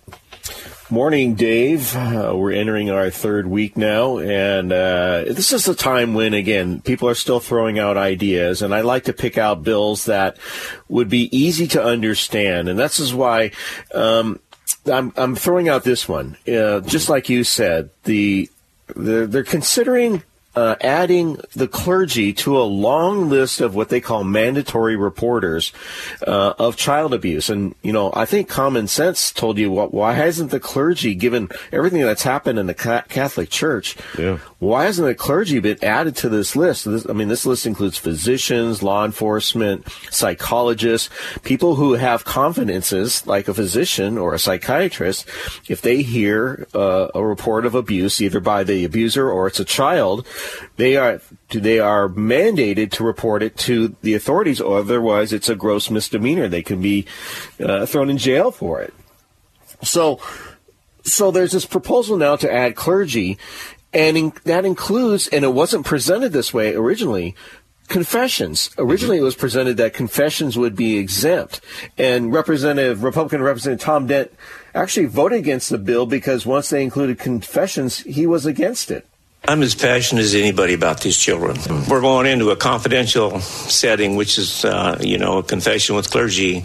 Morning, 0.88 1.35
Dave. 1.35 1.96
Uh, 1.96 2.33
we're 2.37 2.53
entering 2.53 2.90
our 2.90 3.11
third 3.11 3.49
week 3.49 3.77
now, 3.77 4.18
and 4.18 4.70
uh, 4.72 5.25
this 5.27 5.53
is 5.53 5.66
a 5.66 5.75
time 5.75 6.14
when, 6.14 6.33
again, 6.33 6.81
people 6.81 7.09
are 7.09 7.16
still 7.16 7.40
throwing 7.40 7.77
out 7.77 7.96
ideas, 7.96 8.62
and 8.62 8.72
I 8.72 8.83
like 8.83 9.03
to 9.05 9.12
pick 9.12 9.37
out 9.37 9.64
bills 9.64 10.05
that 10.05 10.37
would 10.88 11.09
be 11.09 11.37
easy 11.37 11.66
to 11.68 11.83
understand, 11.83 12.68
and 12.68 12.79
this 12.79 13.01
is 13.01 13.12
why 13.12 13.51
um, 13.96 14.38
I'm, 14.87 15.12
I'm 15.16 15.35
throwing 15.35 15.68
out 15.68 15.83
this 15.83 16.09
one. 16.09 16.37
Uh, 16.46 16.79
just 16.83 17.09
like 17.09 17.29
you 17.29 17.42
said, 17.42 17.90
the 18.05 18.49
they're 18.94 19.42
considering 19.42 20.22
uh, 20.57 20.75
adding 20.81 21.38
the 21.55 21.69
clergy 21.69 22.33
to 22.33 22.59
a 22.59 22.64
long 22.64 23.29
list 23.29 23.61
of 23.61 23.75
what 23.75 23.90
they 23.90 24.01
call 24.01 24.25
mandatory 24.25 24.97
reporters 24.97 25.73
uh, 26.27 26.55
of 26.59 26.77
child 26.77 27.12
abuse. 27.12 27.51
And, 27.51 27.75
you 27.83 27.92
know, 27.92 28.11
I 28.14 28.25
think 28.25 28.49
common 28.49 28.88
sense 28.88 29.31
told 29.33 29.59
you, 29.59 29.71
well, 29.71 29.88
why 29.88 30.14
hasn't 30.14 30.51
the 30.51 30.59
clergy, 30.59 31.14
given 31.14 31.51
everything 31.71 32.01
that's 32.01 32.23
happened 32.23 32.59
in 32.59 32.66
the 32.66 32.75
Catholic 32.75 33.51
Church, 33.51 33.97
Yeah. 34.19 34.38
why 34.59 34.85
hasn't 34.85 35.07
the 35.07 35.14
clergy 35.14 35.61
been 35.61 35.83
added 35.85 36.16
to 36.16 36.29
this 36.31 36.57
list? 36.57 36.87
This, 36.87 37.07
I 37.09 37.12
mean, 37.12 37.29
this 37.29 37.45
list 37.45 37.66
includes 37.66 37.99
physicians, 37.99 38.83
law 38.83 39.05
enforcement, 39.05 39.87
psychologists, 40.11 41.11
people 41.42 41.75
who 41.75 41.95
have 41.95 42.25
confidences, 42.25 43.27
like 43.27 43.47
a 43.49 43.55
physician 43.55 44.16
or 44.19 44.33
a 44.35 44.38
psychiatrist. 44.38 45.29
If 45.69 45.83
they 45.83 46.03
hear 46.03 46.66
uh, 46.75 47.09
a 47.14 47.25
report 47.25 47.66
of 47.66 47.75
abuse, 47.75 48.21
either 48.21 48.40
by 48.40 48.64
the 48.64 48.85
abuser 48.85 49.31
or 49.31 49.47
it's 49.47 49.61
a 49.61 49.64
child, 49.64 50.27
they 50.76 50.96
are 50.96 51.20
they 51.50 51.78
are 51.78 52.09
mandated 52.09 52.90
to 52.92 53.04
report 53.04 53.42
it 53.42 53.56
to 53.59 53.96
the 54.02 54.14
authorities, 54.14 54.61
otherwise 54.61 55.32
it's 55.32 55.48
a 55.48 55.54
gross 55.54 55.90
misdemeanor. 55.90 56.48
They 56.48 56.62
can 56.62 56.80
be 56.80 57.06
uh, 57.61 57.87
thrown 57.87 58.11
in 58.11 58.18
jail 58.18 58.50
for 58.50 58.80
it. 58.80 58.92
So, 59.82 60.20
so 61.02 61.30
there's 61.30 61.52
this 61.52 61.66
proposal 61.66 62.16
now 62.16 62.37
to 62.37 62.52
add 62.52 62.76
clergy, 62.76 63.38
and 63.92 64.16
in, 64.16 64.32
that 64.44 64.64
includes, 64.64 65.28
and 65.28 65.44
it 65.44 65.52
wasn't 65.52 65.87
presented 65.87 66.32
this 66.32 66.52
way 66.52 66.74
originally, 66.74 67.35
confessions. 67.88 68.70
Originally, 68.78 69.18
it 69.18 69.22
was 69.22 69.37
presented 69.37 69.76
that 69.76 69.94
confessions 69.94 70.56
would 70.56 70.76
be 70.76 70.98
exempt, 70.98 71.61
and 71.96 72.32
Representative 72.32 73.02
Republican 73.02 73.42
Representative 73.42 73.85
Tom 73.85 74.06
Dent 74.06 74.32
actually 74.74 75.06
voted 75.06 75.38
against 75.38 75.70
the 75.70 75.78
bill 75.78 76.06
because 76.06 76.44
once 76.44 76.68
they 76.70 76.82
included 76.82 77.18
confessions, 77.18 77.98
he 78.00 78.26
was 78.26 78.46
against 78.46 78.90
it. 78.90 79.06
I'm 79.49 79.62
as 79.62 79.77
passionate 79.77 80.22
as 80.22 80.35
anybody 80.35 80.75
about 80.75 81.03
these 81.03 81.16
children. 81.16 81.57
We're 81.88 82.01
going 82.01 82.27
into 82.27 82.51
a 82.51 82.57
confidential 82.57 83.38
setting, 83.40 84.16
which 84.16 84.38
is, 84.38 84.64
uh, 84.64 84.99
you 85.01 85.18
know, 85.18 85.38
a 85.38 85.42
confession 85.42 85.94
with 85.94 86.11
clergy, 86.11 86.64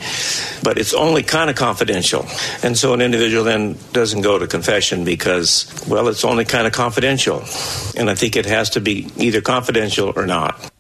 but 0.64 0.80
it's 0.80 0.94
only 0.94 1.22
kind 1.22 1.52
of 1.52 1.56
confidential. 1.56 2.26
And 2.64 2.76
so 2.76 2.94
an 2.94 3.02
individual 3.02 3.44
then 3.44 3.78
doesn't 3.94 4.22
go 4.22 4.40
to 4.40 4.48
confession 4.48 5.06
because, 5.06 5.72
well, 5.88 6.08
it's 6.08 6.26
only 6.26 6.44
kind 6.44 6.66
of 6.66 6.74
confidential. 6.74 7.44
And 7.96 8.10
I 8.10 8.16
think 8.16 8.36
it 8.36 8.48
has 8.48 8.72
to 8.72 8.82
be 8.82 9.08
either 9.16 9.42
confidential 9.42 10.14
or 10.16 10.26
not. 10.26 10.71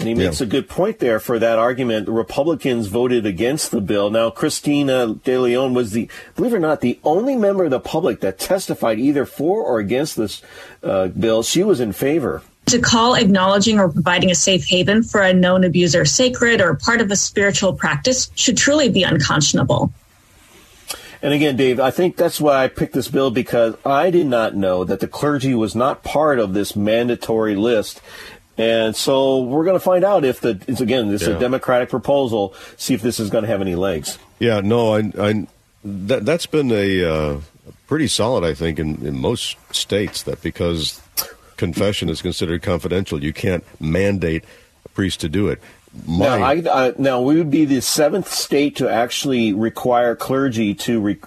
And 0.00 0.08
he 0.08 0.14
makes 0.14 0.40
a 0.40 0.46
good 0.46 0.68
point 0.68 0.98
there 0.98 1.20
for 1.20 1.38
that 1.38 1.58
argument. 1.58 2.06
The 2.06 2.12
Republicans 2.12 2.86
voted 2.86 3.26
against 3.26 3.70
the 3.70 3.80
bill. 3.80 4.10
Now, 4.10 4.30
Christina 4.30 5.14
De 5.14 5.38
Leon 5.38 5.74
was 5.74 5.92
the, 5.92 6.08
believe 6.36 6.52
it 6.52 6.56
or 6.56 6.60
not, 6.60 6.80
the 6.80 6.98
only 7.04 7.36
member 7.36 7.64
of 7.64 7.70
the 7.70 7.80
public 7.80 8.20
that 8.20 8.38
testified 8.38 8.98
either 8.98 9.26
for 9.26 9.62
or 9.62 9.78
against 9.78 10.16
this 10.16 10.42
uh, 10.82 11.08
bill. 11.08 11.42
She 11.42 11.62
was 11.62 11.80
in 11.80 11.92
favor. 11.92 12.42
To 12.66 12.78
call 12.80 13.14
acknowledging 13.14 13.78
or 13.78 13.88
providing 13.88 14.30
a 14.30 14.34
safe 14.34 14.64
haven 14.64 15.02
for 15.02 15.20
a 15.20 15.32
known 15.32 15.64
abuser 15.64 16.04
sacred 16.04 16.60
or 16.60 16.74
part 16.76 17.00
of 17.00 17.10
a 17.10 17.16
spiritual 17.16 17.72
practice 17.72 18.30
should 18.36 18.56
truly 18.56 18.88
be 18.88 19.02
unconscionable. 19.02 19.92
And 21.22 21.34
again, 21.34 21.56
Dave, 21.56 21.78
I 21.78 21.90
think 21.90 22.16
that's 22.16 22.40
why 22.40 22.64
I 22.64 22.68
picked 22.68 22.94
this 22.94 23.08
bill 23.08 23.30
because 23.30 23.74
I 23.84 24.10
did 24.10 24.26
not 24.26 24.54
know 24.54 24.84
that 24.84 25.00
the 25.00 25.08
clergy 25.08 25.54
was 25.54 25.74
not 25.76 26.02
part 26.02 26.38
of 26.38 26.54
this 26.54 26.74
mandatory 26.74 27.56
list. 27.56 28.00
And 28.60 28.94
so 28.94 29.40
we're 29.42 29.64
going 29.64 29.76
to 29.76 29.80
find 29.84 30.04
out 30.04 30.24
if 30.24 30.40
the, 30.40 30.60
it's 30.68 30.80
again, 30.82 31.08
this 31.08 31.22
is 31.22 31.28
Yeah. 31.28 31.36
a 31.36 31.40
Democratic 31.40 31.88
proposal, 31.88 32.54
see 32.76 32.92
if 32.92 33.00
this 33.00 33.18
is 33.18 33.30
going 33.30 33.42
to 33.42 33.48
have 33.48 33.62
any 33.62 33.74
legs. 33.74 34.18
Yeah, 34.38 34.60
no, 34.60 34.94
I, 34.94 35.12
I 35.18 35.46
that 35.82 36.26
that's 36.26 36.44
been 36.46 36.70
a 36.70 37.04
uh, 37.04 37.40
pretty 37.86 38.06
solid, 38.06 38.44
I 38.44 38.52
think, 38.52 38.78
in, 38.78 39.06
in 39.06 39.18
most 39.18 39.56
states. 39.74 40.22
That 40.24 40.42
because 40.42 41.00
confession 41.56 42.10
is 42.10 42.20
considered 42.20 42.62
confidential, 42.62 43.22
you 43.24 43.32
can't 43.32 43.64
mandate 43.80 44.44
a 44.84 44.88
priest 44.90 45.20
to 45.20 45.28
do 45.28 45.48
it. 45.48 45.60
My, 46.06 46.38
Now, 46.38 46.44
I, 46.44 46.86
I, 46.86 46.94
now, 46.98 47.20
we 47.20 47.36
would 47.36 47.50
be 47.50 47.64
the 47.64 47.80
seventh 47.80 48.30
state 48.30 48.76
to 48.76 48.88
actually 48.88 49.52
require 49.52 50.14
clergy 50.14 50.74
to 50.74 51.00
re- 51.00 51.18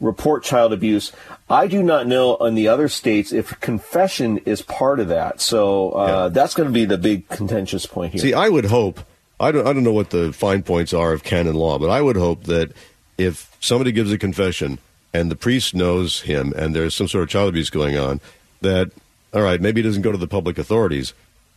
report 0.00 0.42
child 0.44 0.72
abuse. 0.72 1.12
I 1.50 1.66
do 1.66 1.82
not 1.82 2.06
know 2.06 2.36
in 2.36 2.54
the 2.54 2.68
other 2.68 2.88
states 2.88 3.32
if 3.32 3.58
confession 3.60 4.38
is 4.38 4.62
part 4.62 5.00
of 5.00 5.08
that. 5.08 5.40
So 5.40 5.90
uh, 5.90 6.28
that's 6.28 6.54
going 6.54 6.68
to 6.68 6.72
be 6.72 6.84
the 6.84 6.96
big 6.96 7.28
contentious 7.28 7.86
point 7.86 8.12
here. 8.12 8.22
See, 8.22 8.34
I 8.34 8.48
would 8.48 8.66
hope. 8.66 9.00
I 9.40 9.50
don't. 9.50 9.66
I 9.66 9.72
don't 9.72 9.82
know 9.82 9.92
what 9.92 10.10
the 10.10 10.32
fine 10.32 10.62
points 10.62 10.94
are 10.94 11.12
of 11.12 11.24
canon 11.24 11.54
law, 11.54 11.78
but 11.78 11.90
I 11.90 12.02
would 12.02 12.16
hope 12.16 12.44
that 12.44 12.72
if 13.18 13.56
somebody 13.60 13.90
gives 13.90 14.12
a 14.12 14.18
confession 14.18 14.78
and 15.12 15.30
the 15.30 15.36
priest 15.36 15.74
knows 15.74 16.20
him, 16.20 16.52
and 16.56 16.74
there's 16.74 16.94
some 16.94 17.08
sort 17.08 17.24
of 17.24 17.30
child 17.30 17.48
abuse 17.48 17.70
going 17.70 17.96
on, 17.96 18.20
that 18.60 18.92
all 19.32 19.42
right, 19.42 19.60
maybe 19.60 19.80
he 19.80 19.88
doesn't 19.88 20.02
go 20.02 20.12
to 20.12 20.18
the 20.18 20.28
public 20.28 20.58
authorities, 20.58 21.14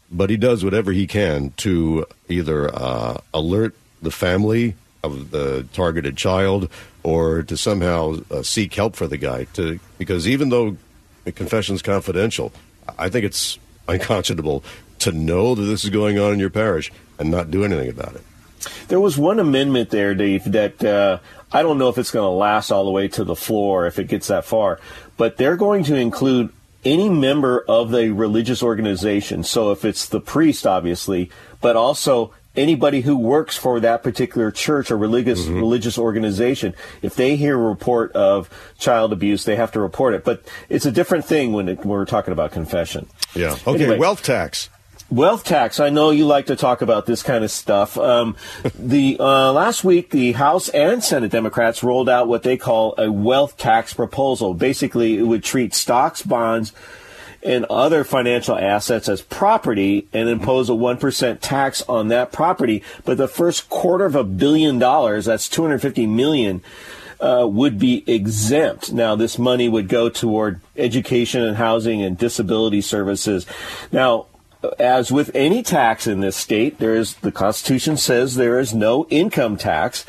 but 0.10 0.30
he 0.30 0.38
does 0.38 0.64
whatever 0.64 0.92
he 0.92 1.08
can 1.08 1.52
to 1.58 2.06
either 2.30 2.74
uh, 2.74 3.18
alert 3.34 3.76
the 4.02 4.12
family 4.12 4.76
of 5.04 5.32
the 5.32 5.68
targeted 5.74 6.16
child 6.18 6.70
or 7.04 7.44
to 7.44 7.58
somehow 7.58 8.16
uh, 8.32 8.42
seek 8.42 8.74
help 8.74 8.96
for 8.96 9.08
the 9.08 9.18
guy 9.18 9.44
to 9.54 9.80
because 9.98 10.28
even 10.28 10.50
though 10.50 10.78
the 11.26 11.32
confession's 11.32 11.82
confidential 11.82 12.52
i 12.98 13.10
think 13.10 13.26
it's 13.26 13.60
unconscionable 13.88 14.64
to 15.00 15.12
know 15.12 15.56
that 15.56 15.64
this 15.64 15.84
is 15.84 15.90
going 15.90 16.18
on 16.18 16.32
in 16.32 16.40
your 16.40 16.50
parish 16.50 16.92
and 17.20 17.30
not 17.30 17.52
do 17.52 17.64
anything 17.66 17.90
about 17.90 18.16
it 18.16 18.24
There 18.88 19.00
was 19.00 19.18
one 19.18 19.40
amendment 19.40 19.90
there, 19.90 20.16
Dave, 20.16 20.46
that 20.54 20.84
uh, 20.84 21.20
I 21.52 21.62
don't 21.64 21.78
know 21.78 21.90
if 21.90 21.98
it's 21.98 22.12
going 22.12 22.24
to 22.26 22.30
last 22.30 22.72
all 22.72 22.86
the 22.86 22.92
way 22.92 23.10
to 23.10 23.24
the 23.26 23.36
floor 23.36 23.86
if 23.88 24.00
it 24.00 24.08
gets 24.08 24.28
that 24.28 24.46
far, 24.46 24.80
but 25.18 25.36
they're 25.36 25.58
going 25.58 25.84
to 25.86 25.96
include 25.96 26.50
any 26.86 27.10
member 27.10 27.64
of 27.68 27.92
the 27.92 28.12
religious 28.12 28.64
organization. 28.64 29.44
So 29.44 29.72
if 29.72 29.84
it's 29.84 30.08
the 30.08 30.22
priest, 30.22 30.66
obviously, 30.66 31.30
but 31.60 31.76
also 31.76 32.34
anybody 32.56 33.02
who 33.02 33.18
works 33.18 33.58
for 33.58 33.80
that 33.80 34.04
particular 34.04 34.52
church 34.52 34.92
or 34.92 34.98
religious 34.98 35.46
religious 35.48 35.98
organization, 35.98 36.74
if 37.02 37.16
they 37.16 37.36
hear 37.36 37.56
a 37.56 37.70
report 37.70 38.12
of 38.14 38.50
child 38.78 39.12
abuse, 39.14 39.46
they 39.46 39.56
have 39.56 39.72
to 39.72 39.80
report 39.80 40.14
it. 40.14 40.24
But 40.24 40.44
it's 40.70 40.86
a 40.86 40.92
different 40.92 41.26
thing 41.26 41.54
when, 41.54 41.70
it, 41.70 41.80
when 41.80 41.90
we're 41.90 42.06
talking 42.06 42.32
about 42.32 42.52
confession. 42.52 43.08
yeah 43.36 43.58
okay 43.66 43.84
Anyway. 43.84 43.98
wealth 43.98 44.24
tax 44.24 44.70
Wealth 45.10 45.44
tax. 45.44 45.80
I 45.80 45.90
know 45.92 46.10
you 46.10 46.26
like 46.26 46.48
to 46.48 46.56
talk 46.56 46.82
about 46.82 47.06
this 47.06 47.22
kind 47.22 47.44
of 47.44 47.52
stuff. 47.52 48.00
Um, 48.00 48.36
the 48.76 49.18
uh, 49.20 49.52
last 49.54 49.84
week, 49.84 50.10
the 50.10 50.32
House 50.32 50.70
and 50.70 51.04
Senate 51.04 51.30
Democrats 51.30 51.84
rolled 51.84 52.10
out 52.10 52.28
what 52.28 52.42
they 52.42 52.58
call 52.58 52.96
a 52.98 53.12
wealth 53.12 53.56
tax 53.56 53.94
proposal. 53.94 54.56
Basically, 54.56 55.20
it 55.20 55.24
would 55.24 55.44
treat 55.44 55.76
stocks, 55.76 56.24
bonds, 56.24 56.74
and 57.46 57.66
other 57.66 58.04
financial 58.04 58.58
assets 58.58 59.10
as 59.10 59.22
property 59.22 60.08
and 60.14 60.30
impose 60.30 60.70
a 60.70 60.74
1% 60.74 61.38
tax 61.42 61.82
on 61.84 62.08
that 62.08 62.32
property. 62.32 62.84
But 63.06 63.18
the 63.18 63.28
first 63.28 63.70
quarter 63.70 64.06
of 64.06 64.16
a 64.16 64.24
billion 64.24 64.80
dollars, 64.80 65.26
that's 65.26 65.50
250 65.50 66.08
million, 66.08 66.62
uh, 67.20 67.48
would 67.48 67.80
be 67.80 68.04
exempt. 68.06 68.92
Now, 68.92 69.16
this 69.16 69.38
money 69.38 69.70
would 69.70 69.88
go 69.88 70.10
toward 70.10 70.62
education 70.76 71.42
and 71.42 71.58
housing 71.58 72.02
and 72.02 72.18
disability 72.18 72.82
services. 72.82 73.46
Now, 73.92 74.28
as 74.80 75.12
with 75.12 75.32
any 75.34 75.64
tax 75.64 76.08
in 76.08 76.22
this 76.22 76.36
state, 76.36 76.80
there 76.80 76.96
is 76.96 77.16
the 77.16 77.32
Constitution 77.32 77.98
says 77.98 78.36
there 78.36 78.60
is 78.60 78.74
no 78.74 79.06
income 79.10 79.58
tax, 79.58 80.06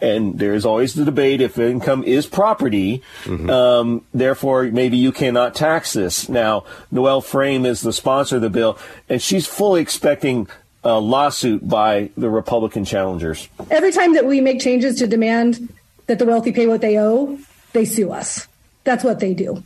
and 0.00 0.38
there 0.38 0.54
is 0.54 0.66
always 0.66 0.94
the 0.94 1.04
debate 1.04 1.40
if 1.40 1.58
income 1.58 2.04
is 2.04 2.26
property. 2.26 3.02
Um, 3.26 4.04
therefore, 4.12 4.64
maybe 4.64 4.96
you 4.96 5.12
cannot 5.12 5.54
tax 5.54 5.92
this. 5.92 6.28
Now, 6.28 6.64
Noel 6.90 7.20
Frame 7.20 7.64
is 7.64 7.80
the 7.80 7.92
sponsor 7.92 8.36
of 8.36 8.42
the 8.42 8.50
bill, 8.50 8.78
and 9.08 9.20
she's 9.20 9.46
fully 9.46 9.80
expecting 9.80 10.48
a 10.84 11.00
lawsuit 11.00 11.68
by 11.68 12.10
the 12.16 12.30
Republican 12.30 12.84
challengers. 12.84 13.48
Every 13.70 13.90
time 13.90 14.14
that 14.14 14.26
we 14.26 14.40
make 14.40 14.60
changes 14.60 14.98
to 14.98 15.06
demand 15.06 15.72
that 16.06 16.18
the 16.18 16.26
wealthy 16.26 16.52
pay 16.52 16.66
what 16.66 16.80
they 16.80 16.98
owe, 16.98 17.38
they 17.72 17.84
sue 17.84 18.12
us. 18.12 18.46
That's 18.84 19.02
what 19.02 19.18
they 19.18 19.34
do. 19.34 19.64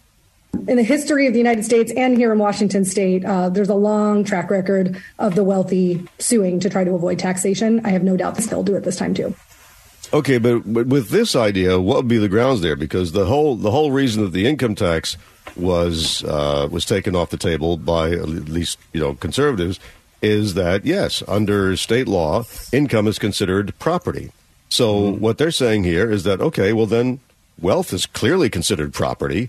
In 0.53 0.77
the 0.77 0.83
history 0.83 1.27
of 1.27 1.33
the 1.33 1.39
United 1.39 1.65
States 1.65 1.93
and 1.97 2.17
here 2.17 2.33
in 2.33 2.39
Washington 2.39 2.85
state, 2.85 3.25
uh, 3.25 3.49
there's 3.49 3.69
a 3.69 3.75
long 3.75 4.25
track 4.25 4.51
record 4.51 5.03
of 5.19 5.35
the 5.35 5.43
wealthy 5.43 6.07
suing 6.19 6.61
to 6.61 6.71
try 6.71 6.85
to 6.85 6.93
avoid 6.93 7.19
taxation. 7.19 7.85
I 7.85 7.91
have 7.91 8.03
no 8.03 8.17
doubt 8.17 8.37
that 8.37 8.45
they'll 8.45 8.63
do 8.63 8.77
it 8.77 8.85
this 8.85 8.97
time 8.97 9.15
too. 9.15 9.35
Okay, 10.13 10.39
but, 10.39 10.61
but 10.67 10.89
with 10.89 11.11
this 11.11 11.37
idea, 11.37 11.81
what 11.81 11.99
would 11.99 12.09
be 12.09 12.19
the 12.19 12.29
grounds 12.29 12.63
there? 12.63 12.75
Because 12.75 13.13
the 13.13 13.27
whole 13.27 13.55
the 13.55 13.71
whole 13.71 13.93
reason 13.93 14.25
that 14.25 14.33
the 14.33 14.47
income 14.47 14.75
tax 14.75 15.17
was 15.57 16.25
uh, 16.25 16.69
was 16.71 16.85
taken 16.85 17.15
off 17.15 17.31
the 17.31 17.37
table 17.37 17.77
by 17.77 18.11
at 18.11 18.29
least 18.29 18.79
you 18.93 19.01
know 19.01 19.15
conservatives 19.15 19.79
is 20.21 20.55
that 20.55 20.85
yes, 20.85 21.23
under 21.29 21.77
state 21.77 22.09
law, 22.09 22.45
income 22.73 23.07
is 23.07 23.19
considered 23.19 23.79
property. 23.79 24.33
So 24.69 25.11
what 25.13 25.39
they're 25.39 25.51
saying 25.51 25.85
here 25.85 26.11
is 26.11 26.25
that 26.25 26.41
okay, 26.41 26.73
well 26.73 26.87
then 26.87 27.21
wealth 27.61 27.93
is 27.93 28.07
clearly 28.07 28.51
considered 28.51 28.93
property, 28.93 29.49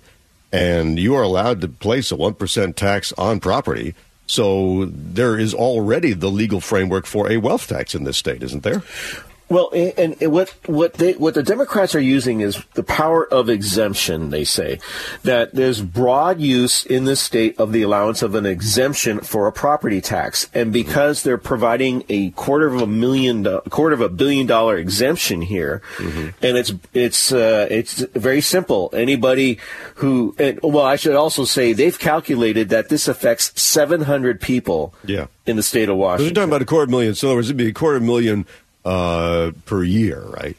and 0.51 0.99
you 0.99 1.15
are 1.15 1.23
allowed 1.23 1.61
to 1.61 1.67
place 1.67 2.11
a 2.11 2.15
one 2.15 2.33
percent 2.33 2.75
tax 2.77 3.13
on 3.13 3.39
property. 3.39 3.95
So 4.27 4.85
there 4.85 5.37
is 5.37 5.53
already 5.53 6.13
the 6.13 6.29
legal 6.29 6.61
framework 6.61 7.05
for 7.05 7.29
a 7.29 7.37
wealth 7.37 7.67
tax 7.67 7.93
in 7.93 8.05
this 8.05 8.17
state, 8.17 8.41
isn't 8.43 8.63
there? 8.63 8.81
Well, 9.51 9.69
and, 9.73 10.15
and 10.21 10.31
what 10.31 10.49
what 10.65 10.93
they 10.93 11.11
what 11.13 11.33
the 11.33 11.43
Democrats 11.43 11.93
are 11.93 11.99
using 11.99 12.39
is 12.39 12.63
the 12.75 12.83
power 12.83 13.27
of 13.27 13.49
exemption. 13.49 14.29
They 14.29 14.45
say 14.45 14.79
that 15.23 15.53
there's 15.53 15.81
broad 15.81 16.39
use 16.39 16.85
in 16.85 17.03
this 17.03 17.19
state 17.19 17.59
of 17.59 17.73
the 17.73 17.81
allowance 17.81 18.21
of 18.21 18.33
an 18.35 18.45
exemption 18.45 19.19
for 19.19 19.47
a 19.47 19.51
property 19.51 19.99
tax, 19.99 20.47
and 20.53 20.71
because 20.71 21.23
they're 21.23 21.37
providing 21.37 22.05
a 22.07 22.29
quarter 22.31 22.67
of 22.67 22.81
a 22.81 22.87
million, 22.87 23.43
do- 23.43 23.59
quarter 23.69 23.93
of 23.93 23.99
a 23.99 24.07
billion 24.07 24.47
dollar 24.47 24.77
exemption 24.77 25.41
here, 25.41 25.81
and 25.99 26.33
it's 26.57 26.71
it's 26.93 27.33
uh, 27.33 27.67
it's 27.69 27.99
very 28.15 28.39
simple. 28.39 28.89
Anybody 28.93 29.59
who, 29.95 30.33
and, 30.39 30.59
well, 30.63 30.85
I 30.85 30.95
should 30.95 31.15
also 31.15 31.43
say 31.43 31.73
they've 31.73 31.99
calculated 31.99 32.69
that 32.69 32.87
this 32.87 33.09
affects 33.09 33.51
700 33.61 34.39
people 34.39 34.93
Yeah. 35.03 35.27
in 35.45 35.57
the 35.57 35.63
state 35.63 35.89
of 35.89 35.97
Washington, 35.97 36.31
we're 36.31 36.35
talking 36.35 36.49
about 36.49 36.61
a 36.61 36.65
quarter 36.65 36.89
million. 36.89 37.15
So 37.15 37.35
words, 37.35 37.47
it'd 37.47 37.57
be 37.57 37.67
a 37.67 37.73
quarter 37.73 37.99
million 37.99 38.45
uh, 38.85 39.51
per 39.65 39.83
year, 39.83 40.21
right? 40.21 40.57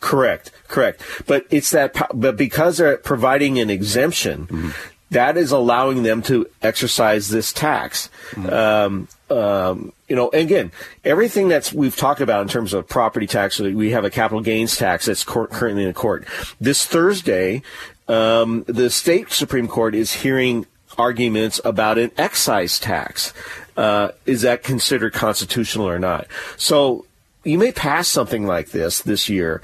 Correct, 0.00 0.52
correct. 0.68 1.02
But 1.26 1.46
it's 1.50 1.70
that, 1.72 1.94
but 2.14 2.36
because 2.36 2.78
they're 2.78 2.98
providing 2.98 3.58
an 3.58 3.68
exemption, 3.68 4.72
that 5.10 5.36
is 5.36 5.50
allowing 5.50 6.02
them 6.02 6.22
to 6.22 6.46
exercise 6.62 7.28
this 7.28 7.52
tax. 7.52 8.10
Um, 8.36 9.08
um, 9.30 9.92
you 10.08 10.16
know, 10.16 10.28
again, 10.30 10.70
everything 11.04 11.48
that's 11.48 11.72
we've 11.72 11.96
talked 11.96 12.20
about 12.20 12.42
in 12.42 12.48
terms 12.48 12.74
of 12.74 12.88
property 12.88 13.26
tax, 13.26 13.58
we 13.58 13.90
have 13.90 14.04
a 14.04 14.10
capital 14.10 14.40
gains 14.40 14.76
tax 14.76 15.06
that's 15.06 15.24
cor- 15.24 15.48
currently 15.48 15.82
in 15.82 15.88
the 15.88 15.94
court. 15.94 16.26
This 16.60 16.86
Thursday, 16.86 17.62
um, 18.06 18.64
the 18.68 18.90
state 18.90 19.32
Supreme 19.32 19.68
Court 19.68 19.94
is 19.94 20.12
hearing 20.12 20.66
arguments 20.96 21.60
about 21.64 21.98
an 21.98 22.10
excise 22.16 22.78
tax. 22.78 23.32
Uh, 23.76 24.10
is 24.26 24.42
that 24.42 24.62
considered 24.62 25.12
constitutional 25.12 25.88
or 25.88 25.98
not? 25.98 26.26
So 26.56 27.06
you 27.44 27.58
may 27.58 27.72
pass 27.72 28.08
something 28.08 28.46
like 28.46 28.70
this 28.70 29.00
this 29.00 29.28
year, 29.28 29.60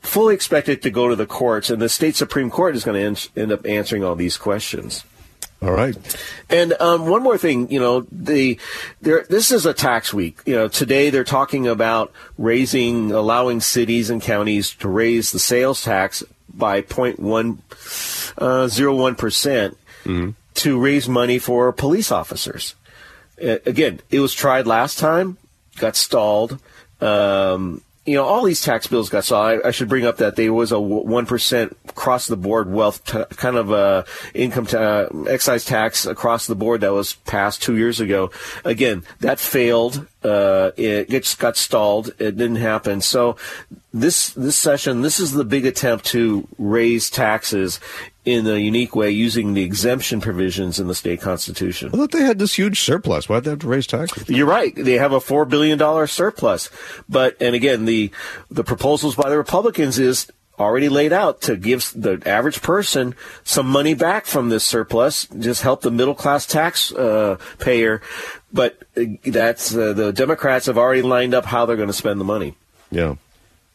fully 0.00 0.34
expect 0.34 0.68
it 0.68 0.82
to 0.82 0.90
go 0.90 1.08
to 1.08 1.16
the 1.16 1.26
courts, 1.26 1.70
and 1.70 1.80
the 1.80 1.88
state 1.88 2.16
Supreme 2.16 2.50
Court 2.50 2.76
is 2.76 2.84
going 2.84 3.14
to 3.14 3.30
end 3.36 3.52
up 3.52 3.64
answering 3.66 4.04
all 4.04 4.14
these 4.14 4.36
questions. 4.36 5.04
All 5.62 5.72
right. 5.72 5.94
And 6.48 6.72
um, 6.80 7.06
one 7.06 7.22
more 7.22 7.36
thing, 7.36 7.70
you 7.70 7.78
know, 7.78 8.06
the 8.10 8.58
there 9.02 9.26
this 9.28 9.52
is 9.52 9.66
a 9.66 9.74
tax 9.74 10.14
week. 10.14 10.38
You 10.46 10.54
know, 10.54 10.68
today 10.68 11.10
they're 11.10 11.22
talking 11.22 11.66
about 11.66 12.12
raising, 12.38 13.12
allowing 13.12 13.60
cities 13.60 14.08
and 14.08 14.22
counties 14.22 14.70
to 14.76 14.88
raise 14.88 15.32
the 15.32 15.38
sales 15.38 15.82
tax 15.82 16.24
by 16.54 16.80
0.101 16.80 19.18
percent 19.18 19.76
to 20.54 20.80
raise 20.80 21.08
money 21.08 21.38
for 21.38 21.70
police 21.72 22.10
officers. 22.10 22.74
Uh, 23.42 23.56
again, 23.66 24.00
it 24.10 24.20
was 24.20 24.32
tried 24.32 24.66
last 24.66 24.98
time, 24.98 25.36
got 25.76 25.94
stalled. 25.94 26.58
Um, 27.00 27.82
you 28.06 28.14
know, 28.14 28.24
all 28.24 28.42
these 28.44 28.62
tax 28.62 28.86
bills 28.86 29.10
got 29.10 29.24
stalled. 29.24 29.60
I, 29.62 29.68
I 29.68 29.70
should 29.72 29.88
bring 29.88 30.06
up 30.06 30.16
that 30.16 30.34
there 30.34 30.52
was 30.52 30.72
a 30.72 30.80
one 30.80 31.26
percent 31.26 31.76
across 31.88 32.26
the 32.26 32.36
board 32.36 32.70
wealth 32.70 33.04
ta 33.04 33.26
kind 33.26 33.56
of 33.56 33.70
uh, 33.70 34.04
income 34.34 34.66
ta- 34.66 35.08
excise 35.28 35.66
tax 35.66 36.06
across 36.06 36.46
the 36.46 36.54
board 36.54 36.80
that 36.80 36.92
was 36.92 37.12
passed 37.12 37.62
two 37.62 37.76
years 37.76 38.00
ago. 38.00 38.30
Again, 38.64 39.04
that 39.20 39.38
failed. 39.38 40.06
Uh, 40.24 40.70
it 40.76 41.10
just 41.10 41.38
got 41.38 41.56
stalled. 41.56 42.08
It 42.18 42.36
didn't 42.36 42.56
happen. 42.56 43.02
So 43.02 43.36
this 43.92 44.30
this 44.30 44.56
session, 44.56 45.02
this 45.02 45.20
is 45.20 45.32
the 45.32 45.44
big 45.44 45.66
attempt 45.66 46.06
to 46.06 46.48
raise 46.58 47.10
taxes 47.10 47.80
in 48.24 48.46
a 48.46 48.56
unique 48.56 48.94
way 48.94 49.10
using 49.10 49.54
the 49.54 49.62
exemption 49.62 50.20
provisions 50.20 50.78
in 50.78 50.88
the 50.88 50.94
state 50.94 51.20
constitution. 51.20 51.90
I 51.92 51.96
thought 51.96 52.12
they 52.12 52.22
had 52.22 52.38
this 52.38 52.54
huge 52.54 52.80
surplus. 52.80 53.28
Why'd 53.28 53.44
they 53.44 53.50
have 53.50 53.60
to 53.60 53.68
raise 53.68 53.86
taxes? 53.86 54.28
You're 54.28 54.46
right. 54.46 54.74
They 54.74 54.94
have 54.94 55.12
a 55.12 55.20
four 55.20 55.44
billion 55.44 55.78
dollar 55.78 56.06
surplus, 56.06 56.68
but 57.08 57.36
and 57.40 57.54
again, 57.54 57.86
the 57.86 58.10
the 58.50 58.64
proposals 58.64 59.16
by 59.16 59.30
the 59.30 59.38
Republicans 59.38 59.98
is 59.98 60.30
already 60.58 60.90
laid 60.90 61.12
out 61.12 61.40
to 61.40 61.56
give 61.56 61.90
the 61.96 62.22
average 62.26 62.60
person 62.60 63.14
some 63.42 63.66
money 63.66 63.94
back 63.94 64.26
from 64.26 64.50
this 64.50 64.62
surplus, 64.62 65.26
just 65.38 65.62
help 65.62 65.80
the 65.80 65.90
middle 65.90 66.14
class 66.14 66.44
tax 66.44 66.92
uh, 66.92 67.38
payer. 67.58 68.02
But 68.52 68.82
uh, 68.96 69.04
that's 69.24 69.74
uh, 69.74 69.94
the 69.94 70.12
Democrats 70.12 70.66
have 70.66 70.76
already 70.76 71.02
lined 71.02 71.34
up 71.34 71.46
how 71.46 71.64
they're 71.64 71.76
going 71.76 71.88
to 71.88 71.94
spend 71.94 72.20
the 72.20 72.24
money. 72.24 72.54
Yeah. 72.90 73.14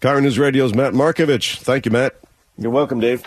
KIRO 0.02 0.22
News 0.22 0.38
Radio's 0.38 0.76
Matt 0.76 0.94
Markovich. 0.94 1.58
Thank 1.58 1.86
you, 1.86 1.92
Matt. 1.92 2.16
You're 2.58 2.72
welcome, 2.72 3.00
Dave. 3.00 3.24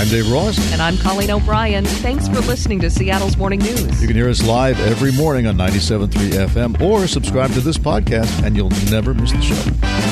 I'm 0.00 0.08
Dave 0.08 0.32
Ross. 0.32 0.72
And 0.72 0.80
I'm 0.80 0.96
Colleen 0.96 1.30
O'Brien. 1.30 1.84
Thanks 1.84 2.26
for 2.26 2.40
listening 2.40 2.80
to 2.80 2.88
Seattle's 2.88 3.36
Morning 3.36 3.58
News. 3.58 4.00
You 4.00 4.06
can 4.06 4.16
hear 4.16 4.30
us 4.30 4.42
live 4.42 4.80
every 4.80 5.12
morning 5.12 5.46
on 5.46 5.58
97.3 5.58 6.46
FM 6.46 6.80
or 6.80 7.06
subscribe 7.06 7.52
to 7.52 7.60
this 7.60 7.76
podcast 7.76 8.42
and 8.42 8.56
you'll 8.56 8.70
never 8.90 9.12
miss 9.12 9.32
the 9.32 9.42
show. 9.42 10.09